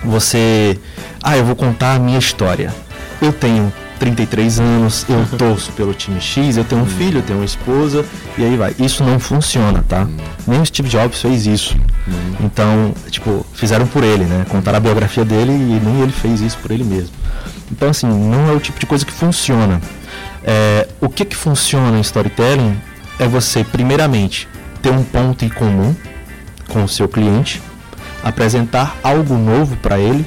você, 0.04 0.80
ah, 1.22 1.38
eu 1.38 1.46
vou 1.46 1.56
contar 1.56 1.96
a 1.96 2.00
minha 2.00 2.20
história. 2.20 2.74
Eu 3.22 3.34
tenho 3.34 3.72
33 4.00 4.60
anos, 4.60 5.06
eu 5.10 5.26
torço 5.38 5.72
pelo 5.74 5.94
time 5.94 6.20
X, 6.22 6.58
eu 6.58 6.64
tenho 6.64 6.82
um 6.82 6.86
filho, 6.86 7.20
eu 7.20 7.22
tenho 7.22 7.40
uma 7.40 7.46
esposa, 7.46 8.06
e 8.38 8.44
aí 8.44 8.56
vai. 8.56 8.74
Isso 8.80 9.04
não 9.04 9.20
funciona, 9.20 9.84
tá? 9.88 10.08
Nem 10.48 10.62
o 10.62 10.66
Steve 10.66 10.90
Jobs 10.90 11.22
fez 11.22 11.46
isso. 11.46 11.78
Então, 12.40 12.94
tipo, 13.10 13.46
fizeram 13.54 13.86
por 13.86 14.04
ele, 14.04 14.24
né? 14.24 14.46
Contaram 14.50 14.78
a 14.78 14.82
biografia 14.82 15.26
dele 15.26 15.52
e 15.52 15.82
nem 15.84 16.02
ele 16.02 16.12
fez 16.12 16.42
isso 16.42 16.58
por 16.58 16.72
ele 16.72 16.84
mesmo. 16.84 17.12
Então, 17.72 17.90
assim, 17.90 18.08
não 18.08 18.50
é 18.50 18.54
o 18.54 18.60
tipo 18.60 18.80
de 18.80 18.86
coisa 18.86 19.06
que 19.06 19.12
funciona. 19.12 19.80
É, 20.52 20.88
o 21.00 21.08
que 21.08 21.24
que 21.24 21.36
funciona 21.36 21.96
em 21.96 22.02
storytelling 22.02 22.76
é 23.20 23.28
você, 23.28 23.64
primeiramente, 23.64 24.48
ter 24.82 24.90
um 24.90 25.04
ponto 25.04 25.46
em 25.46 25.50
comum 25.50 25.96
com 26.68 26.84
o 26.84 26.90
seu 26.90 27.08
cliente, 27.08 27.62
apresentar 28.24 28.98
algo 29.04 29.36
novo 29.36 29.78
para 29.78 30.00
ele 30.00 30.26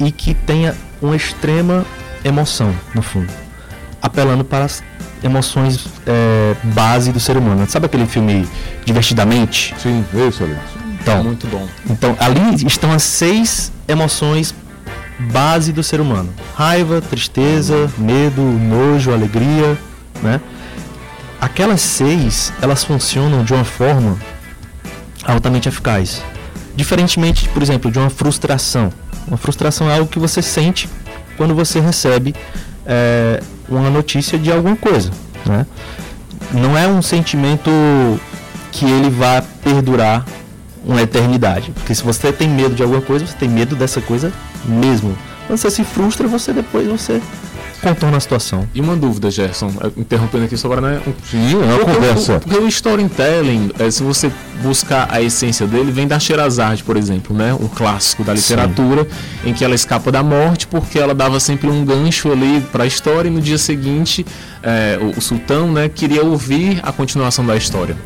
e 0.00 0.10
que 0.10 0.32
tenha 0.32 0.74
uma 1.02 1.14
extrema 1.14 1.84
emoção, 2.24 2.74
no 2.94 3.02
fundo. 3.02 3.30
Apelando 4.00 4.42
para 4.42 4.64
as 4.64 4.82
emoções 5.22 5.86
é, 6.06 6.54
base 6.72 7.12
do 7.12 7.20
ser 7.20 7.36
humano. 7.36 7.68
Sabe 7.68 7.84
aquele 7.84 8.06
filme 8.06 8.48
Divertidamente? 8.86 9.74
Sim, 9.76 10.02
excelente. 10.14 10.60
Então, 11.02 11.22
muito 11.22 11.46
bom. 11.48 11.68
Então, 11.90 12.16
ali 12.18 12.64
estão 12.66 12.90
as 12.90 13.02
seis 13.02 13.70
emoções 13.86 14.54
base 15.18 15.72
do 15.72 15.82
ser 15.82 16.00
humano: 16.00 16.32
raiva, 16.54 17.00
tristeza, 17.00 17.90
medo, 17.98 18.42
nojo, 18.42 19.12
alegria, 19.12 19.76
né? 20.22 20.40
Aquelas 21.40 21.80
seis, 21.80 22.52
elas 22.62 22.82
funcionam 22.82 23.44
de 23.44 23.52
uma 23.52 23.64
forma 23.64 24.18
altamente 25.24 25.68
eficaz. 25.68 26.22
Diferentemente, 26.74 27.48
por 27.50 27.62
exemplo, 27.62 27.90
de 27.90 27.98
uma 27.98 28.10
frustração. 28.10 28.92
Uma 29.26 29.36
frustração 29.36 29.90
é 29.90 29.94
algo 29.94 30.08
que 30.08 30.18
você 30.18 30.40
sente 30.40 30.88
quando 31.36 31.54
você 31.54 31.80
recebe 31.80 32.34
é, 32.86 33.42
uma 33.68 33.90
notícia 33.90 34.38
de 34.38 34.50
alguma 34.50 34.76
coisa. 34.76 35.10
Né? 35.44 35.66
Não 36.52 36.76
é 36.76 36.86
um 36.86 37.02
sentimento 37.02 37.70
que 38.70 38.84
ele 38.84 39.10
vá 39.10 39.42
perdurar 39.62 40.24
uma 40.84 41.02
eternidade. 41.02 41.72
Porque 41.72 41.94
se 41.94 42.02
você 42.02 42.32
tem 42.32 42.48
medo 42.48 42.74
de 42.74 42.82
alguma 42.82 43.00
coisa, 43.00 43.26
você 43.26 43.36
tem 43.36 43.48
medo 43.48 43.74
dessa 43.74 44.00
coisa 44.00 44.32
mesmo. 44.66 45.16
Quando 45.46 45.58
você 45.58 45.70
se 45.70 45.84
frustra, 45.84 46.26
você 46.26 46.52
depois 46.52 46.86
você 46.86 47.20
contorna 47.82 48.16
a 48.16 48.20
situação. 48.20 48.66
E 48.74 48.80
uma 48.80 48.96
dúvida, 48.96 49.30
Gerson, 49.30 49.72
interrompendo 49.96 50.44
aqui 50.44 50.56
sobre 50.56 50.80
né? 50.80 51.00
Sim, 51.30 51.52
é 51.54 51.84
uma 51.84 51.94
conversa. 51.94 52.40
Porque 52.40 52.58
o 52.58 52.66
storytelling, 52.66 53.70
é, 53.78 53.90
se 53.90 54.02
você 54.02 54.30
buscar 54.62 55.08
a 55.10 55.22
essência 55.22 55.66
dele, 55.66 55.92
vem 55.92 56.06
da 56.06 56.18
Sherazade, 56.18 56.82
por 56.82 56.96
exemplo, 56.96 57.36
né? 57.36 57.54
Um 57.54 57.68
clássico 57.68 58.24
da 58.24 58.34
literatura, 58.34 59.04
Sim. 59.04 59.50
em 59.50 59.54
que 59.54 59.64
ela 59.64 59.74
escapa 59.74 60.10
da 60.10 60.22
morte 60.22 60.66
porque 60.66 60.98
ela 60.98 61.14
dava 61.14 61.38
sempre 61.38 61.68
um 61.68 61.84
gancho 61.84 62.32
ali 62.32 62.60
para 62.72 62.84
a 62.84 62.86
história 62.86 63.28
e 63.28 63.32
no 63.32 63.40
dia 63.40 63.58
seguinte 63.58 64.26
é, 64.62 64.98
o, 65.00 65.18
o 65.18 65.20
sultão, 65.20 65.70
né, 65.70 65.88
queria 65.88 66.24
ouvir 66.24 66.80
a 66.82 66.92
continuação 66.92 67.44
da 67.46 67.56
história 67.56 67.96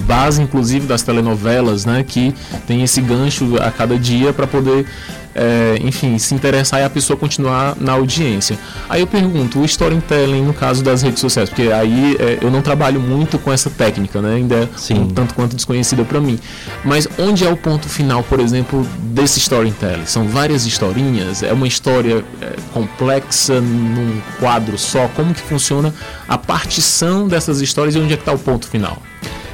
base 0.00 0.42
inclusive 0.42 0.86
das 0.86 1.02
telenovelas, 1.02 1.84
né, 1.84 2.04
que 2.06 2.34
tem 2.66 2.82
esse 2.82 3.00
gancho 3.00 3.56
a 3.62 3.70
cada 3.70 3.96
dia 3.96 4.32
para 4.32 4.46
poder 4.46 4.86
é, 5.34 5.78
enfim, 5.82 6.16
se 6.18 6.34
interessar 6.34 6.80
e 6.80 6.84
a 6.84 6.90
pessoa 6.90 7.16
continuar 7.16 7.76
na 7.80 7.92
audiência. 7.92 8.58
Aí 8.88 9.00
eu 9.00 9.06
pergunto, 9.06 9.60
o 9.60 9.64
storytelling 9.64 10.42
no 10.42 10.54
caso 10.54 10.82
das 10.82 11.02
redes 11.02 11.20
sociais, 11.20 11.48
porque 11.48 11.72
aí 11.72 12.16
é, 12.18 12.38
eu 12.40 12.50
não 12.50 12.62
trabalho 12.62 13.00
muito 13.00 13.38
com 13.38 13.52
essa 13.52 13.68
técnica, 13.68 14.22
né? 14.22 14.36
Ainda 14.36 14.54
é 14.54 14.68
Sim. 14.76 15.00
um 15.00 15.08
tanto 15.08 15.34
quanto 15.34 15.56
desconhecida 15.56 16.04
para 16.04 16.20
mim. 16.20 16.38
Mas 16.84 17.08
onde 17.18 17.44
é 17.44 17.50
o 17.50 17.56
ponto 17.56 17.88
final, 17.88 18.22
por 18.22 18.38
exemplo, 18.40 18.86
desse 19.02 19.38
storytelling? 19.38 20.06
São 20.06 20.28
várias 20.28 20.66
historinhas? 20.66 21.42
É 21.42 21.52
uma 21.52 21.66
história 21.66 22.24
é, 22.40 22.54
complexa 22.72 23.60
num 23.60 24.20
quadro 24.38 24.78
só? 24.78 25.08
Como 25.08 25.34
que 25.34 25.42
funciona 25.42 25.92
a 26.28 26.38
partição 26.38 27.26
dessas 27.26 27.60
histórias 27.60 27.94
e 27.94 27.98
onde 27.98 28.12
é 28.12 28.16
que 28.16 28.22
está 28.22 28.32
o 28.32 28.38
ponto 28.38 28.66
final? 28.66 29.02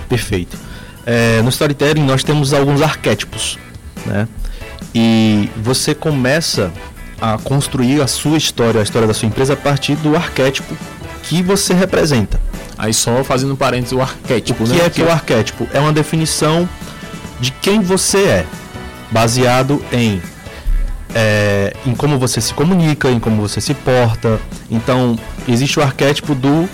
Perfeito. 0.09 0.59
É, 1.07 1.41
no 1.43 1.49
storytelling 1.49 2.03
nós 2.03 2.23
temos 2.23 2.53
alguns 2.53 2.83
arquétipos, 2.83 3.59
né? 4.05 4.29
E 4.95 5.49
você 5.57 5.95
começa 5.95 6.73
a 7.21 7.39
construir 7.39 8.01
a 8.01 8.07
sua 8.07 8.39
história, 8.39 8.81
a 8.81 8.83
história 8.83 9.07
da 9.07 9.15
sua 9.15 9.29
empresa 9.29 9.53
a 9.53 9.57
partir 9.57 9.95
do 9.97 10.17
arquétipo 10.17 10.77
que 11.23 11.43
você 11.43 11.75
representa. 11.75 12.41
Aí 12.79 12.95
só 12.95 13.23
fazendo 13.23 13.57
parênteses 13.57 13.93
o 13.93 14.01
arquétipo, 14.01 14.65
o 14.65 14.67
que 14.67 14.73
né? 14.73 14.87
é 14.87 14.91
que 14.91 15.03
é 15.03 15.05
o 15.05 15.11
arquétipo? 15.11 15.69
É 15.73 15.79
uma 15.79 15.93
definição 15.93 16.69
de 17.39 17.51
quem 17.51 17.81
você 17.81 18.19
é, 18.19 18.47
baseado 19.11 19.85
em 19.93 20.21
é, 21.15 21.75
em 21.87 21.95
como 21.95 22.19
você 22.19 22.41
se 22.41 22.55
comunica, 22.55 23.11
em 23.11 23.19
como 23.19 23.41
você 23.43 23.61
se 23.61 23.75
porta. 23.75 24.41
Então, 24.71 25.19
existe 25.49 25.79
o 25.79 25.83
arquétipo 25.83 26.35
do 26.35 26.69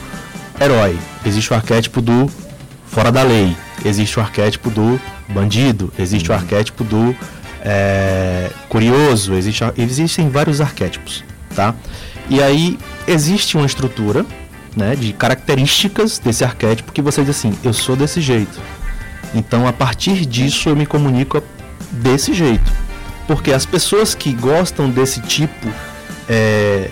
herói, 0.60 0.98
existe 1.24 1.52
o 1.52 1.56
arquétipo 1.56 2.00
do 2.00 2.30
fora 2.86 3.10
da 3.10 3.22
lei, 3.22 3.56
existe 3.84 4.18
o 4.18 4.22
arquétipo 4.22 4.70
do 4.70 5.00
bandido, 5.28 5.92
existe 5.98 6.30
uhum. 6.30 6.36
o 6.36 6.38
arquétipo 6.38 6.84
do 6.84 7.16
é, 7.68 8.48
curioso, 8.68 9.34
existe, 9.34 9.64
existem 9.76 10.30
vários 10.30 10.60
arquétipos, 10.60 11.24
tá? 11.52 11.74
E 12.30 12.40
aí 12.40 12.78
existe 13.08 13.56
uma 13.56 13.66
estrutura, 13.66 14.24
né, 14.76 14.94
de 14.94 15.12
características 15.12 16.20
desse 16.20 16.44
arquétipo 16.44 16.92
que 16.92 17.02
você 17.02 17.22
diz 17.22 17.30
assim, 17.30 17.52
eu 17.64 17.72
sou 17.72 17.96
desse 17.96 18.20
jeito. 18.20 18.60
Então 19.34 19.66
a 19.66 19.72
partir 19.72 20.24
disso 20.24 20.68
eu 20.68 20.76
me 20.76 20.86
comunico 20.86 21.42
desse 21.90 22.32
jeito, 22.32 22.72
porque 23.26 23.52
as 23.52 23.66
pessoas 23.66 24.14
que 24.14 24.32
gostam 24.32 24.88
desse 24.88 25.20
tipo 25.22 25.68
é, 26.28 26.88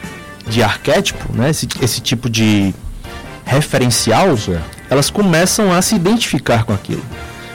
de 0.49 0.61
arquétipo, 0.61 1.33
né, 1.33 1.51
esse, 1.51 1.68
esse 1.81 2.01
tipo 2.01 2.29
de 2.29 2.75
referencial, 3.45 4.31
elas 4.91 5.09
começam 5.09 5.72
a 5.72 5.81
se 5.81 5.95
identificar 5.95 6.64
com 6.64 6.72
aquilo. 6.72 7.05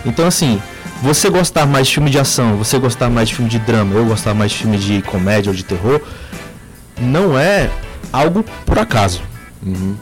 Então 0.06 0.26
assim, 0.26 0.62
você 1.02 1.30
gostar 1.30 1.66
mais 1.66 1.88
de 1.88 1.94
filme 1.94 2.10
de 2.10 2.20
ação, 2.20 2.58
você 2.58 2.78
gostar 2.78 3.10
mais 3.10 3.30
de 3.30 3.36
filme 3.36 3.50
de 3.50 3.60
drama, 3.60 3.96
eu 3.96 4.06
gostar 4.06 4.34
mais 4.34 4.52
de 4.52 4.58
filme 4.58 4.78
de 4.78 5.02
comédia 5.02 5.50
ou 5.50 5.56
de 5.56 5.64
terror, 5.64 6.02
não 7.00 7.38
é 7.38 7.70
algo 8.12 8.44
por 8.66 8.78
acaso. 8.78 9.22
Uhum. 9.66 9.96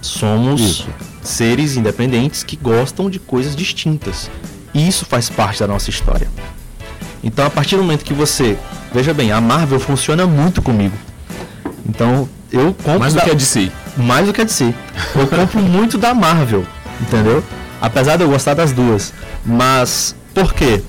Somos 0.00 0.60
isso. 0.60 0.88
seres 1.22 1.76
independentes 1.76 2.42
que 2.42 2.56
gostam 2.56 3.08
de 3.08 3.18
coisas 3.18 3.56
distintas. 3.56 4.30
E 4.72 4.86
isso 4.86 5.04
faz 5.04 5.30
parte 5.30 5.60
da 5.60 5.66
nossa 5.66 5.88
história. 5.88 6.28
Então, 7.22 7.46
a 7.46 7.50
partir 7.50 7.76
do 7.76 7.82
momento 7.82 8.04
que 8.04 8.12
você. 8.12 8.56
Veja 8.92 9.14
bem, 9.14 9.32
a 9.32 9.40
Marvel 9.40 9.80
funciona 9.80 10.26
muito 10.26 10.60
comigo. 10.60 10.94
Então, 11.88 12.28
eu 12.52 12.74
compro. 12.74 13.00
Mais 13.00 13.14
do 13.14 13.16
da, 13.16 13.24
que 13.24 13.30
a 13.30 13.34
DC. 13.34 13.72
Mais 13.96 14.26
do 14.26 14.32
que 14.32 14.40
a 14.40 14.44
DC. 14.44 14.74
Eu 15.16 15.26
compro 15.26 15.60
muito 15.60 15.96
da 15.96 16.12
Marvel, 16.12 16.64
entendeu? 17.00 17.42
Apesar 17.80 18.16
de 18.16 18.24
eu 18.24 18.28
gostar 18.28 18.54
das 18.54 18.72
duas. 18.72 19.12
Mas 19.44 20.14
por 20.34 20.52
quê? 20.52 20.82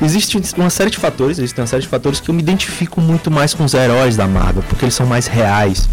Existe 0.00 0.40
uma 0.56 0.70
série 0.70 0.90
de 0.90 0.96
fatores, 0.96 1.38
existe 1.38 1.60
uma 1.60 1.66
série 1.66 1.82
de 1.82 1.88
fatores 1.88 2.20
que 2.20 2.30
eu 2.30 2.34
me 2.34 2.40
identifico 2.40 3.00
muito 3.00 3.30
mais 3.30 3.52
com 3.52 3.64
os 3.64 3.74
heróis 3.74 4.16
da 4.16 4.26
Marvel, 4.28 4.62
porque 4.68 4.84
eles 4.84 4.94
são 4.94 5.06
mais 5.06 5.26
reais. 5.26 5.88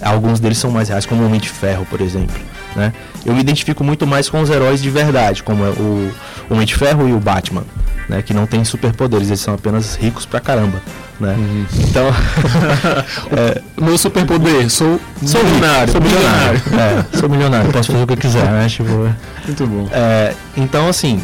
Alguns 0.00 0.38
deles 0.38 0.58
são 0.58 0.70
mais 0.70 0.88
reais, 0.88 1.04
como 1.04 1.22
o 1.22 1.26
Homem 1.26 1.40
de 1.40 1.48
Ferro, 1.48 1.84
por 1.90 2.00
exemplo. 2.00 2.36
Né? 2.76 2.92
Eu 3.26 3.34
me 3.34 3.40
identifico 3.40 3.82
muito 3.82 4.06
mais 4.06 4.30
com 4.30 4.40
os 4.40 4.48
heróis 4.48 4.80
de 4.80 4.88
verdade, 4.90 5.42
como 5.42 5.64
é 5.64 5.70
o 5.70 6.12
Homem 6.48 6.64
de 6.64 6.76
Ferro 6.76 7.08
e 7.08 7.12
o 7.12 7.18
Batman, 7.18 7.64
né? 8.08 8.22
que 8.22 8.32
não 8.32 8.46
têm 8.46 8.64
superpoderes, 8.64 9.26
eles 9.26 9.40
são 9.40 9.54
apenas 9.54 9.96
ricos 9.96 10.24
pra 10.24 10.38
caramba. 10.38 10.80
Né? 11.18 11.34
Uhum. 11.36 11.66
Então, 11.80 12.06
é, 13.36 13.60
meu 13.80 13.98
superpoder, 13.98 14.70
sou, 14.70 15.00
sou 15.26 15.42
milionário. 15.42 15.92
Sou 15.92 16.00
milionário. 16.00 16.62
é, 16.78 17.18
sou 17.18 17.28
milionário, 17.28 17.72
posso 17.72 17.90
fazer 17.90 18.04
o 18.04 18.06
que 18.06 18.12
eu 18.12 18.18
quiser, 18.18 18.44
né? 18.44 18.68
Tipo, 18.68 19.12
muito 19.44 19.66
bom. 19.66 19.88
É, 19.90 20.32
então, 20.56 20.88
assim, 20.88 21.20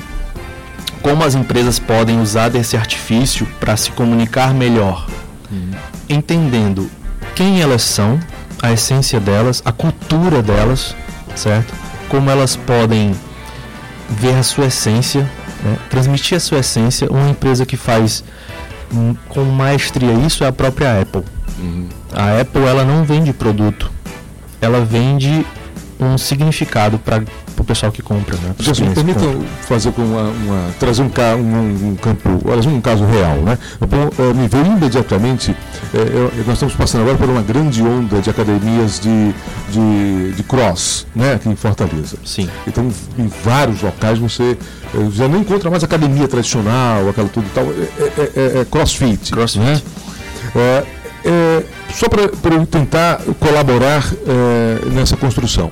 como 1.04 1.22
as 1.22 1.34
empresas 1.34 1.78
podem 1.78 2.18
usar 2.18 2.48
desse 2.48 2.78
artifício 2.78 3.46
para 3.60 3.76
se 3.76 3.90
comunicar 3.90 4.54
melhor, 4.54 5.06
uhum. 5.52 5.70
entendendo 6.08 6.90
quem 7.34 7.60
elas 7.60 7.82
são, 7.82 8.18
a 8.62 8.72
essência 8.72 9.20
delas, 9.20 9.60
a 9.66 9.70
cultura 9.70 10.42
delas, 10.42 10.96
certo? 11.36 11.74
Como 12.08 12.30
elas 12.30 12.56
podem 12.56 13.14
ver 14.08 14.34
a 14.34 14.42
sua 14.42 14.68
essência, 14.68 15.30
né? 15.62 15.76
transmitir 15.90 16.38
a 16.38 16.40
sua 16.40 16.60
essência. 16.60 17.06
Uma 17.10 17.28
empresa 17.28 17.66
que 17.66 17.76
faz 17.76 18.24
hum, 18.90 19.14
com 19.28 19.44
maestria 19.44 20.12
isso 20.26 20.42
é 20.42 20.46
a 20.46 20.52
própria 20.52 21.02
Apple. 21.02 21.22
A 22.14 22.40
Apple 22.40 22.62
ela 22.62 22.82
não 22.82 23.04
vende 23.04 23.30
produto, 23.34 23.92
ela 24.58 24.80
vende 24.82 25.44
um 26.00 26.16
significado 26.16 26.98
para 26.98 27.22
o 27.62 27.64
pessoal 27.64 27.92
que 27.92 28.02
compra. 28.02 28.36
Né? 28.36 28.54
Gerson, 28.58 28.86
me 28.86 28.94
permitam 28.94 29.42
fazer 29.62 29.92
uma, 29.96 30.22
uma- 30.22 30.70
trazer 30.78 31.02
um, 31.02 31.06
um, 31.38 31.88
um 31.90 31.96
campo, 31.96 32.40
olha, 32.46 32.68
um 32.68 32.80
caso 32.80 33.04
real, 33.04 33.36
né? 33.38 33.58
Bom, 33.80 34.10
eh, 34.18 34.32
me 34.34 34.48
veio 34.48 34.66
imediatamente, 34.66 35.50
eh, 35.94 35.98
eu- 35.98 36.32
nós 36.44 36.54
estamos 36.54 36.74
passando 36.74 37.02
agora 37.02 37.16
por 37.16 37.28
uma 37.28 37.42
grande 37.42 37.82
onda 37.82 38.20
de 38.20 38.30
academias 38.30 39.00
de, 39.00 39.34
de, 39.70 40.32
de 40.32 40.42
cross, 40.42 41.06
né, 41.14 41.34
aqui 41.34 41.48
em 41.48 41.56
Fortaleza. 41.56 42.16
Sim. 42.24 42.48
Então, 42.66 42.88
em 43.18 43.30
vários 43.44 43.82
locais 43.82 44.18
você 44.18 44.56
eh, 44.94 44.98
já 45.12 45.28
não 45.28 45.40
encontra 45.40 45.70
mais 45.70 45.84
academia 45.84 46.26
tradicional, 46.28 47.08
aquela 47.08 47.28
tudo 47.28 47.46
e 47.46 47.50
tal, 47.50 47.64
é, 47.64 47.68
é- 47.68 48.30
é- 48.58 48.60
é 48.60 48.64
crossfit. 48.64 49.30
Crossfit. 49.32 49.64
Né? 49.64 49.80
É, 50.56 50.84
é, 51.26 51.62
só 51.92 52.08
para 52.08 52.54
eu 52.54 52.66
tentar 52.66 53.20
colaborar 53.40 54.04
é, 54.26 54.88
nessa 54.90 55.16
construção. 55.16 55.70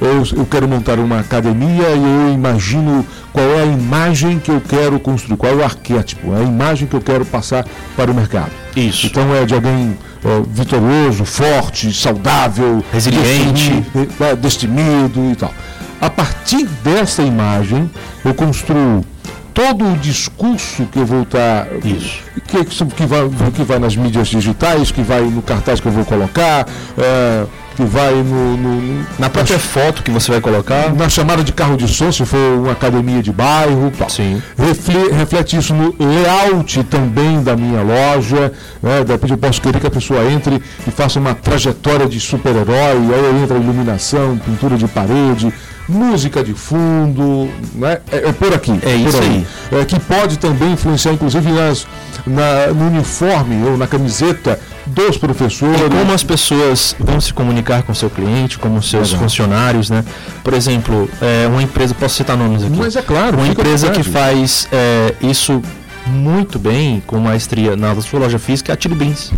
Eu, 0.00 0.22
eu 0.36 0.46
quero 0.46 0.68
montar 0.68 0.98
uma 0.98 1.20
academia 1.20 1.88
e 1.88 2.26
eu 2.28 2.34
imagino 2.34 3.04
qual 3.32 3.46
é 3.46 3.62
a 3.62 3.66
imagem 3.66 4.38
que 4.38 4.50
eu 4.50 4.60
quero 4.60 4.98
construir, 5.00 5.36
qual 5.36 5.52
é 5.52 5.56
o 5.56 5.64
arquétipo, 5.64 6.32
a 6.34 6.42
imagem 6.42 6.86
que 6.86 6.94
eu 6.94 7.00
quero 7.00 7.24
passar 7.24 7.66
para 7.96 8.10
o 8.10 8.14
mercado. 8.14 8.50
Isso. 8.76 9.06
Então 9.06 9.34
é 9.34 9.44
de 9.44 9.54
alguém 9.54 9.96
ó, 10.24 10.42
vitorioso, 10.48 11.24
forte, 11.24 11.92
saudável, 11.92 12.84
Resiliente. 12.92 13.70
destemido, 13.70 14.12
né, 14.20 14.36
destemido 14.36 15.32
e 15.32 15.36
tal. 15.36 15.52
A 16.00 16.08
partir 16.08 16.64
dessa 16.84 17.22
imagem, 17.22 17.90
eu 18.24 18.32
construo 18.32 19.04
todo 19.52 19.92
o 19.92 19.96
discurso 19.96 20.86
que 20.86 21.00
eu 21.00 21.04
vou 21.04 21.22
estar. 21.22 21.66
Isso. 21.84 22.22
Que, 22.46 22.64
que, 22.64 23.06
vai, 23.06 23.28
que 23.52 23.62
vai 23.64 23.78
nas 23.80 23.96
mídias 23.96 24.28
digitais, 24.28 24.92
que 24.92 25.02
vai 25.02 25.22
no 25.22 25.42
cartaz 25.42 25.80
que 25.80 25.86
eu 25.88 25.92
vou 25.92 26.04
colocar, 26.04 26.64
é, 26.96 27.44
que 27.78 27.84
vai 27.84 28.12
no, 28.12 28.56
no- 28.56 29.06
Na 29.20 29.30
própria 29.30 29.56
foto 29.56 30.02
que 30.02 30.10
você 30.10 30.32
vai 30.32 30.40
colocar. 30.40 30.92
na 30.92 31.08
chamada 31.08 31.44
de 31.44 31.52
carro 31.52 31.76
de 31.76 31.86
som, 31.86 32.10
se 32.10 32.24
for 32.26 32.36
uma 32.58 32.72
academia 32.72 33.22
de 33.22 33.30
bairro. 33.30 33.92
Tal. 33.96 34.10
Sim. 34.10 34.42
Refle- 34.58 35.12
reflete 35.12 35.56
isso 35.56 35.72
no 35.72 35.94
layout 35.96 36.82
também 36.84 37.40
da 37.40 37.54
minha 37.54 37.80
loja. 37.82 38.52
Né? 38.82 39.04
De 39.04 39.12
repente 39.12 39.30
eu 39.30 39.38
posso 39.38 39.60
querer 39.62 39.78
que 39.78 39.86
a 39.86 39.90
pessoa 39.92 40.24
entre 40.28 40.60
e 40.86 40.90
faça 40.90 41.20
uma 41.20 41.34
trajetória 41.36 42.08
de 42.08 42.18
super-herói, 42.18 42.74
aí 43.14 43.42
entra 43.44 43.56
iluminação, 43.56 44.36
pintura 44.38 44.76
de 44.76 44.88
parede, 44.88 45.54
música 45.88 46.44
de 46.44 46.52
fundo, 46.54 47.48
né? 47.74 47.98
é, 48.12 48.28
é 48.28 48.32
por 48.32 48.52
aqui. 48.52 48.72
É 48.82 48.94
isso 48.94 49.18
aí. 49.18 49.46
É, 49.72 49.84
que 49.84 49.98
pode 49.98 50.38
também 50.38 50.72
influenciar, 50.72 51.12
inclusive, 51.12 51.50
nas, 51.50 51.86
na- 52.26 52.66
no 52.74 52.86
uniforme 52.88 53.64
ou 53.68 53.76
na 53.78 53.86
camiseta 53.86 54.58
dos 54.86 55.16
professores. 55.16 55.80
E 55.80 55.88
como 55.88 56.12
as 56.12 56.22
pessoas 56.22 56.94
vão 56.98 57.20
se 57.20 57.32
comunicar 57.32 57.82
com 57.82 57.94
seu 57.94 58.10
cliente, 58.10 58.58
como 58.58 58.82
seus 58.82 59.08
Legal. 59.12 59.22
funcionários, 59.24 59.90
né? 59.90 60.04
Por 60.44 60.52
exemplo, 60.54 61.08
é, 61.20 61.46
uma 61.48 61.62
empresa, 61.62 61.94
posso 61.94 62.16
citar 62.16 62.36
nomes 62.36 62.62
aqui? 62.62 62.76
Mas 62.76 62.96
é 62.96 63.02
claro, 63.02 63.36
uma 63.38 63.48
empresa 63.48 63.90
que 63.90 64.02
faz 64.02 64.68
é, 64.72 65.14
isso 65.22 65.62
muito 66.06 66.58
bem, 66.58 67.02
com 67.06 67.18
maestria 67.18 67.76
na 67.76 67.94
sua 68.00 68.20
loja 68.20 68.38
física, 68.38 68.72
é 68.72 68.74
a 68.76 68.80
Chili 68.80 68.94
Beans. 68.94 69.30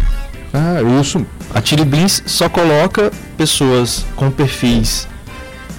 Ah, 0.53 0.79
isso. 1.01 1.25
A 1.55 1.61
Chili 1.63 1.85
Beans 1.85 2.23
só 2.27 2.49
coloca 2.49 3.11
pessoas 3.37 4.05
com 4.17 4.31
perfis 4.31 5.07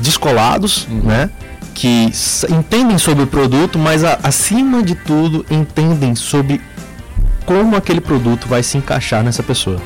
descolados, 0.02 0.88
né? 0.90 1.30
Que 1.74 2.10
entendem 2.50 2.98
sobre 2.98 3.24
o 3.24 3.28
produto, 3.28 3.80
mas 3.80 4.04
a- 4.04 4.20
acima 4.24 4.84
de 4.84 4.96
tudo 4.96 5.46
entendem 5.50 6.16
sobre 6.16 6.60
como 7.46 7.76
aquele 7.76 8.02
produto 8.02 8.48
vai 8.48 8.62
se 8.64 8.78
encaixar 8.78 9.24
nessa 9.24 9.42
pessoa. 9.44 9.80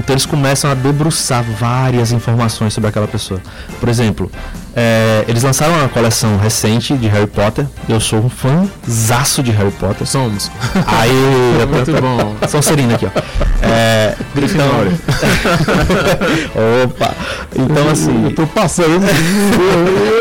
Então 0.00 0.14
eles 0.14 0.24
começam 0.24 0.70
a 0.70 0.74
debruçar 0.74 1.44
várias 1.44 2.10
informações 2.10 2.72
sobre 2.72 2.88
aquela 2.88 3.06
pessoa. 3.06 3.38
Por 3.78 3.86
exemplo, 3.86 4.30
é, 4.74 5.26
eles 5.28 5.42
lançaram 5.42 5.74
uma 5.74 5.90
coleção 5.90 6.38
recente 6.38 6.96
de 6.96 7.06
Harry 7.06 7.26
Potter. 7.26 7.66
Eu 7.86 8.00
sou 8.00 8.18
um 8.18 8.30
fãzaço 8.30 9.42
de 9.42 9.50
Harry 9.50 9.70
Potter. 9.72 10.06
Somos. 10.06 10.50
Aí, 10.86 11.12
Muito 11.70 11.92
bom. 12.00 12.34
Sonserina 12.48 12.94
aqui, 12.94 13.06
ó. 13.06 13.10
É, 13.62 14.16
Grifinória. 14.34 14.92
Opa! 16.84 17.14
Então 17.54 17.90
assim. 17.90 18.24
Eu 18.24 18.34
tô 18.34 18.46
passando. 18.46 19.00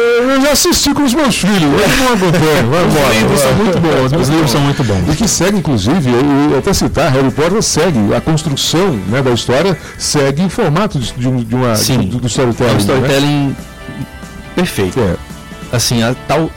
já 0.50 0.54
assisti 0.54 0.94
com 0.94 1.04
os 1.04 1.14
meus 1.14 1.36
filhos. 1.36 1.62
Eu 1.62 1.70
não 1.98 2.14
aguentando. 2.14 2.70
Vai 2.72 2.86
embora. 2.86 3.14
livros 3.14 3.40
são 3.40 3.54
muito 3.56 3.80
bons, 3.80 4.22
Os 4.22 4.30
livros 4.30 4.52
são 4.52 4.62
muito 4.62 4.84
bons. 4.84 5.14
E 5.14 5.16
que 5.16 5.28
segue, 5.28 5.58
inclusive, 5.60 6.10
eu, 6.10 6.52
eu 6.52 6.58
até 6.60 6.74
citar, 6.74 7.12
Harry 7.12 7.30
Potter 7.32 7.62
segue 7.62 8.14
a 8.16 8.22
construção 8.22 8.92
né, 9.08 9.22
da 9.22 9.32
história, 9.32 9.78
segue 9.98 10.42
em 10.42 10.50
formato 10.50 10.98
de, 11.00 11.12
de, 11.14 11.28
um- 11.28 11.44
de 11.44 11.56
uma, 11.56 11.76
Sim. 11.76 12.08
do, 12.08 12.18
do 12.20 12.26
É 12.26 12.30
storytelling. 12.30 12.72
um 12.72 12.74
né? 12.74 12.80
storytelling 12.80 13.56
perfeito. 14.56 15.00
É. 15.00 15.16
Assim, 15.72 16.02
a 16.02 16.16
tal, 16.28 16.50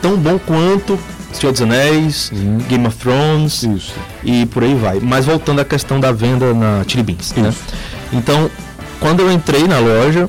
tão 0.00 0.16
bom 0.16 0.38
quanto 0.46 0.98
Senhor 1.32 1.52
dos 1.52 1.62
Anéis, 1.62 2.30
Game 2.68 2.86
of 2.86 2.96
Thrones 2.96 3.62
Isso. 3.64 3.94
e 4.24 4.46
por 4.46 4.62
aí 4.62 4.74
vai. 4.74 4.98
Mas 5.00 5.24
voltando 5.26 5.60
à 5.60 5.64
questão 5.64 5.98
da 5.98 6.12
venda 6.12 6.52
na 6.54 6.84
Chili 6.86 7.02
Beans, 7.02 7.32
né? 7.34 7.52
Então, 8.12 8.48
quando 9.00 9.20
eu 9.20 9.30
entrei 9.32 9.66
na 9.66 9.78
loja, 9.78 10.28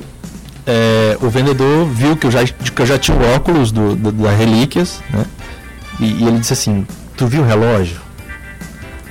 é, 0.66 1.16
o 1.20 1.28
vendedor 1.28 1.86
viu 1.86 2.16
que 2.16 2.26
eu 2.26 2.30
já, 2.30 2.44
que 2.44 2.80
eu 2.82 2.86
já 2.86 2.98
tinha 2.98 3.16
o 3.16 3.34
óculos 3.34 3.72
do, 3.72 3.94
do- 3.96 4.12
da 4.12 4.30
Relíquias, 4.30 5.00
né? 5.10 5.24
E, 6.00 6.04
e 6.22 6.26
ele 6.26 6.38
disse 6.38 6.52
assim, 6.52 6.86
tu 7.16 7.26
viu 7.26 7.42
o 7.42 7.46
relógio? 7.46 8.00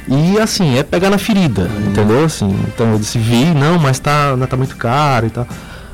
E 0.08 0.40
assim, 0.40 0.78
é 0.78 0.84
pegar 0.84 1.10
na 1.10 1.18
ferida, 1.18 1.70
entendeu? 1.88 2.26
Assim, 2.26 2.50
então 2.68 2.92
eu 2.94 3.00
disse, 3.00 3.18
vi, 3.20 3.46
não, 3.46 3.78
mas 3.80 4.00
tá, 4.00 4.36
não 4.36 4.48
tá 4.48 4.58
muito 4.58 4.76
caro 4.76 5.28
e 5.28 5.30
tal. 5.30 5.48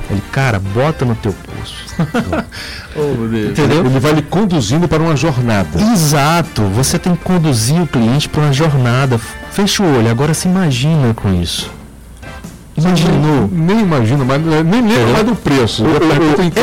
Ele, 0.10 0.22
cara, 0.32 0.60
bota 0.60 1.04
no 1.06 1.16
teu 1.16 1.34
pulso. 1.34 1.86
Oh. 3.00 3.26
Entendeu? 3.52 3.86
Ele 3.86 4.00
vai 4.00 4.14
lhe 4.14 4.24
conduzindo 4.24 4.88
para 4.88 5.04
uma 5.04 5.16
jornada. 5.16 5.80
Exato, 5.94 6.64
você 6.64 6.98
tem 6.98 7.16
que 7.16 7.24
conduzir 7.24 7.80
o 7.80 7.86
cliente 7.86 8.28
para 8.28 8.42
uma 8.42 8.52
jornada. 8.54 9.20
Fecha 9.52 9.84
o 9.84 9.98
olho, 9.98 10.10
agora 10.10 10.34
se 10.34 10.48
imagina 10.48 11.14
com 11.14 11.32
isso. 11.40 11.70
Imaginou? 12.78 13.50
Nem 13.52 13.80
imagino, 13.82 14.24
mas 14.26 14.40
nem 14.42 14.52
lembro 14.62 14.78
Entendeu? 14.78 15.08
mais 15.14 15.26
do 15.26 15.36
preço. 15.36 15.84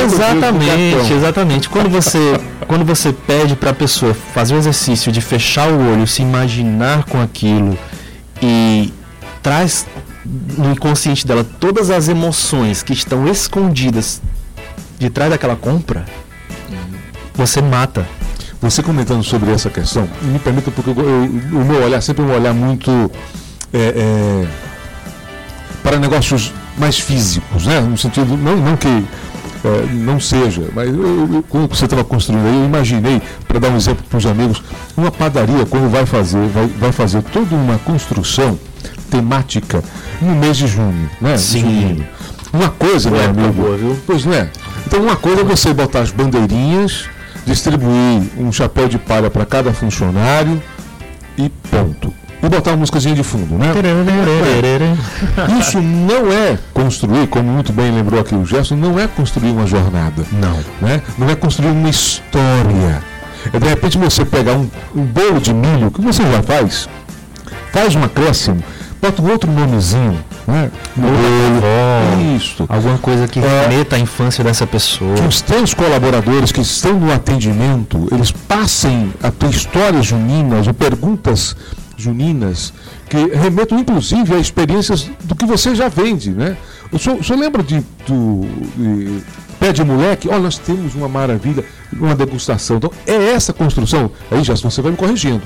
Exatamente, 0.04 1.12
exatamente. 1.12 1.68
Quando 1.68 1.90
você, 1.90 2.40
quando 2.68 2.84
você 2.84 3.12
pede 3.12 3.56
para 3.56 3.70
a 3.70 3.74
pessoa 3.74 4.14
fazer 4.14 4.54
o 4.54 4.58
exercício 4.58 5.10
de 5.10 5.20
fechar 5.20 5.68
o 5.68 5.92
olho, 5.92 6.06
se 6.06 6.22
imaginar 6.22 7.04
com 7.04 7.20
aquilo 7.20 7.76
e 8.40 8.92
traz 9.42 9.86
no 10.56 10.70
inconsciente 10.72 11.26
dela 11.26 11.44
todas 11.58 11.90
as 11.90 12.08
emoções 12.08 12.82
que 12.82 12.92
estão 12.92 13.26
escondidas 13.28 14.22
de 14.98 15.10
trás 15.10 15.30
daquela 15.30 15.56
compra, 15.56 16.04
você 17.34 17.60
mata. 17.60 18.06
Você 18.62 18.82
comentando 18.82 19.22
sobre 19.22 19.52
essa 19.52 19.68
questão, 19.68 20.08
me 20.22 20.38
permita, 20.38 20.70
porque 20.70 20.88
eu- 20.88 20.94
eu- 20.98 21.60
o 21.60 21.64
meu 21.64 21.82
olhar 21.82 22.00
sempre 22.00 22.22
é 22.22 22.26
um 22.26 22.34
olhar 22.34 22.54
muito 22.54 23.10
é, 23.72 23.78
é, 23.78 24.46
para 25.84 25.98
negócios 26.00 26.52
mais 26.76 26.98
físicos, 26.98 27.66
né? 27.66 27.78
No 27.80 27.96
sentido, 27.96 28.36
não, 28.36 28.56
não 28.56 28.76
que 28.76 28.88
é, 28.88 29.86
não 29.92 30.18
seja, 30.18 30.62
mas 30.74 30.88
eu, 30.88 31.28
eu- 31.32 31.44
quando 31.48 31.68
você 31.68 31.84
estava 31.84 32.02
construindo 32.02 32.44
aí, 32.46 32.56
eu 32.56 32.64
imaginei, 32.64 33.22
para 33.46 33.60
dar 33.60 33.68
um 33.68 33.76
exemplo 33.76 34.04
para 34.08 34.18
os 34.18 34.26
amigos, 34.26 34.62
uma 34.96 35.12
padaria 35.12 35.64
quando 35.66 35.88
vai 35.90 36.04
fazer, 36.06 36.48
vai, 36.48 36.66
vai 36.66 36.90
fazer 36.90 37.22
toda 37.22 37.54
uma 37.54 37.78
construção 37.78 38.58
temática 39.10 39.82
no 40.20 40.34
mês 40.34 40.56
de 40.56 40.66
junho, 40.66 41.08
né? 41.20 41.36
Sim. 41.38 41.60
Junho. 41.60 42.06
Uma 42.52 42.70
coisa, 42.70 43.10
meu 43.10 43.22
amigo, 43.24 43.52
boa, 43.52 43.76
viu? 43.76 43.98
Pois 44.06 44.24
não 44.24 44.32
é. 44.34 44.48
Então 44.86 45.00
uma 45.02 45.16
coisa 45.16 45.40
é 45.42 45.44
você 45.44 45.72
botar 45.74 46.00
as 46.00 46.10
bandeirinhas, 46.10 47.04
distribuir 47.46 48.22
um 48.38 48.50
chapéu 48.52 48.88
de 48.88 48.96
palha 48.98 49.28
para 49.30 49.44
cada 49.44 49.72
funcionário 49.72 50.62
e 51.36 51.48
ponto. 51.70 52.12
E 52.44 52.48
botar 52.48 52.72
uma 52.72 52.76
musicazinha 52.78 53.14
de 53.14 53.22
fundo, 53.22 53.56
né? 53.56 53.72
Isso 55.58 55.80
não 55.80 56.30
é 56.30 56.58
construir, 56.74 57.26
como 57.28 57.50
muito 57.50 57.72
bem 57.72 57.90
lembrou 57.90 58.20
aqui 58.20 58.34
o 58.34 58.44
Gerson, 58.44 58.76
não 58.76 58.98
é 59.00 59.06
construir 59.08 59.50
uma 59.50 59.66
jornada. 59.66 60.22
Não. 60.30 60.58
Né? 60.80 61.00
Não 61.16 61.28
é 61.30 61.34
construir 61.34 61.68
uma 61.70 61.88
história. 61.88 63.02
É 63.52 63.58
de 63.58 63.66
repente 63.66 63.96
você 63.96 64.24
pegar 64.26 64.52
um, 64.52 64.68
um 64.94 65.02
bolo 65.04 65.40
de 65.40 65.54
milho, 65.54 65.90
que 65.90 66.00
você 66.02 66.22
já 66.22 66.42
faz, 66.42 66.88
faz 67.72 67.94
um 67.94 68.02
acréscimo, 68.04 68.62
bota 69.00 69.22
um 69.22 69.30
outro 69.30 69.50
nomezinho, 69.50 70.18
né? 70.46 70.70
Bolo. 70.96 72.36
Isso. 72.36 72.64
Alguma 72.68 72.98
coisa 72.98 73.26
que 73.26 73.38
É. 73.38 73.68
remeta 73.68 73.96
à 73.96 73.98
infância 73.98 74.44
dessa 74.44 74.66
pessoa. 74.66 75.14
que 75.14 75.26
os 75.26 75.40
teus 75.40 75.72
colaboradores 75.72 76.52
que 76.52 76.60
estão 76.60 76.92
no 76.98 77.10
atendimento, 77.12 78.06
eles 78.12 78.30
passem 78.30 79.12
a 79.22 79.30
ter 79.30 79.48
histórias 79.50 80.06
juninas 80.06 80.66
ou 80.66 80.74
perguntas 80.74 81.56
juninas 81.96 82.72
que 83.08 83.16
remetam 83.36 83.78
inclusive 83.78 84.34
a 84.34 84.38
experiências 84.38 85.10
do 85.24 85.34
que 85.34 85.46
você 85.46 85.74
já 85.74 85.88
vende, 85.88 86.30
né? 86.30 86.56
O 86.92 86.98
senhor, 86.98 87.18
o 87.18 87.24
senhor 87.24 87.38
lembra 87.38 87.62
de, 87.62 87.84
do, 88.06 88.42
de 88.76 89.22
pé 89.58 89.72
de 89.72 89.82
moleque? 89.82 90.28
Olha, 90.28 90.40
nós 90.40 90.58
temos 90.58 90.94
uma 90.94 91.08
maravilha. 91.08 91.64
uma 91.92 92.14
degustação. 92.14 92.76
Então, 92.76 92.92
é 93.06 93.32
essa 93.32 93.52
construção. 93.52 94.10
Aí, 94.30 94.44
já 94.44 94.54
você 94.54 94.82
vai 94.82 94.92
me 94.92 94.96
corrigindo. 94.96 95.42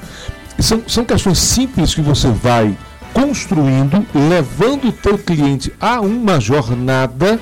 São, 0.58 0.82
são 0.86 1.04
questões 1.04 1.38
simples 1.38 1.94
que 1.94 2.02
você 2.02 2.28
vai 2.28 2.76
construindo, 3.12 4.04
levando 4.28 4.88
o 4.88 4.92
teu 4.92 5.16
cliente 5.16 5.72
a 5.80 6.00
uma 6.00 6.40
jornada 6.40 7.40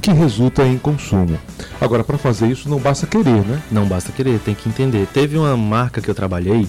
que 0.00 0.10
resulta 0.10 0.64
em 0.64 0.78
consumo. 0.78 1.38
Agora, 1.80 2.02
para 2.02 2.16
fazer 2.16 2.48
isso, 2.48 2.68
não 2.68 2.78
basta 2.78 3.06
querer, 3.06 3.44
né? 3.44 3.60
Não 3.70 3.86
basta 3.86 4.10
querer, 4.12 4.38
tem 4.40 4.54
que 4.54 4.68
entender. 4.68 5.06
Teve 5.12 5.36
uma 5.36 5.56
marca 5.56 6.00
que 6.00 6.08
eu 6.08 6.14
trabalhei, 6.14 6.66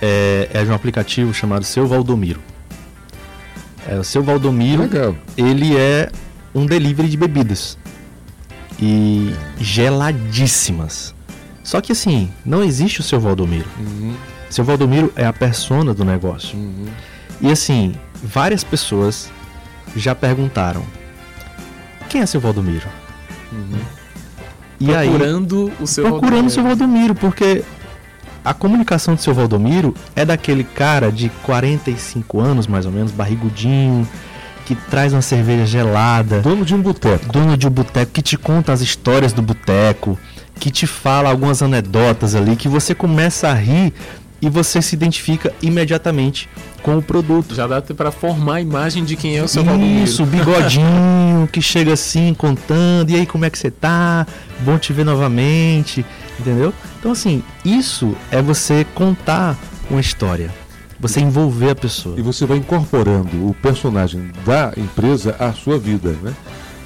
é, 0.00 0.48
é 0.52 0.64
de 0.64 0.70
um 0.70 0.74
aplicativo 0.74 1.32
chamado 1.32 1.64
Seu 1.64 1.86
Valdomiro. 1.86 2.40
É, 3.88 3.98
o 3.98 4.04
Seu 4.04 4.22
Valdomiro, 4.22 4.82
Legal. 4.82 5.14
ele 5.36 5.76
é 5.76 6.10
um 6.54 6.66
delivery 6.66 7.08
de 7.08 7.16
bebidas. 7.16 7.78
E 8.78 9.34
geladíssimas. 9.58 11.14
Só 11.62 11.80
que 11.80 11.92
assim, 11.92 12.30
não 12.44 12.62
existe 12.62 13.00
o 13.00 13.02
Seu 13.02 13.18
Valdomiro. 13.18 13.68
Seu 14.50 14.64
Valdomiro 14.64 15.12
é 15.16 15.24
a 15.24 15.32
persona 15.32 15.94
do 15.94 16.04
negócio. 16.04 16.56
E 17.40 17.50
assim, 17.50 17.94
várias 18.22 18.62
pessoas 18.62 19.30
já 19.94 20.14
perguntaram: 20.14 20.84
quem 22.08 22.20
é 22.20 22.26
seu 22.26 22.40
Valdomiro? 22.40 22.86
E 24.78 24.94
aí, 24.94 25.08
Procurando 25.08 25.72
o 25.80 25.86
seu 25.86 26.04
procurando 26.04 26.46
o 26.46 26.50
seu 26.50 26.62
Valdomiro. 26.62 27.14
Valdomiro, 27.14 27.14
porque 27.14 27.64
a 28.46 28.54
comunicação 28.54 29.16
do 29.16 29.20
seu 29.20 29.34
Valdomiro 29.34 29.92
é 30.14 30.24
daquele 30.24 30.62
cara 30.62 31.10
de 31.10 31.28
45 31.42 32.38
anos, 32.40 32.68
mais 32.68 32.86
ou 32.86 32.92
menos, 32.92 33.10
barrigudinho, 33.10 34.06
que 34.64 34.76
traz 34.76 35.12
uma 35.12 35.20
cerveja 35.20 35.66
gelada, 35.66 36.40
Dono 36.42 36.64
de 36.64 36.72
um 36.72 36.80
boteco. 36.80 37.26
dono 37.32 37.56
de 37.56 37.66
um 37.66 37.70
boteco, 37.70 38.12
que 38.12 38.22
te 38.22 38.36
conta 38.36 38.72
as 38.72 38.80
histórias 38.80 39.32
do 39.32 39.42
boteco, 39.42 40.16
que 40.60 40.70
te 40.70 40.86
fala 40.86 41.28
algumas 41.28 41.60
anedotas 41.60 42.36
ali, 42.36 42.54
que 42.54 42.68
você 42.68 42.94
começa 42.94 43.48
a 43.48 43.54
rir 43.54 43.92
e 44.40 44.48
você 44.48 44.80
se 44.80 44.94
identifica 44.94 45.52
imediatamente 45.60 46.48
com 46.84 46.96
o 46.96 47.02
produto. 47.02 47.52
Já 47.52 47.66
dá 47.66 47.82
para 47.82 48.12
formar 48.12 48.56
a 48.56 48.60
imagem 48.60 49.04
de 49.04 49.16
quem 49.16 49.36
é 49.36 49.42
o 49.42 49.48
seu 49.48 49.64
Valdomiro. 49.64 50.04
Isso, 50.04 50.24
bigodinho 50.24 51.48
que 51.50 51.60
chega 51.60 51.92
assim 51.94 52.32
contando, 52.32 53.10
e 53.10 53.16
aí 53.16 53.26
como 53.26 53.44
é 53.44 53.50
que 53.50 53.58
você 53.58 53.72
tá? 53.72 54.24
Bom 54.60 54.78
te 54.78 54.92
ver 54.92 55.04
novamente, 55.04 56.06
entendeu? 56.38 56.72
Então 56.98 57.12
assim, 57.12 57.42
isso 57.64 58.14
é 58.30 58.40
você 58.42 58.86
contar 58.94 59.56
uma 59.90 60.00
história, 60.00 60.50
você 60.98 61.20
envolver 61.20 61.70
a 61.70 61.74
pessoa. 61.74 62.18
E 62.18 62.22
você 62.22 62.46
vai 62.46 62.56
incorporando 62.58 63.48
o 63.48 63.54
personagem 63.54 64.30
da 64.44 64.72
empresa 64.76 65.34
à 65.38 65.52
sua 65.52 65.78
vida, 65.78 66.14
né? 66.22 66.32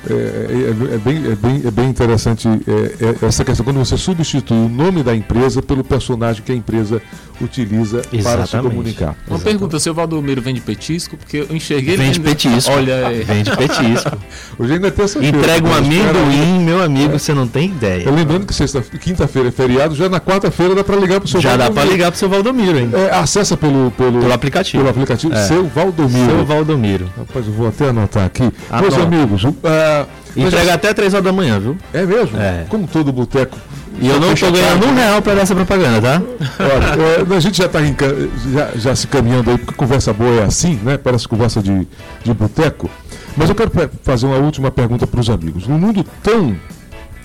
É, 0.09 0.13
é- 0.13 0.95
é 0.95 0.99
bem, 0.99 1.17
é 1.31 1.35
bem- 1.37 1.63
é 1.67 1.71
bem 1.71 1.91
interessante 1.91 2.49
é, 2.49 3.23
é, 3.23 3.27
essa 3.27 3.45
questão, 3.45 3.63
quando 3.65 3.79
você 3.79 3.99
substitui 3.99 4.57
o 4.57 4.67
nome 4.69 5.03
da 5.03 5.15
empresa 5.15 5.61
pelo 5.61 5.85
personagem 5.85 6.43
que 6.43 6.51
a 6.51 6.55
empresa 6.55 7.03
utiliza 7.45 7.99
para 8.03 8.11
se 8.11 8.17
Exatamente. 8.19 8.71
comunicar. 8.71 9.17
Uma 9.29 9.39
pergunta, 9.39 9.79
seu 9.81 9.95
Valdomiro 9.95 10.41
vende 10.43 10.61
petisco? 10.61 11.17
Porque 11.17 11.39
eu 11.39 11.57
enxerguei 11.57 11.95
ele 11.95 12.03
Vende 12.05 12.21
petisco. 12.21 12.71
Olha, 12.73 12.93
é, 12.93 13.23
Vende 13.25 13.51
petisco. 13.57 14.19
Hoje 14.59 14.73
ainda 14.75 14.89
é 14.89 14.91
terça-feira. 14.91 15.37
Entrega 15.37 15.67
um 15.67 15.71
espera- 15.71 16.11
amendoim, 16.19 16.65
meu 16.65 16.83
amigo, 16.83 17.19
você 17.19 17.33
não 17.35 17.47
tem 17.47 17.71
ideia. 17.71 18.05
Eu 18.05 18.15
lembrando 18.15 18.47
que 18.47 18.55
sexta, 18.55 18.81
quinta-feira 18.83 19.49
é 19.49 19.53
feriado, 19.53 19.95
já 19.95 20.09
na 20.09 20.21
quarta-feira 20.21 20.75
dá 20.75 20.85
para 20.85 20.97
ligar 20.97 21.21
para 21.21 21.27
o 21.27 21.29
seu 21.29 21.41
Já 21.41 21.51
dá 21.51 21.57
pra 21.57 21.65
Valdomiro. 21.67 21.93
ligar 21.93 22.11
pro 22.11 22.19
seu 22.19 22.29
Valdomiro, 22.29 22.79
hein? 22.79 22.91
É, 22.93 23.15
acessa 23.17 23.57
pelo, 23.57 23.91
pelo, 23.93 24.21
Pelo 24.21 24.33
aplicativo. 24.33 24.79
pelo 24.79 24.91
aplicativo 24.91 25.35
É. 25.35 25.47
Seu 25.47 25.67
Valdomiro. 25.69 26.31
Seu 26.31 26.45
Valdomiro. 26.45 27.11
Rapaz, 27.17 27.47
eu 27.47 27.53
vou 27.53 27.69
até 27.69 27.89
anotar 27.89 28.25
aqui. 28.27 28.43
Meus 28.43 28.95
Anota. 28.95 29.03
amigos, 29.03 29.45
o- 29.45 29.57
ah, 29.65 30.07
mas 30.37 30.47
Entrega 30.47 30.75
até 30.75 30.95
3 30.95 31.13
horas 31.13 31.25
da 31.25 31.33
manhã, 31.33 31.59
viu? 31.59 31.77
É 31.93 32.05
mesmo? 32.07 32.39
É. 32.39 32.65
Como 32.69 32.87
todo 32.87 33.13
boteco. 33.13 33.57
E 33.99 34.09
eu 34.09 34.19
não 34.21 34.35
tô 34.35 34.51
ganhando 34.51 34.87
um 34.87 34.95
real 34.95 35.21
pra 35.21 35.35
dar 35.35 35.43
essa 35.43 35.55
propaganda, 35.55 36.01
tá? 36.01 36.23
Olha, 36.59 37.33
é, 37.33 37.37
a 37.37 37.41
gente 37.41 37.59
já 37.59 37.67
está 37.67 37.81
já, 37.83 38.71
já 38.77 38.97
se 38.97 39.07
caminhando 39.07 39.51
aí, 39.51 39.59
porque 39.59 39.75
conversa 39.75 40.13
boa 40.13 40.41
é 40.41 40.45
assim, 40.45 40.79
né? 40.83 40.97
Parece 40.97 41.27
conversa 41.29 41.61
de, 41.61 41.87
de 42.25 42.33
boteco. 42.33 42.89
Mas 43.37 43.49
eu 43.49 43.55
quero 43.55 43.71
fazer 44.03 44.27
uma 44.27 44.37
última 44.37 44.71
pergunta 44.71 45.07
para 45.07 45.21
os 45.21 45.29
amigos. 45.29 45.67
Num 45.67 45.79
mundo 45.79 46.05
tão 46.23 46.57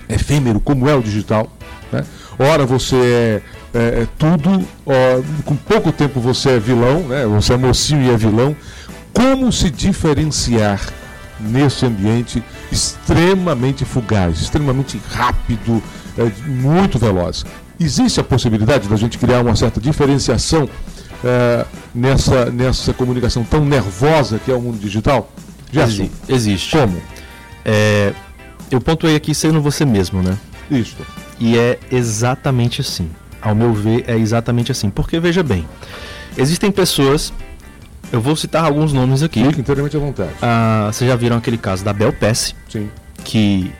efêmero 0.08 0.60
como 0.60 0.88
é 0.88 0.94
o 0.94 1.02
digital, 1.02 1.50
né? 1.92 2.04
Ora 2.38 2.66
você 2.66 2.96
é, 3.74 3.78
é- 3.78 4.02
é 4.02 4.08
tudo, 4.18 4.62
ó, 4.84 4.92
com 5.44 5.56
pouco 5.56 5.90
tempo 5.92 6.20
você 6.20 6.50
é 6.50 6.58
vilão, 6.58 7.00
né? 7.08 7.24
Você 7.26 7.54
é 7.54 7.56
mocinho 7.56 8.02
e 8.02 8.10
é 8.10 8.16
vilão. 8.16 8.54
Como 9.14 9.50
se 9.50 9.70
diferenciar 9.70 10.80
nesse 11.40 11.86
ambiente 11.86 12.42
extremamente 12.70 13.84
fugaz, 13.84 14.40
extremamente 14.42 15.00
rápido, 15.10 15.82
é, 16.18 16.30
muito 16.48 16.98
veloz? 16.98 17.44
Existe 17.78 18.20
a 18.20 18.24
possibilidade 18.24 18.88
da 18.88 18.96
gente 18.96 19.18
criar 19.18 19.40
uma 19.42 19.54
certa 19.54 19.80
diferenciação 19.80 20.68
é, 21.24 21.64
nessa, 21.94 22.46
nessa 22.46 22.92
comunicação 22.94 23.44
tão 23.44 23.64
nervosa 23.64 24.38
que 24.44 24.50
é 24.50 24.54
o 24.54 24.60
mundo 24.60 24.78
digital? 24.78 25.30
Gerson, 25.70 26.02
Exi- 26.04 26.10
Existe. 26.28 26.76
como? 26.76 27.00
É, 27.64 28.12
eu 28.70 28.80
pontuei 28.80 29.16
aqui 29.16 29.34
sendo 29.34 29.60
você 29.60 29.84
mesmo, 29.84 30.22
né? 30.22 30.36
Isso. 30.70 30.96
E 31.38 31.58
é 31.58 31.78
exatamente 31.92 32.80
assim. 32.80 33.10
Ao 33.42 33.54
meu 33.54 33.72
ver, 33.74 34.04
é 34.08 34.16
exatamente 34.16 34.72
assim. 34.72 34.88
Porque 34.90 35.20
veja 35.20 35.42
bem, 35.42 35.66
existem 36.36 36.70
pessoas. 36.70 37.32
Eu 38.12 38.20
vou 38.20 38.34
citar 38.36 38.64
alguns 38.64 38.92
nomes 38.92 39.22
aqui. 39.22 39.44
Fique 39.44 39.60
inteiramente 39.60 39.96
à 39.96 40.00
vontade. 40.00 40.30
Ah, 40.40 40.88
vocês 40.92 41.10
já 41.10 41.16
viram 41.16 41.36
aquele 41.36 41.58
caso 41.58 41.84
da 41.84 41.92
Bel 41.92 42.12
Pesce, 42.12 42.54
Sim. 42.68 42.88
que 43.24 43.70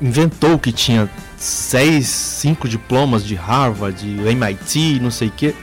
inventou 0.00 0.58
que 0.58 0.72
tinha 0.72 1.08
seis, 1.36 2.06
cinco 2.06 2.68
diplomas 2.68 3.24
de 3.24 3.34
Harvard, 3.34 3.98
de 3.98 4.28
MIT, 4.28 5.00
não 5.00 5.10
sei 5.10 5.28
o 5.28 5.32
quê. 5.32 5.54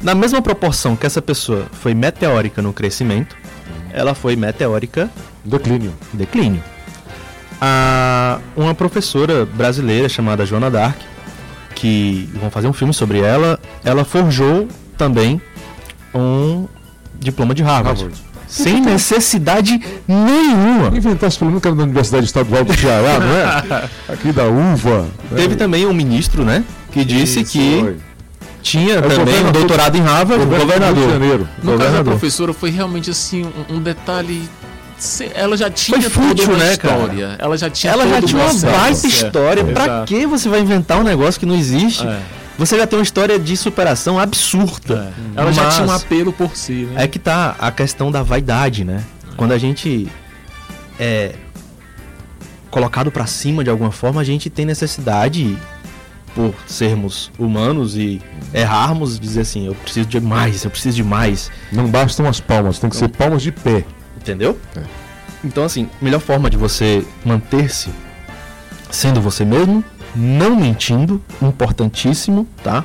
Na 0.00 0.14
mesma 0.14 0.42
proporção 0.42 0.94
que 0.94 1.06
essa 1.06 1.22
pessoa 1.22 1.66
foi 1.72 1.94
meteórica 1.94 2.60
no 2.60 2.72
crescimento, 2.72 3.36
ela 3.92 4.14
foi 4.14 4.36
meteórica 4.36 5.10
Declínio. 5.44 5.94
declínio. 6.12 6.62
A, 7.60 8.40
uma 8.56 8.74
professora 8.74 9.46
brasileira 9.46 10.08
chamada 10.08 10.44
Joana 10.44 10.70
Dark, 10.70 10.98
que 11.74 12.28
vão 12.34 12.50
fazer 12.50 12.66
um 12.66 12.72
filme 12.72 12.92
sobre 12.92 13.20
ela, 13.20 13.58
ela 13.84 14.04
forjou 14.04 14.68
também 14.98 15.40
um 16.14 16.66
diploma 17.14 17.54
de 17.54 17.62
Harvard. 17.62 18.02
Harvard. 18.02 18.22
Sem 18.48 18.80
necessidade 18.80 19.80
nenhuma. 20.06 20.96
Inventasse 20.96 21.38
pelo 21.38 21.50
menos 21.50 21.62
que 21.62 21.68
era 21.68 21.76
da 21.76 21.82
Universidade 21.82 22.24
Estadual 22.26 22.64
do 22.64 22.74
Ceará, 22.76 23.18
não 23.20 23.36
é? 23.76 23.84
Aqui 24.12 24.32
da 24.32 24.44
uva. 24.44 25.02
né? 25.30 25.36
Teve 25.36 25.56
também 25.56 25.86
um 25.86 25.92
ministro, 25.92 26.44
né? 26.44 26.62
Que 26.92 27.04
disse 27.04 27.40
Isso, 27.40 27.52
que 27.52 27.80
foi. 27.80 27.96
tinha 28.62 28.98
o 28.98 29.02
também 29.02 29.14
um 29.18 29.24
governador- 29.24 29.52
doutorado 29.52 29.96
em 29.96 30.00
Harvard, 30.00 30.44
Governo 30.44 30.46
do 30.46 30.54
Rio 30.54 30.58
de 30.58 30.66
governador. 30.72 31.10
Janeiro. 31.12 31.38
no 31.40 31.48
caso 31.48 31.64
da 31.64 31.72
governador. 31.84 32.12
professora, 32.14 32.52
foi 32.52 32.70
realmente 32.70 33.10
assim 33.10 33.44
um, 33.70 33.76
um 33.76 33.80
detalhe. 33.82 34.48
Ela 35.34 35.56
já 35.58 35.68
tinha 35.68 36.00
Foi 36.00 36.08
fútil, 36.08 36.46
toda 36.46 36.56
uma 36.56 36.64
né, 36.64 36.76
cara? 36.78 36.94
história. 37.00 37.36
Ela 37.38 37.58
já 37.58 37.68
tinha 37.68 37.92
Ela 37.92 38.08
já 38.08 38.22
tinha 38.22 38.42
um 38.42 38.50
uma 38.50 38.60
baita 38.72 39.06
É, 39.06 39.10
história. 39.10 39.64
Pra 39.64 39.84
exato. 39.84 40.06
que 40.06 40.26
você 40.26 40.48
vai 40.48 40.60
inventar 40.60 40.98
um 40.98 41.02
negócio 41.02 41.38
que 41.38 41.44
não 41.44 41.54
existe? 41.54 42.06
É, 42.06 42.18
Você 42.58 42.76
já 42.78 42.86
tem 42.86 42.98
uma 42.98 43.02
história 43.02 43.38
de 43.38 43.56
superação 43.56 44.18
absurda. 44.18 45.12
é. 45.36 45.40
Ela 45.40 45.52
já 45.52 45.68
tinha 45.68 45.86
um 45.86 45.90
apelo 45.90 46.32
por 46.32 46.56
si, 46.56 46.88
né? 46.90 47.04
É 47.04 47.08
que 47.08 47.18
tá 47.18 47.54
a 47.58 47.70
questão 47.70 48.10
da 48.10 48.22
vaidade, 48.22 48.84
né? 48.84 49.04
Quando 49.36 49.52
a 49.52 49.58
gente 49.58 50.08
é 50.98 51.34
colocado 52.70 53.10
pra 53.10 53.26
cima 53.26 53.62
de 53.62 53.70
alguma 53.70 53.92
forma, 53.92 54.20
a 54.20 54.24
gente 54.24 54.48
tem 54.50 54.64
necessidade, 54.64 55.56
por 56.34 56.54
sermos 56.66 57.30
humanos 57.38 57.96
e 57.96 58.20
errarmos, 58.52 59.18
dizer 59.18 59.40
assim, 59.40 59.66
eu 59.66 59.74
preciso 59.74 60.06
de 60.06 60.20
mais, 60.20 60.64
eu 60.64 60.70
preciso 60.70 60.96
de 60.96 61.02
mais, 61.02 61.50
Não 61.72 61.86
bastam 61.86 62.26
as 62.26 62.40
palmas, 62.40 62.78
tem 62.78 62.90
que 62.90 62.96
ser 62.96 63.08
palmas 63.08 63.42
de 63.42 63.50
pé. 63.50 63.84
entendeu? 64.18 64.58
É. 64.76 64.82
Então, 65.42 65.64
assim, 65.64 65.88
melhor 66.00 66.20
forma 66.20 66.50
de 66.50 66.56
você 66.56 67.02
manter-se 67.24 67.88
sendo 68.90 69.20
você 69.20 69.44
mesmo, 69.44 69.82
não 70.14 70.56
mentindo, 70.56 71.22
importantíssimo, 71.42 72.46
tá? 72.62 72.84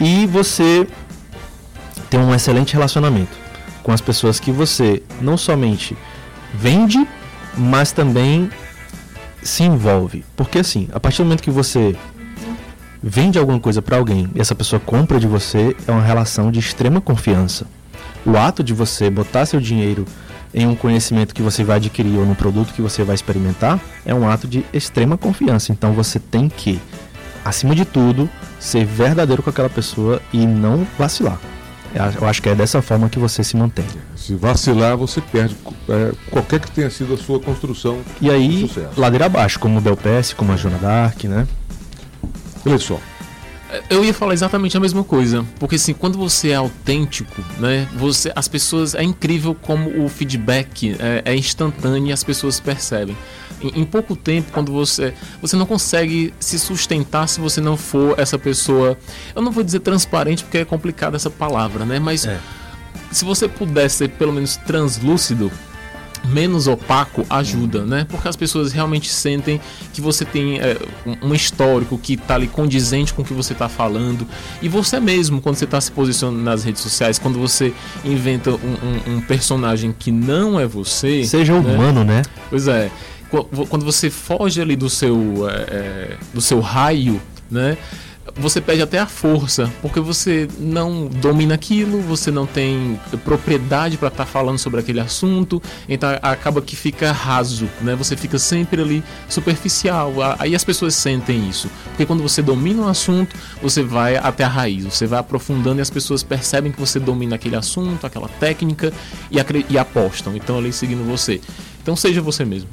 E 0.00 0.26
você 0.26 0.86
ter 2.10 2.18
um 2.18 2.34
excelente 2.34 2.74
relacionamento 2.74 3.36
com 3.82 3.92
as 3.92 4.00
pessoas 4.00 4.40
que 4.40 4.50
você 4.50 5.02
não 5.20 5.36
somente 5.36 5.96
vende, 6.54 7.06
mas 7.56 7.92
também 7.92 8.50
se 9.42 9.62
envolve. 9.62 10.24
Porque 10.36 10.58
assim, 10.58 10.88
a 10.92 10.98
partir 10.98 11.18
do 11.18 11.24
momento 11.24 11.42
que 11.42 11.50
você 11.50 11.94
vende 13.02 13.38
alguma 13.38 13.60
coisa 13.60 13.82
para 13.82 13.98
alguém 13.98 14.30
e 14.34 14.40
essa 14.40 14.54
pessoa 14.54 14.80
compra 14.80 15.20
de 15.20 15.26
você, 15.26 15.76
é 15.86 15.92
uma 15.92 16.02
relação 16.02 16.50
de 16.50 16.58
extrema 16.58 17.00
confiança. 17.00 17.66
O 18.24 18.38
ato 18.38 18.64
de 18.64 18.72
você 18.72 19.10
botar 19.10 19.44
seu 19.44 19.60
dinheiro 19.60 20.06
em 20.54 20.66
um 20.66 20.76
conhecimento 20.76 21.34
que 21.34 21.42
você 21.42 21.64
vai 21.64 21.76
adquirir 21.76 22.16
ou 22.16 22.24
num 22.24 22.34
produto 22.34 22.72
que 22.72 22.80
você 22.80 23.02
vai 23.02 23.14
experimentar 23.14 23.80
é 24.06 24.14
um 24.14 24.28
ato 24.28 24.46
de 24.46 24.64
extrema 24.72 25.18
confiança. 25.18 25.72
Então 25.72 25.92
você 25.92 26.20
tem 26.20 26.48
que, 26.48 26.80
acima 27.44 27.74
de 27.74 27.84
tudo, 27.84 28.30
ser 28.60 28.84
verdadeiro 28.84 29.42
com 29.42 29.50
aquela 29.50 29.68
pessoa 29.68 30.22
e 30.32 30.46
não 30.46 30.86
vacilar. 30.96 31.38
Eu 32.20 32.26
acho 32.26 32.42
que 32.42 32.48
é 32.48 32.54
dessa 32.56 32.82
forma 32.82 33.08
que 33.08 33.20
você 33.20 33.44
se 33.44 33.56
mantém. 33.56 33.84
Se 34.16 34.34
vacilar, 34.34 34.96
você 34.96 35.20
perde 35.20 35.56
é, 35.88 36.12
qualquer 36.28 36.58
que 36.58 36.70
tenha 36.70 36.90
sido 36.90 37.14
a 37.14 37.16
sua 37.16 37.38
construção. 37.38 38.00
E 38.20 38.28
aí, 38.28 38.68
ladeira 38.96 39.26
abaixo, 39.26 39.60
como 39.60 39.78
o 39.78 39.80
Belpes, 39.80 40.32
como 40.32 40.52
a 40.52 40.56
Joana 40.56 40.78
Dark, 40.78 41.22
né? 41.24 41.46
Eleição. 42.66 42.98
Eu 43.88 44.04
ia 44.04 44.14
falar 44.14 44.34
exatamente 44.34 44.76
a 44.76 44.80
mesma 44.80 45.02
coisa, 45.02 45.44
porque 45.58 45.76
assim, 45.76 45.92
quando 45.92 46.16
você 46.18 46.50
é 46.50 46.54
autêntico, 46.54 47.42
né, 47.58 47.88
você, 47.94 48.32
as 48.34 48.46
pessoas, 48.46 48.94
é 48.94 49.02
incrível 49.02 49.54
como 49.54 50.04
o 50.04 50.08
feedback 50.08 50.96
é, 50.98 51.22
é 51.24 51.36
instantâneo 51.36 52.08
e 52.08 52.12
as 52.12 52.22
pessoas 52.22 52.60
percebem. 52.60 53.16
Em, 53.60 53.80
em, 53.80 53.84
pouco 53.84 54.14
tempo, 54.14 54.52
quando 54.52 54.70
você, 54.70 55.14
você 55.40 55.56
não 55.56 55.66
consegue 55.66 56.34
se 56.38 56.58
sustentar 56.58 57.26
se 57.28 57.40
você 57.40 57.60
não 57.60 57.76
for 57.76 58.18
essa 58.18 58.38
pessoa, 58.38 58.98
eu 59.34 59.42
não 59.42 59.50
vou 59.50 59.64
dizer 59.64 59.80
transparente 59.80 60.44
porque 60.44 60.58
é 60.58 60.64
complicada 60.64 61.16
essa 61.16 61.30
palavra, 61.30 61.84
né, 61.84 61.98
mas 61.98 62.26
é. 62.26 62.38
se 63.10 63.24
você 63.24 63.48
pudesse 63.48 63.96
ser 63.96 64.10
pelo 64.10 64.32
menos 64.32 64.56
translúcido, 64.56 65.50
menos 66.24 66.66
opaco 66.66 67.24
ajuda, 67.28 67.84
né? 67.84 68.06
Porque 68.08 68.28
as 68.28 68.36
pessoas 68.36 68.72
realmente 68.72 69.08
sentem 69.08 69.60
que 69.92 70.00
você 70.00 70.24
tem 70.24 70.58
é, 70.58 70.78
um 71.22 71.34
histórico 71.34 71.98
que 71.98 72.14
está 72.14 72.34
ali 72.34 72.46
condizente 72.46 73.12
com 73.12 73.22
o 73.22 73.24
que 73.24 73.34
você 73.34 73.52
está 73.52 73.68
falando. 73.68 74.26
E 74.62 74.68
você 74.68 74.98
mesmo, 74.98 75.40
quando 75.40 75.56
você 75.56 75.64
está 75.64 75.80
se 75.80 75.92
posicionando 75.92 76.42
nas 76.42 76.64
redes 76.64 76.82
sociais, 76.82 77.18
quando 77.18 77.38
você 77.38 77.72
inventa 78.04 78.50
um, 78.50 78.54
um, 78.54 79.16
um 79.16 79.20
personagem 79.20 79.94
que 79.96 80.10
não 80.10 80.58
é 80.58 80.66
você. 80.66 81.24
Seja 81.24 81.52
né? 81.52 81.58
humano, 81.58 82.04
né? 82.04 82.22
Pois 82.48 82.68
é. 82.68 82.90
Quando 83.68 83.84
você 83.84 84.10
foge 84.10 84.60
ali 84.60 84.76
do 84.76 84.88
seu, 84.88 85.48
é, 85.48 85.54
é 85.54 86.16
do 86.32 86.40
seu 86.40 86.60
raio, 86.60 87.20
né? 87.50 87.76
Você 88.36 88.60
perde 88.60 88.82
até 88.82 88.98
a 88.98 89.06
força, 89.06 89.72
porque 89.80 90.00
você 90.00 90.48
não 90.58 91.06
domina 91.06 91.54
aquilo, 91.54 92.00
você 92.00 92.30
não 92.30 92.46
tem 92.46 92.98
propriedade 93.24 93.96
para 93.96 94.08
estar 94.08 94.24
tá 94.24 94.30
falando 94.30 94.58
sobre 94.58 94.80
aquele 94.80 95.00
assunto, 95.00 95.62
então 95.88 96.08
acaba 96.20 96.60
que 96.60 96.74
fica 96.74 97.12
raso, 97.12 97.68
né? 97.80 97.94
Você 97.94 98.16
fica 98.16 98.38
sempre 98.38 98.82
ali 98.82 99.04
superficial. 99.28 100.14
Aí 100.38 100.54
as 100.54 100.64
pessoas 100.64 100.94
sentem 100.94 101.48
isso, 101.48 101.70
porque 101.88 102.04
quando 102.04 102.22
você 102.22 102.42
domina 102.42 102.82
um 102.82 102.88
assunto, 102.88 103.36
você 103.62 103.82
vai 103.82 104.16
até 104.16 104.44
a 104.44 104.48
raiz, 104.48 104.84
você 104.84 105.06
vai 105.06 105.20
aprofundando 105.20 105.78
e 105.78 105.82
as 105.82 105.90
pessoas 105.90 106.22
percebem 106.22 106.72
que 106.72 106.80
você 106.80 106.98
domina 106.98 107.36
aquele 107.36 107.56
assunto, 107.56 108.06
aquela 108.06 108.28
técnica 108.28 108.92
e, 109.30 109.36
e 109.70 109.78
apostam, 109.78 110.36
então 110.36 110.58
ali 110.58 110.72
seguindo 110.72 111.04
você. 111.04 111.40
Então 111.84 111.94
seja 111.94 112.22
você 112.22 112.46
mesmo. 112.46 112.66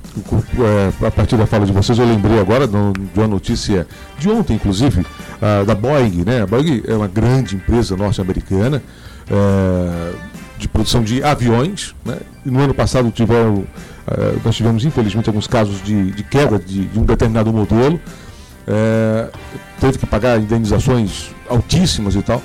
É, 0.57 1.05
a 1.05 1.11
partir 1.11 1.35
da 1.35 1.45
fala 1.45 1.65
de 1.65 1.73
vocês, 1.73 1.99
eu 1.99 2.05
lembrei 2.05 2.39
agora 2.39 2.65
de 2.65 2.77
uma 3.13 3.27
notícia 3.27 3.85
de 4.17 4.29
ontem, 4.29 4.53
inclusive, 4.53 5.05
da 5.67 5.75
Boeing. 5.75 6.23
Né? 6.25 6.41
A 6.41 6.47
Boeing 6.47 6.81
é 6.87 6.95
uma 6.95 7.09
grande 7.09 7.57
empresa 7.57 7.97
norte-americana 7.97 8.81
é, 9.29 10.13
de 10.57 10.65
produção 10.69 11.03
de 11.03 11.21
aviões. 11.21 11.93
Né? 12.05 12.19
No 12.45 12.61
ano 12.61 12.73
passado 12.73 13.11
tiveram, 13.11 13.65
é, 14.07 14.37
nós 14.45 14.55
tivemos, 14.55 14.85
infelizmente, 14.85 15.27
alguns 15.27 15.45
casos 15.45 15.83
de, 15.83 16.11
de 16.11 16.23
queda 16.23 16.57
de, 16.57 16.85
de, 16.85 16.97
um 16.97 17.03
determinado 17.03 17.51
modelo. 17.51 17.99
É, 18.65 19.29
teve 19.81 19.97
que 19.97 20.05
pagar 20.05 20.39
indenizações 20.39 21.31
altíssimas 21.49 22.15
e 22.15 22.21
tal. 22.21 22.41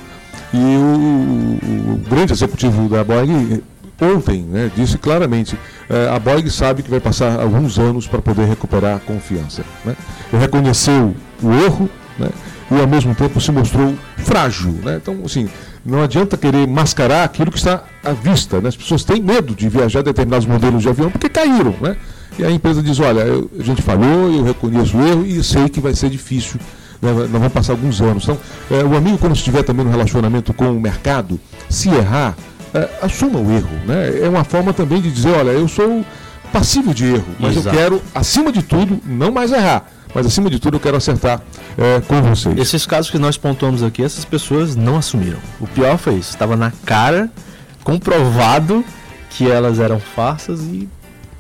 E 0.53 0.57
o, 0.57 1.93
o 1.93 2.03
grande 2.09 2.33
executivo 2.33 2.89
da 2.89 3.05
Boeing 3.05 3.63
ontem 4.01 4.43
né, 4.43 4.71
disse 4.75 4.99
claramente 4.99 5.59
eh, 5.89 6.09
a 6.09 6.19
Boeing 6.19 6.49
sabe 6.51 6.83
que 6.83 6.91
vai 6.91 7.01
passar 7.01 7.41
alguns 7.41 7.79
anos 7.79 8.07
para 8.07 8.21
poder 8.21 8.47
recuperar 8.47 8.97
a 8.97 9.01
confiança. 9.01 9.65
Né? 9.85 9.97
Reconheceu 10.33 11.15
o 11.43 11.53
erro 11.53 11.89
né, 12.19 12.29
e 12.71 12.81
ao 12.81 12.87
mesmo 12.87 13.15
tempo 13.15 13.41
se 13.41 13.51
mostrou 13.51 13.95
frágil. 14.19 14.73
Né? 14.83 14.99
Então, 15.01 15.21
assim, 15.25 15.49
não 15.85 16.03
adianta 16.03 16.37
querer 16.37 16.67
mascarar 16.67 17.25
aquilo 17.25 17.51
que 17.51 17.59
está 17.59 17.85
à 18.05 18.13
vista. 18.13 18.61
Né? 18.61 18.69
As 18.69 18.77
pessoas 18.77 19.05
têm 19.05 19.23
medo 19.23 19.55
de 19.55 19.69
viajar 19.69 20.03
determinados 20.03 20.47
modelos 20.47 20.83
de 20.83 20.89
avião 20.89 21.11
porque 21.11 21.29
caíram. 21.29 21.75
Né? 21.81 21.97
E 22.39 22.45
a 22.45 22.51
empresa 22.51 22.83
diz, 22.83 23.01
olha, 23.01 23.21
eu, 23.21 23.51
a 23.59 23.63
gente 23.63 23.81
falhou, 23.81 24.31
eu 24.31 24.43
reconheço 24.43 24.97
o 24.97 25.07
erro 25.07 25.25
e 25.25 25.43
sei 25.43 25.69
que 25.69 25.81
vai 25.81 25.95
ser 25.95 26.11
difícil. 26.11 26.61
Né? 27.01 27.13
Nós 27.13 27.31
vamos 27.31 27.53
passar 27.53 27.73
alguns 27.73 28.01
anos. 28.01 28.25
Então, 28.25 28.39
eh, 28.71 28.85
o 28.85 28.97
amigo, 28.97 29.17
quando 29.19 29.35
estiver 29.35 29.63
também 29.63 29.85
no 29.85 29.91
relacionamento 29.91 30.53
com 30.53 30.71
o 30.71 30.81
mercado, 30.81 31.41
se 31.69 31.89
errar, 31.89 32.37
é, 32.75 32.89
assuma 33.03 33.39
o 33.39 33.53
erro. 33.53 33.69
Né? 33.87 34.21
É 34.23 34.29
uma 34.29 34.45
forma 34.45 34.73
também 34.73 35.01
de 35.01 35.11
dizer, 35.11 35.31
olha, 35.31 35.51
eu 35.51 35.69
sou 35.69 36.05
passivo 36.53 36.95
de 36.95 37.07
erro, 37.07 37.27
mas 37.39 37.57
Exato. 37.57 37.77
eu 37.77 37.81
quero, 37.81 38.03
acima 38.15 38.53
de 38.53 38.63
tudo, 38.63 39.01
não 39.05 39.31
mais 39.31 39.53
errar. 39.53 39.85
Mas 40.15 40.25
acima 40.25 40.49
de 40.49 40.59
tudo 40.59 40.77
eu 40.77 40.81
quero 40.81 40.97
acertar 40.97 41.43
é, 41.77 42.01
com 42.01 42.23
vocês. 42.23 42.57
Esses 42.57 42.87
casos 42.87 43.11
que 43.11 43.19
nós 43.19 43.37
pontuamos 43.37 43.83
aqui, 43.83 44.03
essas 44.03 44.25
pessoas 44.25 44.75
não 44.75 44.97
assumiram. 44.97 45.39
O 45.61 45.67
pior 45.67 45.99
foi 45.99 46.15
isso. 46.15 46.31
Estava 46.31 46.57
na 46.57 46.73
cara, 46.87 47.31
comprovado 47.85 48.83
que 49.29 49.51
elas 49.51 49.79
eram 49.79 50.01
farsas 50.01 50.61
e 50.63 50.89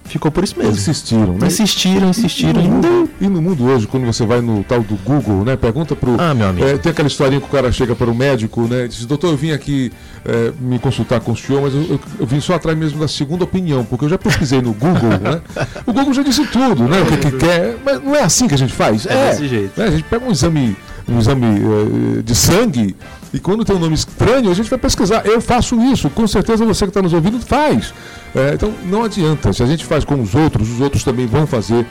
ficou 0.06 0.30
por 0.30 0.44
isso 0.44 0.58
mesmo. 0.58 0.72
Insistiram, 0.72 1.34
né? 1.34 1.46
Insistiram, 1.46 2.08
insistiram. 2.10 2.60
E 2.60 2.64
no, 2.64 2.70
mundo, 2.70 3.10
e 3.20 3.28
no 3.28 3.42
mundo 3.42 3.64
hoje, 3.64 3.86
quando 3.86 4.06
você 4.06 4.24
vai 4.24 4.40
no 4.40 4.64
tal 4.64 4.80
do 4.80 4.96
Google, 4.96 5.44
né? 5.44 5.56
Pergunta 5.56 5.94
pro. 5.94 6.16
Ah, 6.20 6.34
meu 6.34 6.48
amigo. 6.48 6.66
É, 6.66 6.78
tem 6.78 6.90
aquela 6.90 7.08
historinha 7.08 7.40
que 7.40 7.46
o 7.46 7.50
cara 7.50 7.70
chega 7.72 7.94
para 7.94 8.10
o 8.10 8.14
médico, 8.14 8.62
né? 8.62 8.86
Diz, 8.86 9.04
doutor, 9.06 9.30
eu 9.30 9.36
vim 9.36 9.52
aqui 9.52 9.92
é, 10.24 10.52
me 10.60 10.78
consultar 10.78 11.20
com 11.20 11.32
o 11.32 11.36
senhor, 11.36 11.62
mas 11.62 11.74
eu, 11.74 11.82
eu, 11.82 12.00
eu, 12.20 12.26
vim 12.26 12.40
só 12.40 12.54
atrás 12.54 12.76
mesmo 12.76 13.00
da 13.00 13.08
segunda 13.08 13.44
opinião, 13.44 13.84
porque 13.84 14.04
eu 14.04 14.08
já 14.08 14.18
pesquisei 14.18 14.60
no 14.60 14.72
Google, 14.72 15.10
né? 15.20 15.40
O 15.86 15.92
Google 15.92 16.12
já 16.12 16.22
disse 16.22 16.44
tudo, 16.46 16.84
né? 16.84 17.00
O 17.02 17.06
que, 17.06 17.16
que 17.16 17.32
quer. 17.32 17.76
Mas 17.84 18.02
não 18.02 18.14
é 18.14 18.22
assim 18.22 18.48
que 18.48 18.54
a 18.54 18.58
gente 18.58 18.72
faz. 18.72 19.06
É, 19.06 19.12
é 19.12 19.30
desse 19.30 19.48
jeito. 19.48 19.78
Né? 19.78 19.86
A 19.86 19.90
gente 19.90 20.04
pega 20.04 20.24
um 20.24 20.30
exame, 20.30 20.76
um 21.08 21.18
exame 21.18 21.46
uh, 21.46 22.22
de 22.22 22.34
sangue 22.34 22.96
e 23.36 23.38
quando 23.38 23.66
tem 23.66 23.76
um 23.76 23.78
nome 23.78 23.94
estranho, 23.94 24.50
a 24.50 24.54
gente 24.54 24.70
vai 24.70 24.78
pesquisar. 24.78 25.26
Eu 25.26 25.42
faço 25.42 25.78
isso, 25.92 26.08
com 26.08 26.26
certeza 26.26 26.64
você 26.64 26.86
que 26.86 26.90
está 26.90 27.02
nos 27.02 27.12
ouvindo 27.12 27.38
faz. 27.38 27.92
É, 28.34 28.54
então 28.54 28.72
não 28.84 29.04
adianta. 29.04 29.52
Se 29.52 29.62
a 29.62 29.66
gente 29.66 29.84
faz 29.84 30.06
com 30.06 30.18
os 30.22 30.34
outros, 30.34 30.70
os 30.70 30.80
outros 30.80 31.04
também 31.04 31.26
vão 31.26 31.46
fazer 31.46 31.86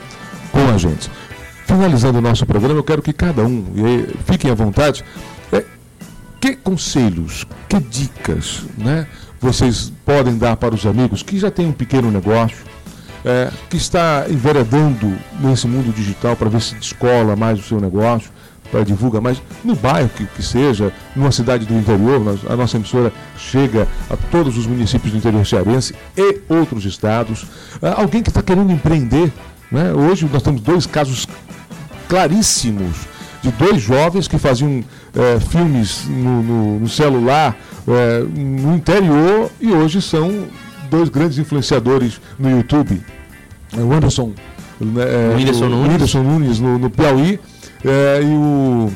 com 0.50 0.68
a 0.68 0.76
gente. 0.76 1.08
Finalizando 1.64 2.18
o 2.18 2.20
nosso 2.20 2.44
programa, 2.44 2.80
eu 2.80 2.82
quero 2.82 3.00
que 3.00 3.12
cada 3.12 3.44
um, 3.44 3.64
aí, 3.76 4.08
fiquem 4.24 4.50
à 4.50 4.54
vontade, 4.54 5.04
é, 5.52 5.64
que 6.40 6.56
conselhos, 6.56 7.46
que 7.68 7.78
dicas 7.78 8.64
né, 8.76 9.06
vocês 9.40 9.92
podem 10.04 10.36
dar 10.36 10.56
para 10.56 10.74
os 10.74 10.84
amigos 10.84 11.22
que 11.22 11.38
já 11.38 11.50
têm 11.50 11.66
um 11.66 11.72
pequeno 11.72 12.10
negócio, 12.10 12.58
é, 13.24 13.52
que 13.70 13.76
está 13.76 14.26
enveredando 14.28 15.16
nesse 15.38 15.68
mundo 15.68 15.94
digital 15.94 16.34
para 16.34 16.48
ver 16.48 16.60
se 16.60 16.74
descola 16.74 17.36
mais 17.36 17.60
o 17.60 17.62
seu 17.62 17.80
negócio, 17.80 18.30
para 18.70 18.84
divulgar 18.84 19.22
mais, 19.22 19.40
no 19.64 19.74
bairro 19.74 20.08
que, 20.08 20.26
que 20.26 20.42
seja, 20.42 20.92
numa 21.14 21.32
cidade 21.32 21.66
do 21.66 21.74
interior, 21.74 22.20
nós, 22.20 22.40
a 22.48 22.56
nossa 22.56 22.76
emissora 22.76 23.12
chega 23.38 23.86
a 24.10 24.16
todos 24.16 24.56
os 24.56 24.66
municípios 24.66 25.12
do 25.12 25.18
interior 25.18 25.46
cearense 25.46 25.94
e 26.16 26.40
outros 26.48 26.84
estados. 26.84 27.46
Ah, 27.82 28.00
alguém 28.00 28.22
que 28.22 28.30
está 28.30 28.42
querendo 28.42 28.72
empreender, 28.72 29.32
né? 29.70 29.92
hoje 29.92 30.28
nós 30.32 30.42
temos 30.42 30.60
dois 30.60 30.86
casos 30.86 31.26
claríssimos 32.08 33.06
de 33.42 33.50
dois 33.52 33.80
jovens 33.80 34.26
que 34.26 34.38
faziam 34.38 34.82
é, 35.14 35.40
filmes 35.40 36.04
no, 36.06 36.42
no, 36.42 36.80
no 36.80 36.88
celular 36.88 37.56
é, 37.86 38.20
no 38.20 38.74
interior 38.74 39.50
e 39.60 39.70
hoje 39.70 40.02
são 40.02 40.46
dois 40.90 41.08
grandes 41.08 41.38
influenciadores 41.38 42.20
no 42.38 42.50
YouTube. 42.50 43.00
O 43.76 43.92
Anderson, 43.92 44.32
né, 44.80 45.04
o 45.32 45.36
Whindersson 45.36 45.68
Nunes, 45.68 46.14
Nunes 46.14 46.60
no, 46.60 46.78
no 46.78 46.90
Piauí 46.90 47.38
é, 47.84 48.20
e 48.22 48.26
o 48.26 48.90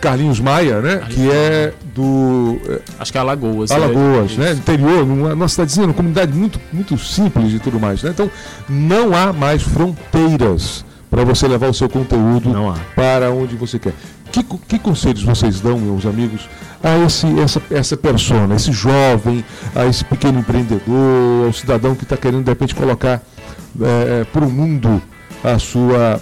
Carlinhos 0.00 0.40
Maia, 0.40 0.80
né? 0.80 0.96
Carlinhos 0.98 1.14
que 1.14 1.30
é 1.30 1.74
do. 1.94 2.60
É, 2.68 2.80
Acho 2.98 3.12
que 3.12 3.18
é 3.18 3.20
Alagoas. 3.20 3.70
Alagoas, 3.70 4.36
né? 4.36 4.52
Interior, 4.52 5.06
numa, 5.06 5.30
numa 5.30 5.48
cidadezinha, 5.48 5.86
uma 5.86 5.94
comunidade 5.94 6.32
muito, 6.32 6.60
muito 6.72 6.96
simples 6.98 7.52
e 7.52 7.58
tudo 7.58 7.80
mais. 7.80 8.02
Né? 8.02 8.10
Então, 8.10 8.30
não 8.68 9.14
há 9.14 9.32
mais 9.32 9.62
fronteiras 9.62 10.84
para 11.10 11.24
você 11.24 11.48
levar 11.48 11.68
o 11.68 11.74
seu 11.74 11.88
conteúdo 11.88 12.50
para 12.94 13.30
onde 13.30 13.56
você 13.56 13.78
quer. 13.78 13.94
Que, 14.30 14.42
que 14.42 14.78
conselhos 14.78 15.22
vocês 15.22 15.58
dão, 15.58 15.78
meus 15.78 16.04
amigos, 16.04 16.48
a 16.82 16.98
esse, 16.98 17.26
essa, 17.40 17.62
essa 17.70 17.96
persona, 17.96 18.54
esse 18.54 18.72
jovem, 18.72 19.42
a 19.74 19.86
esse 19.86 20.04
pequeno 20.04 20.40
empreendedor, 20.40 21.46
ao 21.46 21.52
cidadão 21.52 21.94
que 21.94 22.04
está 22.04 22.16
querendo 22.16 22.44
de 22.44 22.50
repente 22.50 22.74
colocar 22.74 23.22
é, 23.80 24.24
para 24.24 24.44
o 24.44 24.50
mundo 24.50 25.02
a 25.42 25.58
sua 25.58 26.20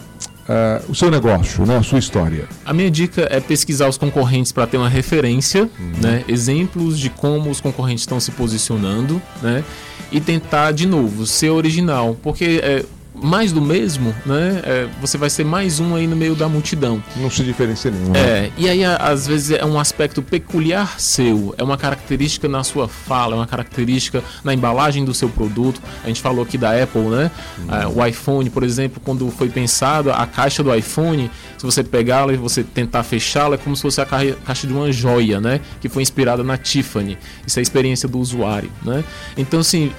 Uh, 0.49 0.93
o 0.93 0.95
seu 0.95 1.11
negócio, 1.11 1.67
né, 1.67 1.77
a 1.77 1.83
sua 1.83 1.99
história? 1.99 2.49
A 2.65 2.73
minha 2.73 2.89
dica 2.89 3.27
é 3.31 3.41
pesquisar 3.41 3.89
os 3.89 3.99
concorrentes 3.99 4.53
para 4.53 4.65
ter 4.65 4.77
uma 4.77 4.89
referência, 4.89 5.63
uhum. 5.63 5.93
né, 6.01 6.25
exemplos 6.29 7.01
de 7.01 7.11
como 7.11 7.51
os 7.51 7.61
concorrentes 7.61 8.03
estão 8.03 8.21
se 8.21 8.31
posicionando, 8.31 9.21
né, 9.43 9.65
e 10.13 10.21
tentar 10.21 10.71
de 10.71 10.87
novo 10.87 11.27
ser 11.27 11.51
original, 11.51 12.17
porque 12.23 12.61
é, 12.63 12.85
mais 13.23 13.53
do 13.53 13.61
mesmo, 13.61 14.15
né? 14.25 14.61
É, 14.65 14.89
você 15.01 15.17
vai 15.17 15.31
ser 15.31 15.45
mais 15.45 15.81
um 15.81 15.95
aí 15.95 16.07
no 16.07 16.17
meio 16.17 16.35
da 16.35 16.49
multidão. 16.49 17.03
Não 17.17 17.31
se 17.31 17.43
diferencia 17.43 17.91
nenhum. 17.91 18.11
Né? 18.11 18.21
É, 18.21 18.53
e 18.57 18.69
aí 18.69 18.85
às 18.85 19.27
vezes 19.27 19.53
é 19.53 19.65
um 19.65 19.79
aspecto 19.79 20.23
peculiar 20.23 21.01
seu, 21.01 21.55
é 21.57 21.63
uma 21.63 21.77
característica 21.77 22.49
na 22.49 22.63
sua 22.63 22.89
fala, 22.89 23.35
é 23.35 23.39
uma 23.39 23.47
característica 23.47 24.23
na 24.45 24.53
embalagem 24.53 25.05
do 25.05 25.15
seu 25.15 25.29
produto. 25.29 25.81
A 26.05 26.09
gente 26.09 26.21
falou 26.21 26.43
aqui 26.45 26.59
da 26.59 26.83
Apple, 26.83 27.03
né? 27.03 27.31
Uhum. 27.59 28.03
o 28.03 28.07
iPhone, 28.07 28.51
por 28.51 28.63
exemplo, 28.63 29.01
quando 29.05 29.31
foi 29.31 29.49
pensado, 29.49 30.11
a 30.11 30.27
caixa 30.27 30.63
do 30.63 30.75
iPhone, 30.75 31.31
se 31.57 31.65
você 31.65 31.83
pegá-la 31.83 32.33
e 32.33 32.37
você 32.37 32.63
tentar 32.63 33.03
fechá-la, 33.03 33.55
é 33.55 33.59
como 33.59 33.75
se 33.77 33.83
fosse 33.83 34.01
a 34.01 34.07
caixa 34.07 34.67
de 34.67 34.73
uma 34.73 34.93
joia, 34.93 35.41
né? 35.41 35.61
Que 35.81 35.89
foi 35.89 36.03
inspirada 36.03 36.43
na 36.43 36.57
Tiffany. 36.57 37.19
Isso 37.47 37.59
é 37.59 37.61
a 37.61 37.63
experiência 37.63 38.09
do 38.09 38.19
usuário, 38.19 38.71
né? 38.85 39.05
Então, 39.37 39.61
assim, 39.61 39.93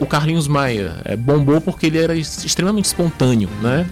o 0.00 0.06
Carlinhos 0.06 0.48
Maia 0.48 1.00
é, 1.04 1.16
bombou 1.16 1.60
porque 1.60 1.86
ele 1.86 1.98
era 1.98 2.14
extremamente 2.14 2.86
espontâneo, 2.86 3.48
né? 3.60 3.86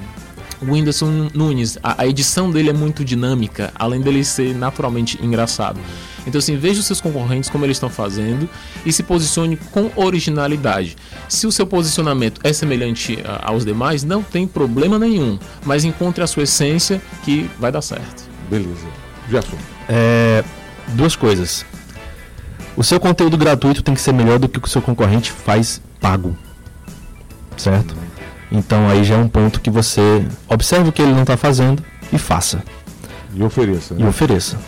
o 0.62 0.72
Whindersson 0.72 1.28
Nunes, 1.34 1.76
a, 1.82 2.02
a, 2.02 2.06
edição 2.06 2.50
dele 2.50 2.70
é 2.70 2.72
muito 2.72 3.04
dinâmica, 3.04 3.72
além 3.74 4.00
dele 4.00 4.24
ser 4.24 4.54
naturalmente 4.54 5.18
engraçado. 5.22 5.80
Então, 6.26 6.38
assim, 6.38 6.56
veja 6.56 6.80
os 6.80 6.86
seus 6.86 7.00
concorrentes 7.00 7.50
como 7.50 7.64
eles 7.66 7.76
estão 7.76 7.90
fazendo 7.90 8.48
e 8.86 8.92
se 8.92 9.02
posicione 9.02 9.56
com 9.56 9.90
originalidade. 9.96 10.96
Se 11.28 11.46
o 11.46 11.52
seu 11.52 11.66
posicionamento 11.66 12.40
é 12.44 12.52
semelhante 12.52 13.18
a, 13.24 13.50
aos 13.50 13.64
demais, 13.64 14.04
não 14.04 14.22
tem 14.22 14.46
problema 14.46 14.98
nenhum, 14.98 15.38
mas 15.64 15.84
encontre 15.84 16.22
a 16.22 16.26
sua 16.26 16.44
essência 16.44 17.02
que 17.24 17.50
vai 17.58 17.72
dar 17.72 17.82
certo. 17.82 18.30
Beleza. 18.48 18.86
Gerson. 19.28 19.56
É, 19.88 20.44
duas 20.94 21.16
coisas. 21.16 21.66
O 22.76 22.82
seu 22.82 22.98
conteúdo 22.98 23.36
gratuito 23.36 23.82
tem 23.82 23.94
que 23.94 24.00
ser 24.00 24.12
melhor 24.12 24.38
do 24.38 24.48
que 24.48 24.58
o 24.58 24.60
que 24.62 24.68
o 24.68 24.70
seu 24.70 24.80
concorrente 24.80 25.30
faz 25.30 25.80
pago. 26.00 26.36
Certo? 27.56 27.94
Então 28.50 28.88
aí 28.88 29.04
já 29.04 29.14
é 29.14 29.18
um 29.18 29.28
ponto 29.28 29.60
que 29.60 29.70
você 29.70 30.26
observe 30.48 30.88
o 30.88 30.92
que 30.92 31.02
ele 31.02 31.12
não 31.12 31.22
está 31.22 31.36
fazendo 31.36 31.82
e 32.12 32.18
faça. 32.18 32.62
E 33.34 33.42
ofereça. 33.42 33.94
Né? 33.94 34.04
E 34.04 34.06
ofereça. 34.06 34.58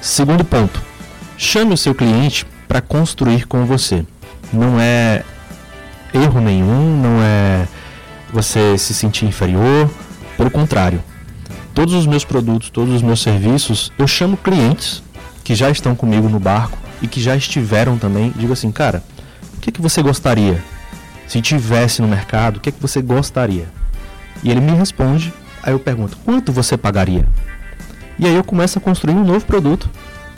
Segundo 0.00 0.44
ponto, 0.44 0.80
chame 1.38 1.72
o 1.72 1.76
seu 1.76 1.94
cliente 1.94 2.46
para 2.68 2.80
construir 2.80 3.46
com 3.46 3.64
você. 3.64 4.04
Não 4.52 4.78
é 4.78 5.24
erro 6.12 6.40
nenhum, 6.40 7.00
não 7.00 7.22
é 7.22 7.66
você 8.32 8.76
se 8.76 8.92
sentir 8.92 9.24
inferior, 9.24 9.90
pelo 10.36 10.50
contrário. 10.50 11.02
Todos 11.74 11.94
os 11.94 12.06
meus 12.06 12.24
produtos, 12.24 12.70
todos 12.70 12.94
os 12.94 13.02
meus 13.02 13.20
serviços, 13.20 13.90
eu 13.98 14.06
chamo 14.06 14.36
clientes 14.36 15.02
que 15.42 15.54
já 15.54 15.70
estão 15.70 15.94
comigo 15.94 16.28
no 16.28 16.38
barco 16.38 16.78
e 17.04 17.06
que 17.06 17.20
já 17.20 17.36
estiveram 17.36 17.98
também, 17.98 18.32
digo 18.34 18.54
assim, 18.54 18.72
cara, 18.72 19.04
o 19.58 19.60
que, 19.60 19.70
que 19.70 19.82
você 19.82 20.02
gostaria? 20.02 20.58
Se 21.28 21.42
tivesse 21.42 22.00
no 22.00 22.08
mercado, 22.08 22.56
o 22.56 22.60
que, 22.60 22.72
que 22.72 22.80
você 22.80 23.02
gostaria? 23.02 23.68
E 24.42 24.50
ele 24.50 24.60
me 24.60 24.72
responde, 24.72 25.30
aí 25.62 25.74
eu 25.74 25.78
pergunto, 25.78 26.16
quanto 26.24 26.50
você 26.50 26.78
pagaria? 26.78 27.28
E 28.18 28.24
aí 28.26 28.34
eu 28.34 28.42
começo 28.42 28.78
a 28.78 28.80
construir 28.80 29.14
um 29.14 29.22
novo 29.22 29.44
produto, 29.44 29.90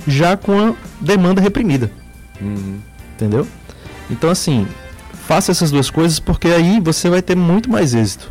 já 0.08 0.36
com 0.36 0.70
a 0.70 0.74
demanda 1.00 1.40
reprimida. 1.40 1.88
Uhum. 2.40 2.80
Entendeu? 3.14 3.46
Então 4.10 4.28
assim, 4.28 4.66
faça 5.28 5.52
essas 5.52 5.70
duas 5.70 5.88
coisas 5.88 6.18
porque 6.18 6.48
aí 6.48 6.80
você 6.80 7.08
vai 7.08 7.22
ter 7.22 7.36
muito 7.36 7.70
mais 7.70 7.94
êxito 7.94 8.28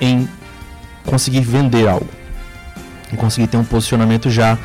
em 0.00 0.28
conseguir 1.04 1.40
vender 1.40 1.88
algo, 1.88 2.08
em 3.12 3.16
conseguir 3.16 3.48
ter 3.48 3.56
um 3.56 3.64
posicionamento 3.64 4.30
já 4.30 4.56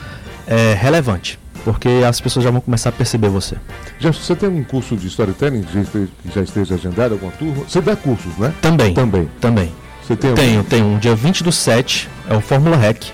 é, 0.45 0.75
relevante 0.75 1.39
porque 1.67 1.89
as 2.07 2.21
pessoas 2.21 2.45
já 2.45 2.49
vão 2.49 2.61
começar 2.61 2.87
a 2.87 2.91
perceber 2.93 3.27
você. 3.27 3.57
Já 3.99 4.09
você 4.09 4.33
tem 4.33 4.47
um 4.47 4.63
curso 4.63 4.95
de 4.95 5.05
storytelling 5.07 5.63
que 5.63 6.07
já 6.33 6.41
esteja 6.41 6.75
agendado, 6.75 7.15
alguma 7.15 7.33
turma? 7.33 7.65
Você 7.67 7.81
dá 7.81 7.93
cursos, 7.93 8.37
né? 8.37 8.53
Também. 8.61 8.93
Também. 8.93 9.29
Também. 9.41 9.71
Você 10.01 10.15
tem 10.15 10.33
tenho, 10.33 10.59
algum? 10.59 10.69
tenho. 10.69 10.85
Um 10.85 10.97
dia 10.97 11.13
20 11.13 11.43
do 11.43 11.51
7 11.51 12.07
é 12.29 12.33
o 12.33 12.39
Fórmula 12.39 12.77
Rec, 12.77 13.07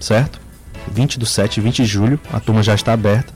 certo? 0.00 0.40
20 0.90 1.20
do 1.20 1.24
7, 1.24 1.60
20 1.60 1.76
de 1.76 1.84
julho, 1.84 2.18
a 2.32 2.40
turma 2.40 2.64
já 2.64 2.74
está 2.74 2.94
aberta. 2.94 3.32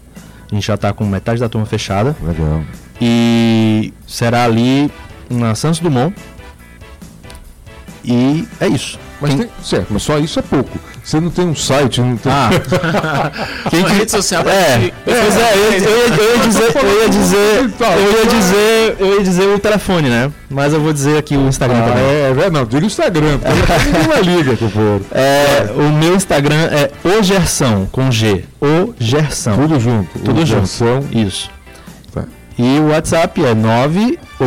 A 0.51 0.55
gente 0.57 0.66
já 0.66 0.75
está 0.75 0.93
com 0.93 1.05
metade 1.05 1.39
da 1.39 1.49
turma 1.49 1.66
fechada. 1.66 2.16
Legal. 2.20 2.64
E 3.01 3.95
será 4.09 4.43
ali 4.43 4.91
na 5.31 5.55
Santos 5.55 5.79
Dumont. 5.79 6.12
E 8.05 8.45
é 8.59 8.66
isso. 8.66 8.99
Mas 9.25 9.35
tem... 9.35 9.47
tem... 9.47 9.51
certo, 9.62 9.87
mas 9.91 10.03
só 10.03 10.18
isso 10.18 10.39
é 10.39 10.43
pouco. 10.43 10.79
Você 11.03 11.18
não 11.18 11.31
tem 11.31 11.47
um 11.47 11.55
site, 11.55 12.01
não 12.01 12.16
tem. 12.16 12.31
Ah. 12.31 12.51
Quem 13.70 13.83
que... 13.83 13.93
rede 13.93 14.11
social 14.11 14.43
é, 14.47 14.85
é, 14.85 14.93
pois 15.03 15.37
é, 15.37 15.55
eu, 15.55 15.62
eu, 15.62 15.81
eu, 15.81 16.25
eu, 16.25 16.37
ia 16.37 16.39
dizer, 16.39 16.77
eu 16.77 17.03
ia 17.03 17.09
dizer, 17.09 17.75
eu 17.81 18.12
ia 18.12 18.27
dizer, 18.27 18.97
eu 18.99 19.14
ia 19.14 19.22
dizer 19.22 19.49
o 19.49 19.59
telefone, 19.59 20.11
né? 20.11 20.31
Mas 20.51 20.75
eu 20.75 20.81
vou 20.81 20.93
dizer 20.93 21.16
aqui 21.16 21.37
o 21.37 21.49
Instagram 21.49 21.79
ah, 21.79 21.89
também. 21.89 22.05
É, 22.05 22.47
é, 22.47 22.51
não, 22.51 22.66
diga 22.66 22.83
o 22.83 22.87
Instagram, 22.87 23.39
porque 23.39 24.20
ninguém 24.20 24.37
liga, 24.37 24.57
por 24.57 25.01
É, 25.11 25.72
o 25.75 25.91
meu 25.91 26.14
Instagram 26.14 26.68
é 26.70 26.91
o 27.03 27.22
Gerson 27.22 27.89
com 27.91 28.11
G, 28.11 28.45
o 28.61 28.95
Gerson. 28.99 29.57
Tudo 29.57 29.81
junto. 29.81 30.18
Tudo 30.18 30.43
o 30.43 30.47
junto. 30.47 30.66
Gerson. 30.66 31.05
Isso. 31.12 31.51
E 32.57 32.79
o 32.79 32.91
WhatsApp 32.91 33.45
é 33.45 33.53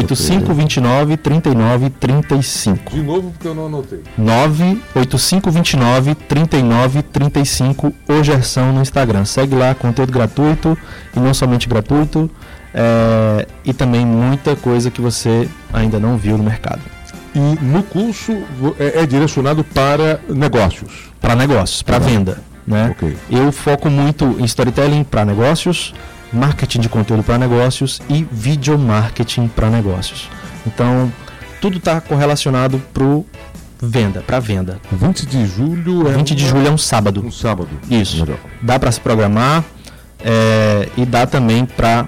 98529 0.04 1.18
3935. 1.18 2.91
De 2.91 3.02
novo, 3.02 3.32
porque 3.32 3.48
eu 3.48 3.56
não 3.56 3.66
anotei. 3.68 4.04
98529 4.18 6.14
3935, 6.14 7.93
o 8.08 8.24
Gerson 8.24 8.72
no 8.72 8.82
Instagram. 8.82 9.26
Segue 9.26 9.56
lá, 9.56 9.74
conteúdo 9.74 10.12
gratuito 10.12 10.78
e 11.16 11.20
não 11.20 11.34
somente 11.34 11.68
gratuito, 11.68 12.30
é, 12.74 13.48
e 13.66 13.74
também 13.74 14.06
muita 14.06 14.56
coisa 14.56 14.91
que 14.91 15.02
você 15.02 15.50
ainda 15.74 16.00
não 16.00 16.18
viu 16.18 16.38
no 16.38 16.43
mercado. 16.43 16.82
E 17.34 17.39
no 17.64 17.84
curso 17.84 18.32
é, 18.80 19.04
é 19.04 19.06
direcionado 19.06 19.64
para 19.64 20.20
negócios? 20.28 21.12
Para 21.22 21.36
negócios, 21.36 21.82
para 21.82 22.00
venda. 22.00 22.39
Né? 22.66 22.89
Okay. 22.91 23.16
Eu 23.30 23.52
foco 23.52 23.89
muito 23.89 24.36
em 24.39 24.43
storytelling 24.43 25.04
para 25.04 25.24
negócios 25.24 25.93
marketing 26.32 26.82
de 26.82 26.89
conteúdo 26.89 27.23
para 27.23 27.38
negócios 27.38 28.01
e 28.09 28.25
video 28.32 28.78
marketing 28.78 29.47
para 29.47 29.69
negócios. 29.69 30.30
Então, 30.65 31.11
tudo 31.61 31.78
está 31.78 32.01
correlacionado 32.01 32.82
para 32.93 33.03
venda, 33.82 34.21
para 34.21 34.39
venda. 34.39 34.80
20 34.91 35.25
de 35.25 35.45
julho 35.45 36.07
é 36.07 36.13
20 36.13 36.36
de 36.36 36.47
julho 36.47 36.67
é 36.67 36.71
um 36.71 36.78
sábado. 36.78 37.25
Um 37.25 37.32
sábado. 37.32 37.69
Isso. 37.89 38.19
Legal. 38.19 38.39
Dá 38.61 38.80
para 38.80 38.91
se 38.91 38.99
programar 38.99 39.63
é, 40.23 40.89
e 40.97 41.05
dá 41.05 41.25
também 41.25 41.65
para 41.65 42.07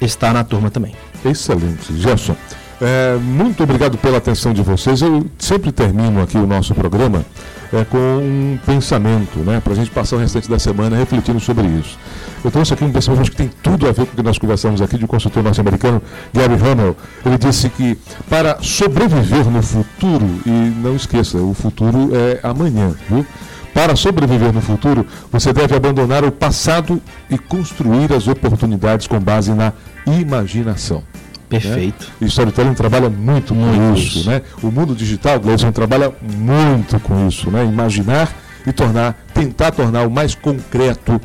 estar 0.00 0.32
na 0.32 0.44
turma 0.44 0.70
também. 0.70 0.94
Excelente, 1.24 1.96
Gerson. 1.96 2.36
É, 2.80 3.16
muito 3.16 3.62
obrigado 3.62 3.98
pela 3.98 4.18
atenção 4.18 4.52
de 4.52 4.62
vocês. 4.62 5.02
Eu 5.02 5.26
sempre 5.38 5.72
termino 5.72 6.22
aqui 6.22 6.36
o 6.38 6.46
nosso 6.46 6.74
programa 6.74 7.24
é, 7.72 7.84
com 7.84 7.98
um 7.98 8.58
pensamento, 8.64 9.40
né, 9.40 9.60
para 9.60 9.72
a 9.72 9.76
gente 9.76 9.90
passar 9.90 10.16
o 10.16 10.18
restante 10.18 10.48
da 10.48 10.58
semana 10.58 10.96
refletindo 10.96 11.40
sobre 11.40 11.66
isso. 11.66 11.98
Eu 12.44 12.50
trouxe 12.50 12.72
aqui 12.72 12.84
um 12.84 12.92
pensamento 12.92 13.30
que 13.30 13.36
tem 13.36 13.50
tudo 13.62 13.88
a 13.88 13.92
ver 13.92 14.06
com 14.06 14.12
o 14.12 14.16
que 14.16 14.22
nós 14.22 14.38
conversamos 14.38 14.80
aqui 14.80 14.96
de 14.96 15.04
um 15.04 15.08
consultor 15.08 15.42
norte-americano, 15.42 16.02
Gary 16.32 16.54
Hamel. 16.54 16.96
Ele 17.24 17.38
disse 17.38 17.68
que 17.68 17.98
para 18.28 18.58
sobreviver 18.62 19.44
no 19.46 19.62
futuro, 19.62 20.26
e 20.46 20.50
não 20.50 20.94
esqueça, 20.94 21.38
o 21.38 21.52
futuro 21.54 22.10
é 22.14 22.40
amanhã, 22.42 22.94
viu? 23.08 23.26
Para 23.74 23.94
sobreviver 23.94 24.52
no 24.52 24.60
futuro, 24.60 25.06
você 25.30 25.52
deve 25.52 25.74
abandonar 25.76 26.24
o 26.24 26.32
passado 26.32 27.00
e 27.30 27.38
construir 27.38 28.12
as 28.12 28.26
oportunidades 28.26 29.06
com 29.06 29.20
base 29.20 29.52
na 29.52 29.72
imaginação. 30.06 31.02
Perfeito. 31.48 32.04
Né? 32.04 32.12
E 32.20 32.24
o 32.24 32.28
storytelling 32.28 32.74
trabalha 32.74 33.08
muito, 33.08 33.54
muito 33.54 33.78
com 33.78 33.94
isso, 33.94 34.18
isso, 34.18 34.30
né? 34.30 34.42
O 34.62 34.70
mundo 34.70 34.94
digital, 34.94 35.40
Gleison, 35.40 35.72
trabalha 35.72 36.12
muito 36.20 36.98
com 37.00 37.26
isso, 37.26 37.50
né? 37.50 37.64
Imaginar 37.64 38.28
e 38.66 38.72
tornar, 38.72 39.16
tentar 39.32 39.70
tornar 39.70 40.06
o 40.06 40.10
mais 40.10 40.34
concreto 40.34 41.20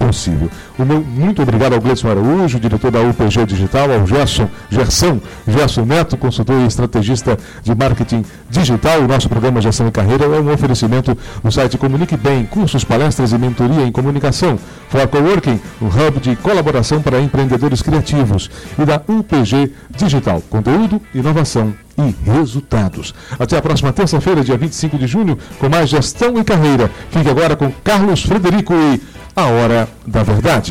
possível. 0.00 0.50
O 0.78 0.84
meu 0.84 1.02
muito 1.02 1.42
obrigado 1.42 1.74
ao 1.74 1.80
Gleison 1.80 2.08
Araújo, 2.08 2.58
diretor 2.58 2.90
da 2.90 3.00
UPG 3.00 3.44
Digital, 3.46 3.92
ao 3.92 4.06
Gerson, 4.06 4.48
Gerson, 4.70 5.20
Gerson 5.46 5.84
Neto, 5.84 6.16
consultor 6.16 6.58
e 6.62 6.66
estrategista 6.66 7.38
de 7.62 7.74
marketing 7.74 8.24
digital. 8.48 9.00
O 9.00 9.06
nosso 9.06 9.28
programa 9.28 9.60
Gestão 9.60 9.86
e 9.86 9.90
Carreira 9.90 10.24
é 10.24 10.40
um 10.40 10.52
oferecimento 10.52 11.16
do 11.44 11.52
site 11.52 11.76
Comunique 11.76 12.16
Bem, 12.16 12.46
cursos, 12.46 12.82
palestras 12.82 13.32
e 13.32 13.38
mentoria 13.38 13.82
em 13.82 13.92
comunicação. 13.92 14.58
For 14.88 15.06
Coworking, 15.06 15.60
um 15.80 15.86
hub 15.86 16.18
de 16.18 16.34
colaboração 16.36 17.02
para 17.02 17.20
empreendedores 17.20 17.82
criativos. 17.82 18.50
E 18.78 18.84
da 18.84 19.00
UPG 19.06 19.72
Digital, 19.96 20.42
conteúdo, 20.48 21.00
inovação 21.14 21.74
e 21.98 22.14
resultados. 22.30 23.14
Até 23.38 23.58
a 23.58 23.62
próxima 23.62 23.92
terça-feira, 23.92 24.42
dia 24.42 24.56
25 24.56 24.98
de 24.98 25.06
junho, 25.06 25.38
com 25.58 25.68
mais 25.68 25.90
Gestão 25.90 26.38
e 26.38 26.44
Carreira. 26.44 26.90
Fique 27.10 27.28
agora 27.28 27.54
com 27.54 27.70
Carlos 27.84 28.22
Frederico 28.22 28.72
e 28.72 29.00
a 29.34 29.42
Hora 29.46 29.88
da 30.06 30.22
Verdade. 30.22 30.68